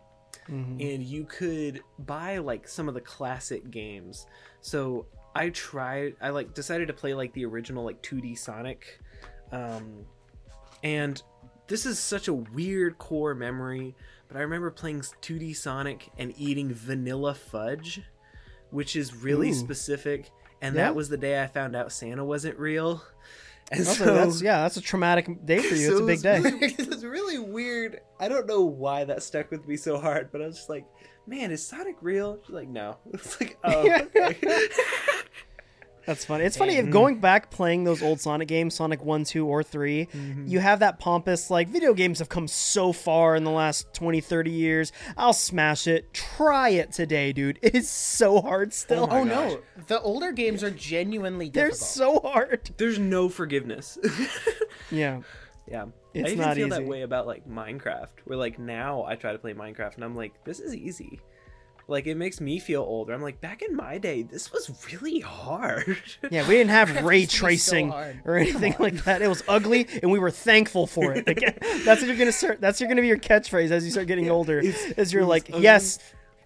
[0.49, 0.81] Mm-hmm.
[0.81, 4.27] and you could buy like some of the classic games.
[4.61, 9.01] So I tried I like decided to play like the original like 2D Sonic
[9.53, 10.05] um
[10.83, 11.23] and
[11.69, 13.95] this is such a weird core memory,
[14.27, 18.01] but I remember playing 2D Sonic and eating vanilla fudge,
[18.71, 19.55] which is really Ooh.
[19.55, 20.31] specific.
[20.62, 20.85] And Yeah?
[20.87, 23.03] that was the day I found out Santa wasn't real.
[23.73, 25.91] And Also, so that's yeah, that's a traumatic day for you.
[25.93, 26.41] It's a big day.
[26.41, 28.01] was weird- It was really weird.
[28.19, 30.85] I don't know why that stuck with me so hard, but I was just like,
[31.27, 34.37] "Man, is Sonic real?" She's like, "No." It's like, "Oh, okay."
[36.11, 36.43] That's funny.
[36.43, 40.07] It's funny if going back playing those old Sonic games, Sonic 1, 2, or 3,
[40.07, 40.45] mm-hmm.
[40.45, 44.20] you have that pompous, like, video games have come so far in the last 20,
[44.20, 44.91] 30 years.
[45.16, 46.12] I'll smash it.
[46.12, 47.61] Try it today, dude.
[47.70, 49.05] It is so hard still.
[49.05, 51.89] Oh, oh my oh no, the older games are genuinely They're difficult.
[51.89, 52.70] so hard.
[52.77, 53.97] There's no forgiveness.
[54.91, 55.20] Yeah.
[55.70, 56.77] yeah, It's I even not feel easy.
[56.77, 60.16] that way about like Minecraft, where like now I try to play Minecraft and I'm
[60.16, 61.20] like, "This is easy."
[61.89, 63.12] Like it makes me feel older.
[63.12, 65.98] I'm like, back in my day, this was really hard.
[66.31, 67.93] Yeah, we didn't have ray be so tracing
[68.24, 69.23] or anything like that.
[69.23, 71.27] It was ugly, and we were thankful for it.
[71.27, 71.40] Like,
[71.85, 72.61] that's what you're gonna start.
[72.61, 74.61] That's you're gonna be your catchphrase as you start getting older.
[74.61, 75.62] Is you're like, ugly.
[75.62, 75.98] yes,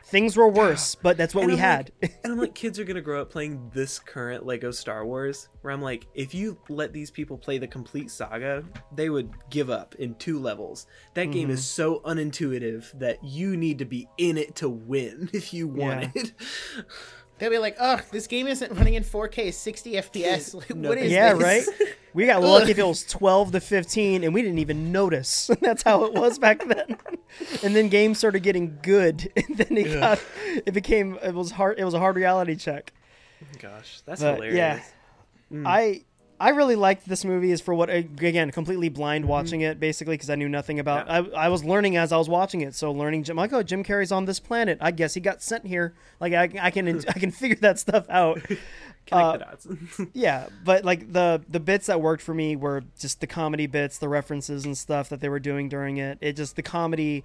[0.06, 1.90] things were worse, but that's what And we I'm had.
[2.02, 5.48] like- and I'm like, kids are gonna grow up playing this current Lego Star Wars.
[5.62, 8.64] Where I'm like, if you let these people play the complete saga,
[8.94, 10.86] they would give up in two levels.
[11.14, 11.54] That game Mm-hmm.
[11.54, 16.02] is so unintuitive that you need to be in it to win if you want
[16.02, 16.10] Yeah.
[16.22, 16.32] it.
[17.38, 20.54] They'll be like, "Oh, this game isn't running in 4K, 60 FPS.
[20.54, 21.88] Like, No, what is yeah, this?" right.
[22.14, 25.50] We got lucky if it was 12 to 15, and we didn't even notice.
[25.60, 26.96] That's how it was back then.
[27.64, 30.22] and then games started getting good, and then it got,
[30.64, 31.78] it became, it was hard.
[31.78, 32.92] It was a hard reality check.
[33.58, 34.56] Gosh, that's But, hilarious.
[35.50, 35.62] yeah.
[35.66, 36.04] I
[36.40, 39.30] I really liked this movie is for what again completely blind mm-hmm.
[39.30, 41.36] watching it basically because I knew nothing about Yeah.
[41.36, 43.84] I, I was learning as I was watching it so learning Jim like oh Jim
[43.84, 47.12] Carrey's on this planet I guess he got sent here like I, I can I
[47.12, 48.40] can figure that stuff out
[49.06, 49.66] Connect uh, the dots.
[50.14, 53.98] yeah but like the the bits that worked for me were just the comedy bits
[53.98, 57.22] the references and stuff that they were doing during it it just the comedy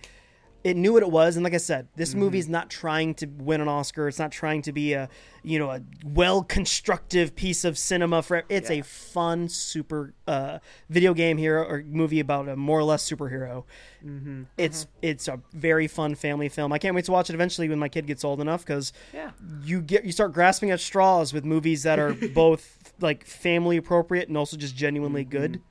[0.63, 2.53] it knew what it was and like i said this movie's mm-hmm.
[2.53, 4.07] not trying to win an oscar.
[4.07, 5.09] It's not trying to be a
[5.43, 10.59] you know a well constructive piece of cinema for it's a fun super uh
[10.89, 13.63] video game here or movie about a more or less superhero.
[14.05, 14.43] Mm-hmm.
[14.57, 14.91] It's mm-hmm.
[15.01, 16.73] it's a very fun family film.
[16.73, 19.31] I can't wait to watch it eventually when my kid gets old enough because yeah.
[19.63, 24.27] you get you start grasping at straws with movies that are both like family appropriate
[24.27, 25.61] and also just genuinely good.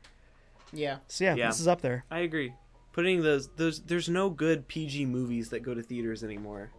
[0.73, 0.99] Yeah.
[1.09, 1.47] so yeah, Yeah.
[1.49, 2.05] this is up there.
[2.11, 2.53] I agree.
[2.99, 6.73] Putting those those there's no good PG movies that go to theaters anymore,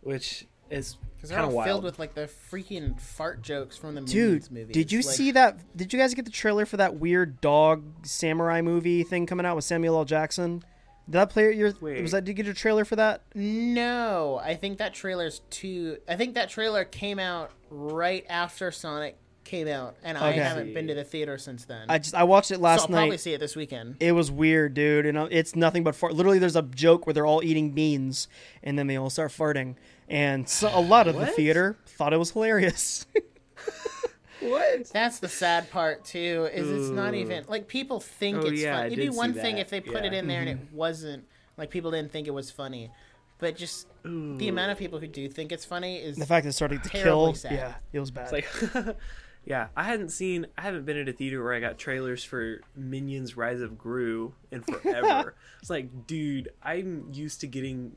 [0.00, 1.68] which is Because they're kind all of wild.
[1.68, 4.74] filled with like the freaking fart jokes from the Dude, Minions movies.
[4.74, 5.76] did you Like, see that?
[5.76, 9.54] Did you guys get the trailer for that weird dog samurai movie thing coming out
[9.54, 10.04] with Samuel L.
[10.04, 10.58] Jackson?
[11.06, 11.72] Did that play your?
[11.80, 12.02] Wait.
[12.02, 12.24] Was that?
[12.24, 13.22] Did you get a trailer for that?
[13.36, 15.98] No, I think that trailer's too.
[16.08, 19.16] I think that trailer came out right after Sonic
[19.48, 20.38] came out, and I Okay.
[20.38, 21.86] haven't been to the theater since then.
[21.88, 22.98] I just I watched it so last I'll night.
[22.98, 23.96] probably see it this weekend.
[23.98, 26.14] It was weird, dude, and uh, it's nothing but fart.
[26.14, 28.28] Literally, there's a joke where they're all eating beans,
[28.62, 29.74] and then they all start farting,
[30.08, 31.34] and so a lot of the What?
[31.34, 33.06] theater thought it was hilarious.
[34.40, 34.86] what?
[34.92, 36.48] That's the sad part too.
[36.52, 38.86] Is it's not even like people think Oh, it's yeah, I funny.
[38.88, 39.62] It'd did be see one thing that.
[39.62, 40.18] if they put it Yeah.
[40.20, 40.62] in there and Mm-hmm.
[40.68, 41.24] it wasn't
[41.56, 42.90] like people didn't think it was funny,
[43.38, 46.50] but just the amount of people who do think it's funny is the fact that
[46.50, 47.02] it's starting to Terribly
[47.32, 47.52] kill, sad.
[47.52, 48.32] yeah, it was bad.
[48.32, 48.96] It's like,
[49.48, 52.60] yeah, I hadn't seen, I haven't been at a theater where I got trailers for
[52.76, 55.34] Minions: Rise of Gru in forever.
[55.62, 57.96] it's like, dude, I'm used to getting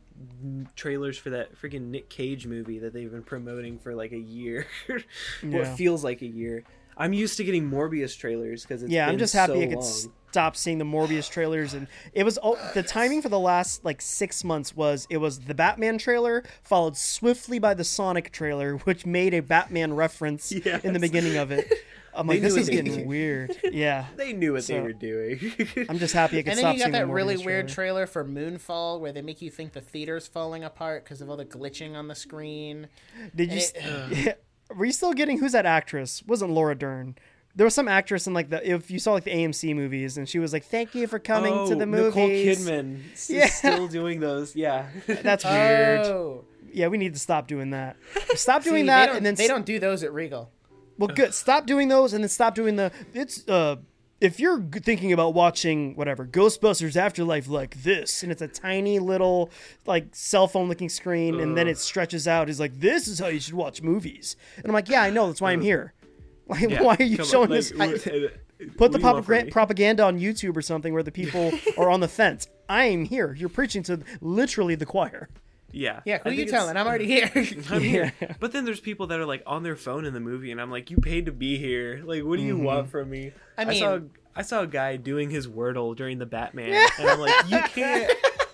[0.78, 4.66] trailers for that freaking Nick Cage movie that they've been promoting for like a year.
[5.44, 5.60] Yeah.
[5.60, 6.64] What feels like a year.
[7.02, 9.76] I'm used to getting Morbius trailers because it's Yeah, I'm just happy so I could
[9.80, 10.12] long.
[10.32, 14.02] stop seeing the Morbius trailers, and it was oh, the timing for the last like
[14.02, 19.06] six months was it was the Batman trailer followed swiftly by the Sonic trailer, which
[19.06, 20.52] made a Batman reference
[20.84, 21.72] in the beginning of it.
[22.14, 23.08] I'm like, this is getting did.
[23.08, 23.56] weird.
[23.72, 25.40] Yeah, They knew what they were doing.
[25.90, 28.04] I'm just happy I could And stop then you got seeing that really weird trailer.
[28.06, 31.38] trailer for Moonfall where they make you think the theater's falling apart because of all
[31.38, 32.90] the glitching on the screen.
[33.34, 33.62] Did you?
[33.82, 34.36] And s-
[34.76, 36.24] Were you still getting who's that actress?
[36.28, 37.16] Wasn't Laura Dern?
[37.56, 40.28] There was some actress in like the if you saw like the AMC movies, and
[40.30, 43.48] she was like, "Thank you for coming to the movies." Oh, Nicole Kidman s- Yeah.
[43.48, 44.56] still doing those.
[44.56, 44.86] Yeah.
[45.08, 46.06] That's weird.
[46.06, 47.98] Oh, Yeah, we need to stop doing that.
[48.36, 50.50] Stop doing See, that, and then they s- don't do those at Regal.
[50.98, 51.34] Well, good.
[51.34, 52.92] Stop doing those, and then stop doing the.
[53.14, 53.78] It's uh,
[54.22, 59.50] if you're thinking about watching whatever Ghostbusters Afterlife like this, and it's a tiny little
[59.86, 63.28] like cell phone looking screen, and then it stretches out, is like this is how
[63.28, 64.36] you should watch movies.
[64.58, 65.28] And I'm like, yeah, I know.
[65.28, 65.94] That's why I'm here.
[66.48, 66.82] Like, Yeah.
[66.82, 67.72] why are you Come on, showing like, this?
[68.06, 68.28] what- uh,
[68.78, 69.52] Put the do you want from propaganda me?
[69.52, 72.48] propaganda on YouTube or something where the people are on the fence.
[72.70, 73.34] I am here.
[73.34, 75.30] You're preaching to literally the choir.
[75.74, 76.02] Yeah.
[76.06, 76.78] Yeah, I who you think telling?
[76.78, 77.32] I'm already here.
[77.70, 78.14] I'm here.
[78.40, 80.72] But then there's people that are like on their phone in the movie, and I'm
[80.72, 82.02] like, you paid to be here.
[82.04, 83.32] Like, what do you want from me?
[83.58, 87.20] I saw mean- I saw a guy doing his Wordle during the Batman, and I'm
[87.20, 88.12] like, you can't.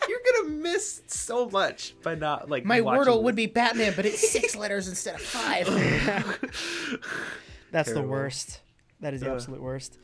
[0.09, 2.65] You're gonna miss so much by not like.
[2.65, 5.67] My watching Wordle would be Batman, but it's six letters instead of five.
[7.71, 8.61] That's the worst.
[9.01, 9.97] That is the Uh, absolute worst.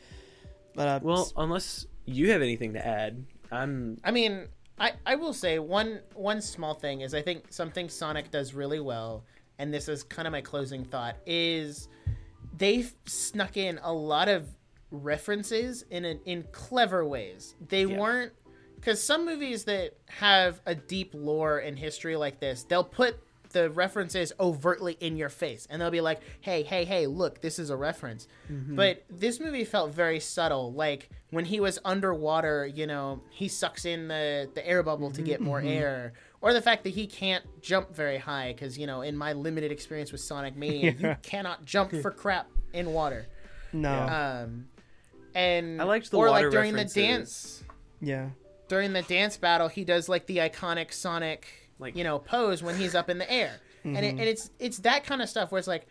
[0.75, 3.99] But uh, Well, unless you have anything to add, I'm.
[4.03, 4.47] I mean,
[4.79, 8.79] I, I will say one one small thing is I think something Sonic does really
[8.79, 9.23] well,
[9.59, 11.87] and this is kind of my closing thought, is
[12.57, 14.47] they've snuck in a lot of
[14.91, 17.55] references in an, in clever ways.
[17.67, 18.33] They weren't
[18.75, 23.17] because some movies that have a deep lore and history like this, they'll put
[23.53, 27.59] the references overtly in your face and they'll be like, hey, hey, hey, look, this
[27.59, 28.27] is a reference.
[28.51, 28.75] Mm-hmm.
[28.75, 30.73] But this movie felt very subtle.
[30.73, 35.21] Like when he was underwater, you know, he sucks in the, the air bubble to
[35.21, 35.69] mm-hmm, get more mm-hmm.
[35.69, 36.13] air.
[36.41, 39.71] Or the fact that he can't jump very high, because, you know, in my limited
[39.71, 43.27] experience with Sonic Mania, you cannot jump for crap in water.
[43.71, 43.93] no.
[43.93, 44.65] Um,
[45.35, 47.63] and I liked the or water like during the dance
[48.03, 48.29] yeah.
[48.67, 52.75] during the dance battle, he does like the iconic Sonic, Like- you know, pose when
[52.75, 55.59] he's up in the air, and it, and it's it's that kind of stuff where
[55.59, 55.85] it's like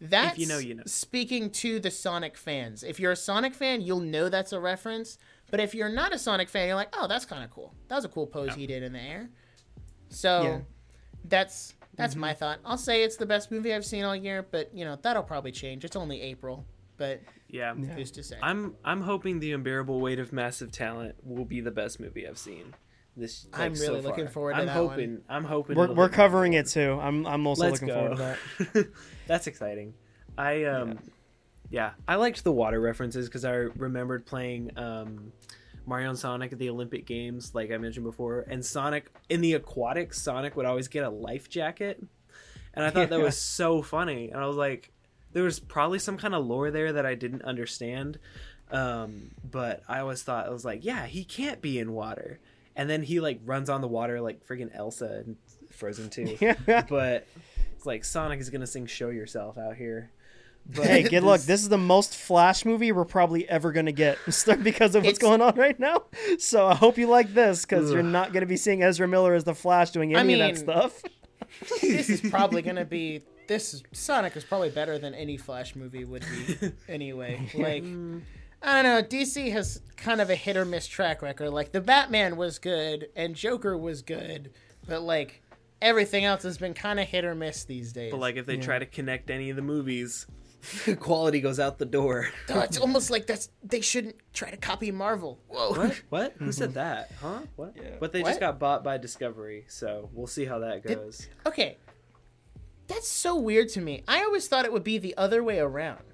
[0.00, 0.82] that's you know, you know.
[0.86, 2.82] speaking to the Sonic fans.
[2.82, 5.18] If you're a Sonic fan, you'll know that's a reference.
[5.50, 7.74] But if you're not a Sonic fan, you're like, oh, that's kind of cool.
[7.88, 9.30] That was a cool pose he did in the air.
[10.08, 10.60] So Yeah.
[11.24, 12.20] that's that's mm-hmm.
[12.20, 12.58] my thought.
[12.64, 15.52] I'll say it's the best movie I've seen all year, but you know that'll probably
[15.52, 15.84] change.
[15.84, 17.74] It's only April, but Yeah.
[17.74, 18.36] who's to say?
[18.42, 22.38] I'm I'm hoping the unbearable weight of massive talent will be the best movie I've
[22.38, 22.74] seen.
[23.16, 24.88] This like, I'm really so looking forward to I'm that one.
[24.88, 25.20] hoping.
[25.28, 25.76] I'm hoping.
[25.76, 26.66] We're, it'll we're covering mark.
[26.66, 26.98] it too.
[27.00, 28.16] I'm I'm also Let's looking go.
[28.16, 28.92] forward to that.
[29.26, 29.94] That's exciting.
[30.36, 30.98] I um
[31.70, 31.92] yeah.
[32.08, 35.32] I liked the water references because I remembered playing um
[35.86, 39.54] Mario and Sonic at the Olympic Games, like I mentioned before, and Sonic in the
[39.54, 42.02] aquatics, Sonic would always get a life jacket.
[42.72, 44.30] And I thought that was so funny.
[44.30, 44.92] And I was like,
[45.32, 48.18] there was probably some kind of lore there that I didn't understand.
[48.70, 52.40] Um, but I always thought I was like, yeah, he can't be in water.
[52.76, 55.36] And then he like runs on the water like friggin' Elsa and
[55.70, 56.54] Frozen 2.
[56.88, 57.26] but
[57.76, 60.10] it's like Sonic is gonna sing "Show Yourself" out here.
[60.66, 61.42] But hey, good luck.
[61.42, 64.18] This is the most Flash movie we're probably ever gonna get
[64.62, 66.04] because of what's It's- going on right now.
[66.38, 69.44] So I hope you like this because you're not gonna be seeing Ezra Miller as
[69.44, 71.02] the Flash doing any of mean- that stuff.
[71.82, 76.24] this is probably gonna be this Sonic is probably better than any Flash movie would
[76.30, 77.48] be anyway.
[77.54, 78.22] Like mm.
[78.64, 81.50] I don't know, DC has kind of a hit or miss track record.
[81.50, 84.52] Like the Batman was good and Joker was good,
[84.88, 85.42] but like
[85.82, 88.10] everything else has been kind of hit or miss these days.
[88.10, 90.26] but like if they try to connect any of the movies,
[91.00, 92.28] quality goes out the door.
[92.48, 95.38] Oh, it's almost like that's they shouldn't try to copy Marvel.
[95.48, 95.74] Whoa.
[95.74, 96.02] What?
[96.08, 96.32] What?
[96.38, 96.74] Who said hmm.
[96.76, 97.12] that?
[97.20, 97.40] Huh?
[97.56, 97.74] What?
[98.00, 98.30] But they What?
[98.30, 101.28] just got bought by Discovery, so we'll see how that Did- goes.
[101.46, 101.76] Okay.
[102.86, 104.04] That's so weird to me.
[104.06, 106.04] I always thought it would be the other way around.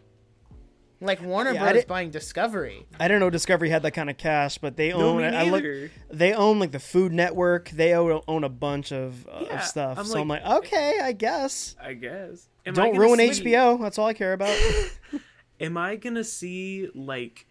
[1.02, 1.72] Like Warner Yeah, Bros.
[1.74, 2.86] did- buying Discovery.
[2.98, 5.16] I don't know Discovery had that kind of cash, but they No, own.
[5.18, 5.64] me I look,
[6.10, 7.70] they own like the Food Network.
[7.70, 9.98] They own, own a bunch of, uh, Yeah, of stuff.
[9.98, 11.74] I'm so I'm like- like, okay, I guess.
[11.82, 12.48] I guess.
[12.66, 13.80] Am Don't gonna ruin see- HBO.
[13.80, 14.54] That's all I care about.
[15.60, 17.46] Am I gonna see like?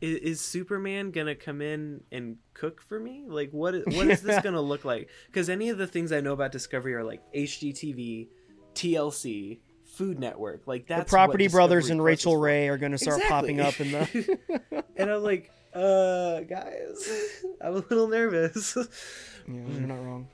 [0.00, 3.24] Is, is Superman gonna come in and cook for me?
[3.26, 3.74] Like, what?
[3.74, 5.08] is- What is this gonna look like?
[5.26, 8.28] Because any of the things I know about Discovery are like HGTV,
[8.74, 9.60] TLC,
[9.96, 10.66] Food Network.
[10.66, 12.40] Like the that's Property what Brothers and Rachel is.
[12.40, 13.56] Ray are going to start Exactly.
[13.56, 14.84] popping up in the.
[14.96, 18.76] and I'm like, uh, guys, I'm a little nervous.
[19.46, 20.28] Yeah, you're not wrong.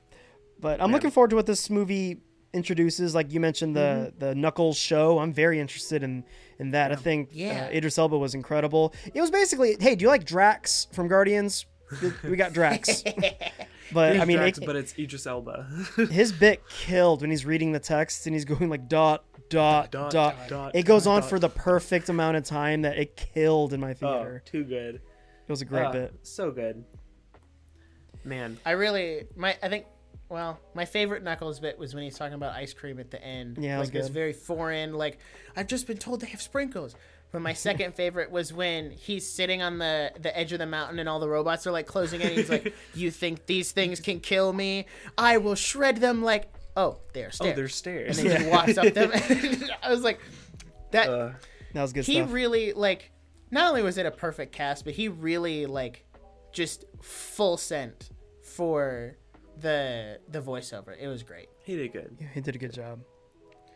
[0.60, 2.20] But I'm looking forward to what this movie
[2.52, 3.12] introduces.
[3.12, 3.80] Like you mentioned, the
[4.12, 4.18] Mm-hmm.
[4.20, 5.18] the Knuckles show.
[5.18, 6.22] I'm very interested in
[6.60, 6.92] in that.
[6.92, 7.66] I think Yeah.
[7.68, 8.94] uh, Idris Elba was incredible.
[9.12, 11.66] It was basically, hey, do you like Drax from Guardians?
[12.22, 13.02] We got Drax.
[13.92, 15.66] but I mean, Drax, it- but it's Idris Elba.
[16.10, 20.10] his bit killed when he's reading the text and he's going like dot dot Dot,
[20.10, 20.36] dot.
[20.38, 21.30] dot, dot, it goes dot, on dot.
[21.30, 24.42] for the perfect amount of time that it killed in my oh, theater.
[24.46, 24.94] too good.
[24.96, 25.02] It
[25.52, 26.14] was a great Ah, bit.
[26.22, 26.84] So good.
[28.24, 29.86] Man, I really my I think
[30.28, 33.58] well, my favorite Knuckles bit was when he's talking about ice cream at the end.
[33.60, 34.94] Yeah, it like was this very foreign.
[34.94, 35.18] Like
[35.56, 36.94] I've just been told they have sprinkles.
[37.32, 40.98] But my second favorite was when he's sitting on the the edge of the mountain
[40.98, 42.28] and all the robots are like closing in.
[42.30, 44.86] He's like, "You think these things can kill me?
[45.16, 48.18] I will shred them like oh, they're oh, there's stairs.
[48.18, 49.10] and then he walks up them.
[49.82, 50.20] I was like,
[50.92, 51.32] that Uh,
[51.74, 52.32] That was good he stuff.
[52.32, 53.10] really like
[53.50, 56.04] not only was it a perfect cast but he really like
[56.52, 58.10] just full sent
[58.42, 59.16] for
[59.58, 62.16] the the voiceover it was great he did good.
[62.20, 63.00] Yeah, he did a good job.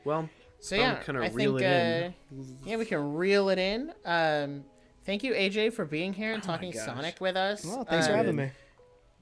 [0.04, 0.28] Well,
[0.60, 2.38] so I'm yeah gonna i reel think it in.
[2.40, 4.64] uh, yeah we can reel it in um
[5.04, 8.12] thank you aj for being here and Oh talking sonic with us Well, thanks for
[8.14, 8.50] Um, having me.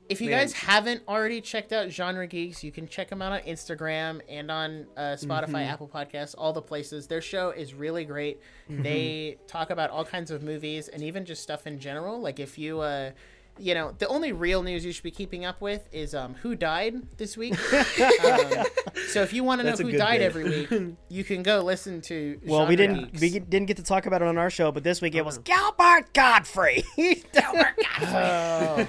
[0.08, 0.40] If you Man.
[0.40, 4.86] guys haven't already checked out GenreGeeks, you can check them out on Instagram and on
[4.96, 5.56] uh, Spotify, Mm-hmm.
[5.56, 7.06] Apple Podcasts, all the places.
[7.06, 8.40] Their show is really great.
[8.70, 8.82] Mm-hmm.
[8.82, 12.20] They talk about all kinds of movies and even just stuff in general.
[12.20, 13.12] Like if you, uh,
[13.58, 16.54] you know, the only real news you should be keeping up with is um, who
[16.54, 17.52] died this week.
[18.24, 18.64] um,
[19.08, 20.22] so if you want to know who died bit.
[20.24, 22.40] every week, you can go listen to.
[22.46, 23.20] Well, we didn't Geeks.
[23.20, 25.38] we didn't get to talk about it on our show, but this week it was
[25.38, 25.42] Oh.
[25.42, 26.84] Gilbert Gottfried.
[26.96, 27.76] Gilbert
[28.08, 28.86] Oh.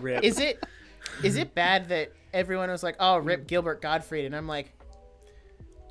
[0.00, 0.22] rip.
[0.24, 0.62] is it
[1.22, 4.72] is it bad that everyone was like, "Oh, rip Gilbert Gottfried," and I'm like,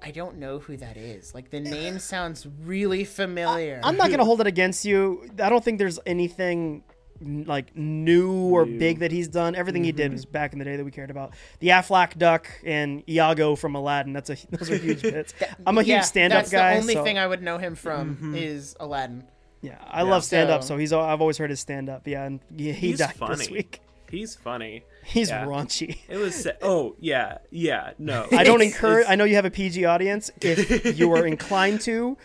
[0.04, 1.34] I don't know who that is.
[1.34, 3.82] Like the name sounds really familiar.
[3.84, 5.28] I'm not gonna hold it against you.
[5.40, 8.78] I don't think there's anything n- like new or New.
[8.80, 9.56] big that he's done.
[9.56, 9.98] Everything he Mm-hmm.
[9.98, 11.34] did was back in the day that we cared about.
[11.60, 14.14] The Aflac Duck and Iago from Aladdin.
[14.14, 15.34] That's a those are huge bits.
[15.66, 16.76] I'm a yeah, huge stand-up that's guy.
[16.76, 19.24] the only so- thing I would know him from is Aladdin.
[19.62, 20.62] yeah, I love stand-up.
[20.64, 22.08] So- So he's I've always heard his stand-up.
[22.08, 23.36] Yeah, and he, he He's died funny.
[23.38, 23.82] this week.
[24.10, 24.84] He's funny.
[25.04, 25.46] He's Yeah.
[25.46, 25.98] raunchy.
[26.08, 26.36] It was.
[26.44, 27.92] sa- Oh yeah, yeah.
[27.98, 29.06] No, I don't encourage.
[29.10, 30.30] I know you have a PG audience.
[30.42, 32.16] If you are inclined to,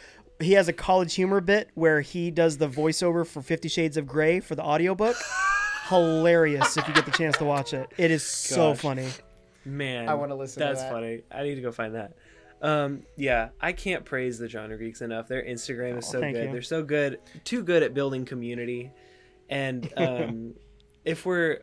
[0.41, 4.41] he has a CollegeHumor bit where he does the voiceover for Fifty Shades of Grey
[4.41, 5.17] for the audiobook.
[5.89, 7.93] Hilarious if you get the chance to watch it.
[7.99, 8.79] It is so Gosh.
[8.81, 9.09] funny.
[9.65, 10.69] Man, I wanna listen to that.
[10.75, 10.93] That's that.
[10.93, 11.23] funny.
[11.33, 12.13] I need to go find that.
[12.63, 15.29] Um, yeah, I can't praise the GenreGeeks enough.
[15.29, 16.35] Their Instagram is Oh, so good.
[16.47, 16.53] you.
[16.53, 18.91] They're so good, too good at building community.
[19.49, 20.55] And um,
[21.05, 21.61] if we're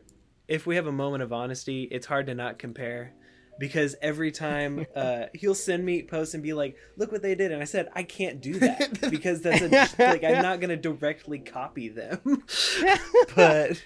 [0.47, 3.13] if we have a moment of honesty, it's hard to not compare
[3.59, 7.51] because every time uh, he'll send me posts and be like, "Look what they did,"
[7.51, 9.67] and I said, "I can't do that because that's a,
[10.03, 12.19] like I'm not gonna directly copy them."
[13.35, 13.81] but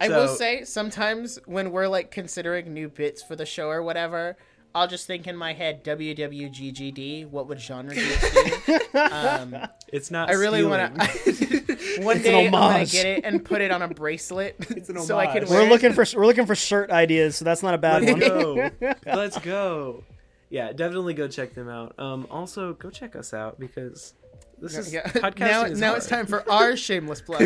[0.00, 4.36] I will say sometimes when we're like considering new bits for the show or whatever,
[4.74, 7.28] I'll just think in my head WWGGD.
[7.28, 8.98] What would GenreGeeks do?
[8.98, 10.30] um, it's not.
[10.30, 11.63] I really want to.
[12.02, 14.88] one It's an day I'm gonna get it and put it on a bracelet, It's
[14.88, 15.70] an so I can wear We're it.
[15.70, 18.20] looking for we're looking for shirt ideas, so that's not a bad Let's one.
[18.20, 18.70] go.
[19.06, 20.04] Let's go.
[20.50, 21.98] Yeah, definitely go check them out.
[21.98, 24.14] Um, also go check us out because
[24.60, 25.02] this is Yeah.
[25.08, 25.38] podcasting.
[25.40, 25.98] now, is now hard.
[25.98, 27.40] it's time for our shameless plug.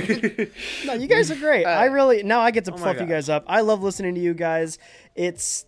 [0.84, 1.64] No, you guys are great.
[1.64, 3.44] Uh, I really now I get to oh fluff you guys up.
[3.46, 4.78] I love listening to you guys.
[5.14, 5.64] It's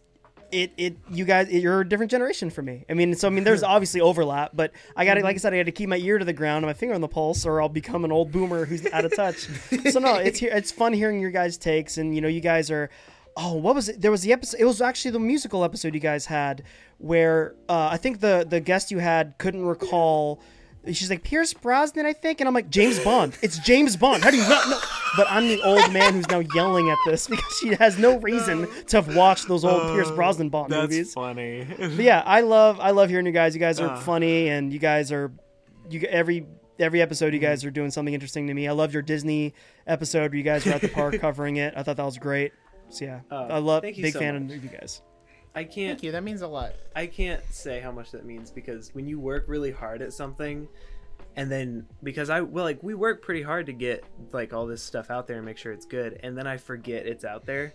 [0.53, 2.85] it it you guys you're a different generation for me.
[2.89, 5.55] I mean, so I mean, there's obviously overlap, but I got to like I said,
[5.55, 7.47] I got to keep my ear to the ground and my finger on the pulse,
[7.47, 9.49] or I'll become an old boomer who's out of touch.
[9.91, 12.91] so no, it's it's fun hearing your guys' takes, and you know, you guys are.
[13.37, 14.01] Oh, what was it?
[14.01, 14.61] There was the episode.
[14.61, 16.65] It was actually the musical episode you guys had,
[16.99, 20.41] where uh, I think the the guest you had couldn't recall.
[20.87, 23.37] She's like Pierce Brosnan, I think, and I'm like James Bond.
[23.43, 24.23] It's James Bond.
[24.25, 24.79] How do you not know?
[25.17, 28.67] But I'm the old man who's now yelling at this because she has no reason
[28.87, 31.15] to have watched those old Pierce Brosnan Bond movies.
[31.15, 31.67] That's movies.
[31.77, 31.89] funny.
[31.97, 33.55] But yeah, I love I love hearing you guys.
[33.55, 34.01] You guys are Uh.
[34.01, 35.31] funny, and you guys are
[35.91, 36.47] you every
[36.79, 38.67] every episode you guys are doing something interesting to me.
[38.67, 39.53] I love your Disney
[39.87, 41.75] episode where you guys were at the park covering it.
[41.77, 42.53] I thought that was great.
[42.89, 44.57] So yeah, Uh, I love thank you big so fan much.
[44.57, 45.03] of you guys.
[45.55, 45.99] I can't.
[45.99, 46.13] Thank you.
[46.13, 46.75] That means a lot.
[46.95, 50.69] I can't say how much that means because when you work really hard at something,
[51.37, 54.83] and then because I well like we work pretty hard to get like all this
[54.83, 57.75] stuff out there and make sure it's good, and then I forget it's out there.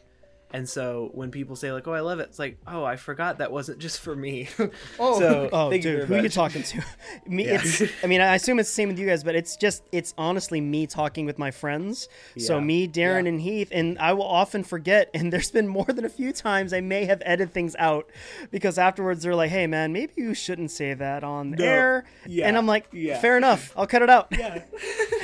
[0.54, 3.40] And so when people say like, "Oh, I love it," it's like, "Oh, I forgot
[3.40, 4.48] that wasn't just for me."
[5.00, 6.82] Oh, so Oh, dude, who are you talking to?
[7.28, 7.60] me, Yeah.
[7.62, 7.82] it's.
[8.04, 10.62] I mean, I assume it's the same with you guys, but it's just, it's honestly
[10.62, 12.08] me talking with my friends.
[12.38, 13.30] So me, Darren, Yeah.
[13.30, 15.10] and Heath, and I will often forget.
[15.14, 18.10] And there's been more than a few times I may have edited things out
[18.52, 21.66] because afterwards they're like, "Hey, man, maybe you shouldn't say that on No.
[21.66, 22.48] air." Yeah.
[22.48, 23.20] And I'm like, Yeah.
[23.20, 24.62] "Fair enough, I'll cut it out." Yeah,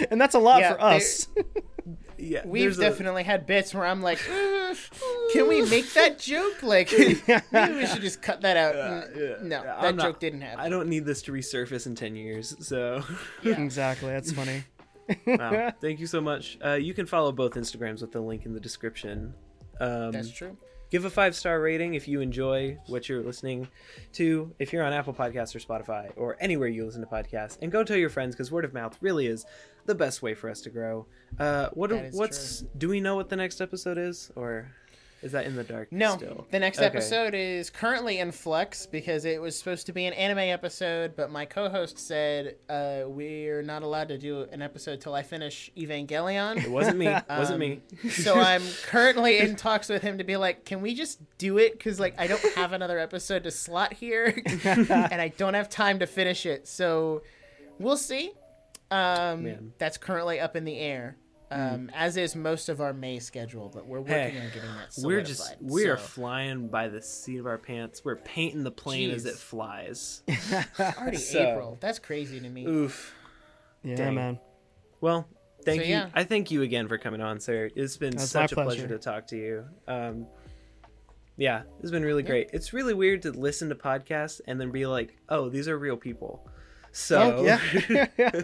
[0.10, 1.28] and that's a lot Yeah, for us.
[2.22, 2.42] Yeah.
[2.46, 4.76] We've there's a- definitely had bits where I'm like, "Uh,
[5.34, 6.62] Can we make that joke?
[6.64, 6.92] Like,
[7.52, 8.76] maybe we should just cut that out.
[8.76, 10.60] N- Yeah, no, yeah, that I'm not- joke didn't happen.
[10.60, 13.04] I don't need this to resurface in 10 years, so
[13.44, 14.10] exactly.
[14.10, 14.64] That's funny.
[15.28, 15.74] wow.
[15.82, 16.58] Thank you so much.
[16.64, 19.34] Uh, you can follow both Instagrams with the link in the description.
[19.80, 20.56] Um, That's true.
[20.92, 23.68] Give a five star rating if you enjoy what you're listening
[24.14, 24.54] to.
[24.60, 27.84] If you're on Apple Podcasts or Spotify or anywhere you listen to podcasts, and go
[27.84, 29.46] tell your friends because word of mouth really is
[29.88, 31.08] the best way for us to grow.
[31.40, 34.70] Uh, what what's do we know what the next episode is or
[35.22, 35.92] is that in the dark?
[35.92, 36.48] No, still?
[36.52, 36.86] the next Okay.
[36.88, 41.30] episode is currently in flux because it was supposed to be an anime episode, but
[41.32, 46.64] my co-host said uh, we're not allowed to do an episode till I finish Evangelion.
[46.64, 47.08] It wasn't me.
[47.08, 47.82] It wasn't Um, me.
[48.10, 51.74] so I'm currently in talks with him to be like, can we just do it?
[51.74, 54.34] Because like I don't have another episode to slot here,
[54.66, 56.68] and I don't have time to finish it.
[56.68, 57.22] So
[57.80, 58.32] we'll see.
[58.90, 61.16] Um, that's currently up in the air.
[61.52, 64.94] Um, as is most of our May schedule, but we're working Hey, on getting that.
[65.04, 65.70] We're just solidified.
[65.72, 68.04] we are So- flying by the seat of our pants.
[68.06, 70.24] We're painting the plane as it flies.
[70.80, 71.78] already So- April.
[71.82, 72.66] That's crazy to me.
[72.66, 73.14] Oof.
[73.84, 74.16] Yeah, Dang.
[74.16, 74.40] man.
[75.02, 75.28] Well,
[75.66, 75.94] thank So, you.
[75.94, 76.10] yeah.
[76.14, 77.70] I thank you again for coming on, sir.
[77.76, 78.88] It's been That's such a pleasure pleasure.
[78.88, 79.66] to talk to you.
[79.88, 80.28] Um,
[81.38, 82.52] yeah, it's been really great.
[82.54, 85.98] It's really weird to listen to podcasts and then be like, "Oh, these are real
[85.98, 86.48] people."
[86.92, 87.60] So Oh, yeah.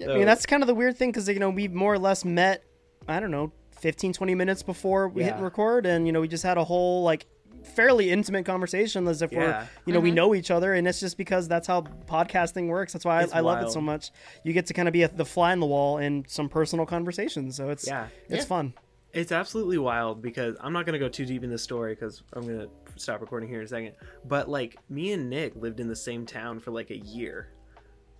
[0.00, 2.24] I mean, that's kind of the weird thing because, you know, we more or less
[2.24, 2.64] met,
[3.08, 5.42] I don't know, 15, 20 minutes before we hit Yeah.
[5.42, 5.86] record.
[5.86, 7.26] And, you know, we just had a whole, like,
[7.62, 9.38] fairly intimate conversation as if Yeah.
[9.38, 10.16] we're, you know, we mm-hmm.
[10.16, 10.74] know each other.
[10.74, 12.92] And it's just because that's how podcasting works.
[12.92, 14.10] That's why I, I love it so much.
[14.42, 16.86] You get to kind of be a, the fly in the wall in some personal
[16.86, 17.56] conversations.
[17.56, 18.08] So it's, Yeah.
[18.28, 18.44] it's Yeah.
[18.44, 18.74] fun.
[19.12, 22.42] It's absolutely wild because I'm not gonna go too deep in the story because I'm
[22.42, 22.66] gonna
[22.96, 23.92] stop recording here in a second.
[24.24, 27.48] But like me and Nic lived in the same town for like a year,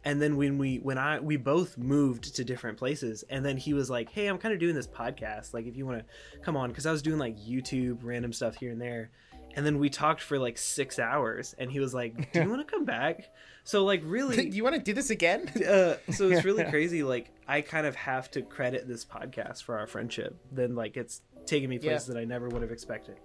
[0.04, 3.72] and then when we when I we both moved to different places, and then he
[3.74, 5.54] was like, "Hey, I'm kind of doing this podcast.
[5.54, 8.56] Like, if you want to come on," because I was doing like YouTube random stuff
[8.56, 9.10] here and there.
[9.56, 12.66] And then we talked for like six hours, and he was like, "Do you want
[12.66, 13.30] to come back?"
[13.64, 15.48] So like really, do you want to do this again?
[15.68, 17.02] uh, so it's really crazy.
[17.02, 20.36] Like I kind of have to credit this podcast for our friendship.
[20.52, 23.16] Then like it's taken me places that I never would have expected.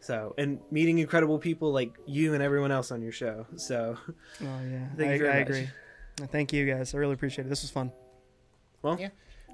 [0.00, 3.46] So and meeting incredible people like you and everyone else on your show.
[3.56, 4.86] So Oh, yeah.
[4.96, 5.48] Thank I, you very I much.
[5.48, 5.68] agree.
[6.16, 6.94] Thank you guys.
[6.94, 7.48] I really appreciate it.
[7.48, 7.92] This was fun.
[8.82, 9.08] well, Yeah.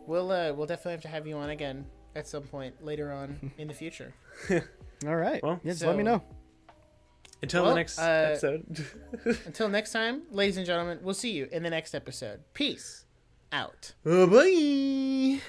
[0.06, 1.84] We'll uh, we'll definitely have to have you on again
[2.14, 4.14] at some point later on in the future.
[5.06, 5.42] All right.
[5.42, 6.22] Well, yeah, just so- let me know.
[7.42, 8.86] until Well, the next uh, episode.
[9.46, 12.40] Until next time, ladies and gentlemen, we'll see you in the next episode.
[12.54, 13.04] Peace
[13.52, 13.94] out.
[14.04, 15.40] bye.